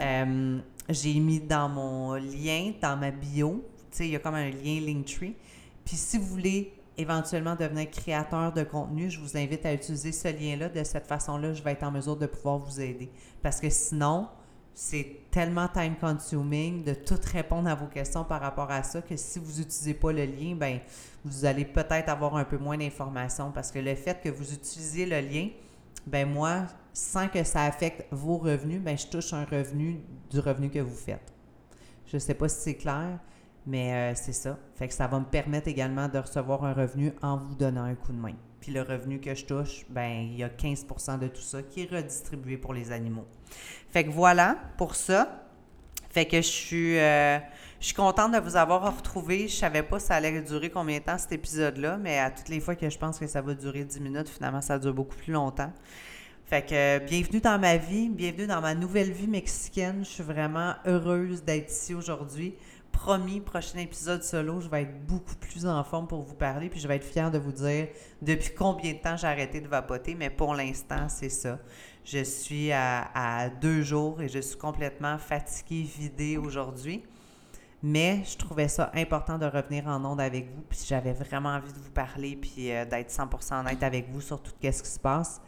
Euh, 0.00 0.58
j'ai 0.88 1.14
mis 1.20 1.40
dans 1.40 1.68
mon 1.68 2.14
lien, 2.14 2.72
dans 2.82 2.96
ma 2.96 3.10
bio, 3.10 3.64
il 3.98 4.06
y 4.06 4.16
a 4.16 4.18
comme 4.18 4.34
un 4.34 4.50
lien 4.50 4.80
Linktree. 4.80 5.36
Puis 5.84 5.96
si 5.96 6.18
vous 6.18 6.26
voulez 6.26 6.72
éventuellement 6.96 7.54
devenir 7.54 7.90
créateur 7.90 8.52
de 8.52 8.62
contenu, 8.62 9.08
je 9.08 9.20
vous 9.20 9.36
invite 9.36 9.64
à 9.64 9.72
utiliser 9.72 10.12
ce 10.12 10.28
lien-là. 10.28 10.68
De 10.68 10.82
cette 10.84 11.06
façon-là, 11.06 11.52
je 11.52 11.62
vais 11.62 11.72
être 11.72 11.82
en 11.84 11.90
mesure 11.90 12.16
de 12.16 12.26
pouvoir 12.26 12.58
vous 12.58 12.80
aider. 12.80 13.10
Parce 13.42 13.60
que 13.60 13.70
sinon, 13.70 14.28
c'est 14.74 15.22
tellement 15.30 15.68
time 15.68 15.96
consuming 16.00 16.84
de 16.84 16.94
tout 16.94 17.18
répondre 17.32 17.68
à 17.68 17.74
vos 17.74 17.86
questions 17.86 18.24
par 18.24 18.40
rapport 18.40 18.70
à 18.70 18.82
ça 18.82 19.02
que 19.02 19.16
si 19.16 19.38
vous 19.38 19.58
n'utilisez 19.58 19.94
pas 19.94 20.12
le 20.12 20.24
lien, 20.24 20.54
ben 20.54 20.80
vous 21.24 21.44
allez 21.44 21.64
peut-être 21.64 22.08
avoir 22.08 22.36
un 22.36 22.44
peu 22.44 22.56
moins 22.56 22.78
d'informations 22.78 23.50
parce 23.52 23.70
que 23.70 23.78
le 23.78 23.94
fait 23.94 24.20
que 24.22 24.28
vous 24.28 24.52
utilisiez 24.52 25.06
le 25.06 25.20
lien, 25.20 25.48
ben 26.06 26.28
moi, 26.28 26.62
sans 26.92 27.28
que 27.28 27.44
ça 27.44 27.64
affecte 27.64 28.06
vos 28.10 28.38
revenus, 28.38 28.80
ben 28.80 28.96
je 28.96 29.06
touche 29.06 29.32
un 29.32 29.44
revenu 29.44 30.00
du 30.30 30.40
revenu 30.40 30.70
que 30.70 30.78
vous 30.78 30.96
faites. 30.96 31.32
Je 32.06 32.16
ne 32.16 32.20
sais 32.20 32.34
pas 32.34 32.48
si 32.48 32.60
c'est 32.60 32.74
clair, 32.74 33.18
mais 33.66 33.92
euh, 33.92 34.14
c'est 34.14 34.32
ça. 34.32 34.58
Fait 34.76 34.88
que 34.88 34.94
ça 34.94 35.06
va 35.06 35.18
me 35.18 35.24
permettre 35.24 35.68
également 35.68 36.08
de 36.08 36.18
recevoir 36.18 36.64
un 36.64 36.72
revenu 36.72 37.12
en 37.22 37.36
vous 37.36 37.54
donnant 37.54 37.84
un 37.84 37.94
coup 37.94 38.12
de 38.12 38.18
main. 38.18 38.34
Puis 38.60 38.72
le 38.72 38.82
revenu 38.82 39.20
que 39.20 39.34
je 39.34 39.44
touche, 39.44 39.86
ben 39.88 40.28
il 40.30 40.36
y 40.36 40.44
a 40.44 40.48
15 40.48 40.86
de 41.20 41.28
tout 41.28 41.40
ça 41.40 41.62
qui 41.62 41.82
est 41.82 41.90
redistribué 41.90 42.56
pour 42.56 42.74
les 42.74 42.92
animaux. 42.92 43.26
Fait 43.88 44.04
que 44.04 44.10
voilà 44.10 44.56
pour 44.76 44.94
ça. 44.94 45.46
Fait 46.10 46.26
que 46.26 46.38
je 46.38 46.48
suis, 46.48 46.98
euh, 46.98 47.38
je 47.78 47.86
suis 47.86 47.94
contente 47.94 48.32
de 48.32 48.38
vous 48.38 48.56
avoir 48.56 48.96
retrouvé. 48.96 49.48
Je 49.48 49.54
savais 49.54 49.82
pas 49.82 49.98
ça 49.98 50.16
allait 50.16 50.42
durer 50.42 50.68
combien 50.68 50.98
de 50.98 51.04
temps 51.04 51.16
cet 51.16 51.32
épisode-là, 51.32 51.96
mais 51.98 52.18
à 52.18 52.30
toutes 52.30 52.48
les 52.48 52.60
fois 52.60 52.74
que 52.74 52.90
je 52.90 52.98
pense 52.98 53.18
que 53.18 53.26
ça 53.26 53.40
va 53.40 53.54
durer 53.54 53.84
10 53.84 54.00
minutes, 54.00 54.28
finalement, 54.28 54.60
ça 54.60 54.78
dure 54.78 54.92
beaucoup 54.92 55.16
plus 55.16 55.32
longtemps. 55.32 55.72
Fait 56.46 56.66
que 56.66 56.98
bienvenue 57.06 57.40
dans 57.40 57.60
ma 57.60 57.76
vie, 57.76 58.08
bienvenue 58.08 58.48
dans 58.48 58.60
ma 58.60 58.74
nouvelle 58.74 59.12
vie 59.12 59.28
mexicaine. 59.28 60.00
Je 60.00 60.08
suis 60.08 60.22
vraiment 60.24 60.74
heureuse 60.84 61.44
d'être 61.44 61.70
ici 61.70 61.94
aujourd'hui 61.94 62.56
promis, 63.00 63.40
prochain 63.40 63.78
épisode 63.78 64.22
solo, 64.22 64.60
je 64.60 64.68
vais 64.68 64.82
être 64.82 65.06
beaucoup 65.06 65.34
plus 65.36 65.64
en 65.64 65.82
forme 65.82 66.06
pour 66.06 66.20
vous 66.20 66.34
parler, 66.34 66.68
puis 66.68 66.78
je 66.78 66.86
vais 66.86 66.96
être 66.96 67.04
fière 67.04 67.30
de 67.30 67.38
vous 67.38 67.50
dire 67.50 67.88
depuis 68.20 68.52
combien 68.54 68.92
de 68.92 68.98
temps 68.98 69.16
j'ai 69.16 69.26
arrêté 69.26 69.62
de 69.62 69.68
vapoter, 69.68 70.14
mais 70.14 70.28
pour 70.28 70.54
l'instant, 70.54 71.08
c'est 71.08 71.30
ça. 71.30 71.58
Je 72.04 72.22
suis 72.22 72.70
à, 72.72 73.48
deux 73.58 73.80
jours 73.80 74.20
et 74.20 74.28
je 74.28 74.38
suis 74.38 74.58
complètement 74.58 75.16
fatiguée, 75.16 75.82
vidée 75.82 76.36
aujourd'hui. 76.36 77.02
Mais 77.82 78.22
je 78.30 78.36
trouvais 78.36 78.68
ça 78.68 78.92
important 78.94 79.38
de 79.38 79.46
revenir 79.46 79.86
en 79.86 80.04
onde 80.04 80.20
avec 80.20 80.54
vous, 80.54 80.60
puis 80.68 80.80
j'avais 80.86 81.14
vraiment 81.14 81.48
envie 81.48 81.72
de 81.72 81.78
vous 81.78 81.92
parler, 81.92 82.36
puis 82.36 82.70
euh, 82.70 82.84
d'être 82.84 83.10
100% 83.10 83.60
honnête 83.60 83.82
avec 83.82 84.10
vous 84.10 84.20
sur 84.20 84.42
tout 84.42 84.52
ce 84.60 84.82
qui 84.82 84.88
se 84.90 85.00
passe. 85.00 85.40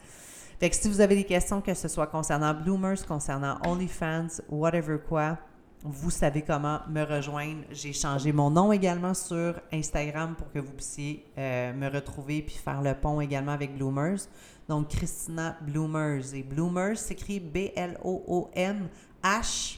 Fait 0.58 0.70
que 0.70 0.76
si 0.76 0.88
vous 0.88 1.02
avez 1.02 1.16
des 1.16 1.24
questions, 1.24 1.60
que 1.60 1.74
ce 1.74 1.88
soit 1.88 2.06
concernant 2.06 2.54
Bloomers, 2.54 3.04
concernant 3.06 3.58
OnlyFans, 3.66 4.40
whatever 4.48 4.96
quoi, 5.06 5.36
vous 5.84 6.10
savez 6.10 6.42
comment 6.42 6.80
me 6.88 7.02
rejoindre. 7.02 7.62
J'ai 7.70 7.92
changé 7.92 8.32
mon 8.32 8.50
nom 8.50 8.72
également 8.72 9.14
sur 9.14 9.60
Instagram 9.72 10.36
pour 10.36 10.50
que 10.52 10.60
vous 10.60 10.72
puissiez 10.72 11.24
euh, 11.36 11.72
me 11.72 11.88
retrouver 11.88 12.42
puis 12.42 12.54
faire 12.54 12.82
le 12.82 12.94
pont 12.94 13.20
également 13.20 13.52
avec 13.52 13.76
Bloomers. 13.76 14.20
Donc, 14.68 14.88
Christina 14.88 15.56
Bloomers. 15.60 16.34
Et 16.34 16.42
Bloomers 16.44 16.96
s'écrit 16.96 17.40
B-L-O-O-M-H 17.40 17.82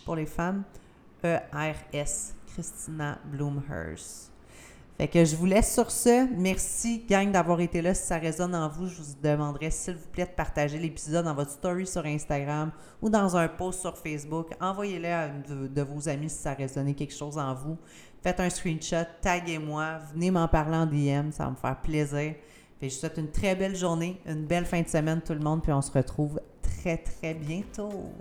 pour 0.05 0.17
les 0.17 0.27
femmes, 0.27 0.65
E-R-S. 1.25 2.35
Christina 2.47 3.19
Bloomers. 3.25 4.34
Fait 4.97 5.09
que 5.09 5.25
je 5.25 5.35
vous 5.35 5.47
laisse 5.47 5.75
sur 5.75 5.91
ce. 5.91 6.29
Merci, 6.39 7.05
gang, 7.09 7.33
d'avoir 7.33 7.61
été 7.61 7.83
là. 7.83 7.95
Si 7.95 8.07
ça 8.07 8.17
résonne 8.17 8.55
en 8.55 8.69
vous, 8.69 8.87
je 8.87 8.95
vous 8.95 9.15
demanderai, 9.21 9.73
s'il 9.73 9.95
vous 9.95 10.09
plaît, 10.13 10.25
de 10.25 10.31
partager 10.31 10.79
l'épisode 10.79 11.25
dans 11.25 11.35
votre 11.35 11.51
story 11.51 11.85
sur 11.85 12.07
Instagram 12.07 12.71
ou 13.03 13.11
dans 13.11 13.37
un 13.37 13.49
post 13.49 13.81
sur 13.81 13.99
Facebook. 13.99 14.51
Envoyez-le 14.61 15.09
à 15.09 15.29
de, 15.29 15.67
de, 15.67 15.83
vos 15.83 16.09
amis 16.09 16.31
si 16.31 16.37
ça 16.37 16.55
résonnait 16.55 16.95
quelque 16.95 17.15
chose 17.15 17.39
en 17.39 17.55
vous. 17.55 17.77
Faites 18.23 18.39
un 18.39 18.49
screenshot, 18.49 19.05
taguez-moi, 19.21 19.99
venez 20.13 20.31
m'en 20.31 20.47
parler 20.47 20.77
en 20.77 20.87
DM, 20.87 21.33
ça 21.33 21.45
va 21.45 21.51
me 21.51 21.57
faire 21.57 21.81
plaisir. 21.81 22.35
Fait 22.79 22.87
que 22.87 22.89
je 22.89 22.95
vous 22.95 23.01
souhaite 23.01 23.19
une 23.19 23.31
très 23.31 23.57
belle 23.57 23.75
journée, 23.75 24.21
une 24.27 24.47
belle 24.47 24.65
fin 24.65 24.81
de 24.81 24.89
semaine 24.89 25.21
tout 25.21 25.35
le 25.35 25.41
monde, 25.41 25.63
puis 25.63 25.73
on 25.73 25.83
se 25.83 25.91
retrouve 25.91 26.41
très 26.85 26.99
très 26.99 27.35
bientôt. 27.35 28.13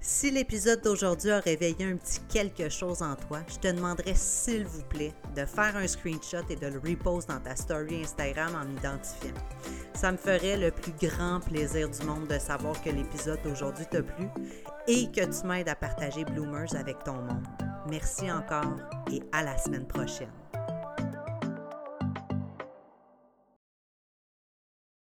Si 0.00 0.30
l'épisode 0.30 0.80
d'aujourd'hui 0.82 1.30
a 1.32 1.40
réveillé 1.40 1.84
un 1.84 1.96
petit 1.96 2.20
quelque 2.30 2.70
chose 2.70 3.02
en 3.02 3.14
toi, 3.14 3.40
je 3.46 3.56
te 3.56 3.68
demanderais 3.68 4.14
s'il 4.14 4.64
vous 4.64 4.82
plaît 4.84 5.12
de 5.36 5.44
faire 5.44 5.76
un 5.76 5.86
screenshot 5.86 6.44
et 6.48 6.56
de 6.56 6.66
le 6.66 6.78
repost 6.78 7.28
dans 7.28 7.40
ta 7.40 7.54
story 7.54 8.02
Instagram 8.02 8.54
en 8.54 8.64
m'identifiant. 8.64 9.34
Ça 9.92 10.12
me 10.12 10.16
ferait 10.16 10.56
le 10.56 10.70
plus 10.70 10.92
grand 10.92 11.40
plaisir 11.40 11.90
du 11.90 12.06
monde 12.06 12.26
de 12.28 12.38
savoir 12.38 12.80
que 12.82 12.88
l'épisode 12.88 13.40
d'aujourd'hui 13.44 13.84
t'a 13.90 14.02
plu 14.02 14.26
et 14.88 15.10
que 15.12 15.26
tu 15.26 15.46
m'aides 15.46 15.68
à 15.68 15.74
partager 15.74 16.24
Bloomers 16.24 16.74
avec 16.74 17.04
ton 17.04 17.16
monde. 17.16 17.46
Merci 17.90 18.32
encore 18.32 18.76
et 19.12 19.20
à 19.32 19.42
la 19.42 19.58
semaine 19.58 19.86
prochaine. 19.86 20.39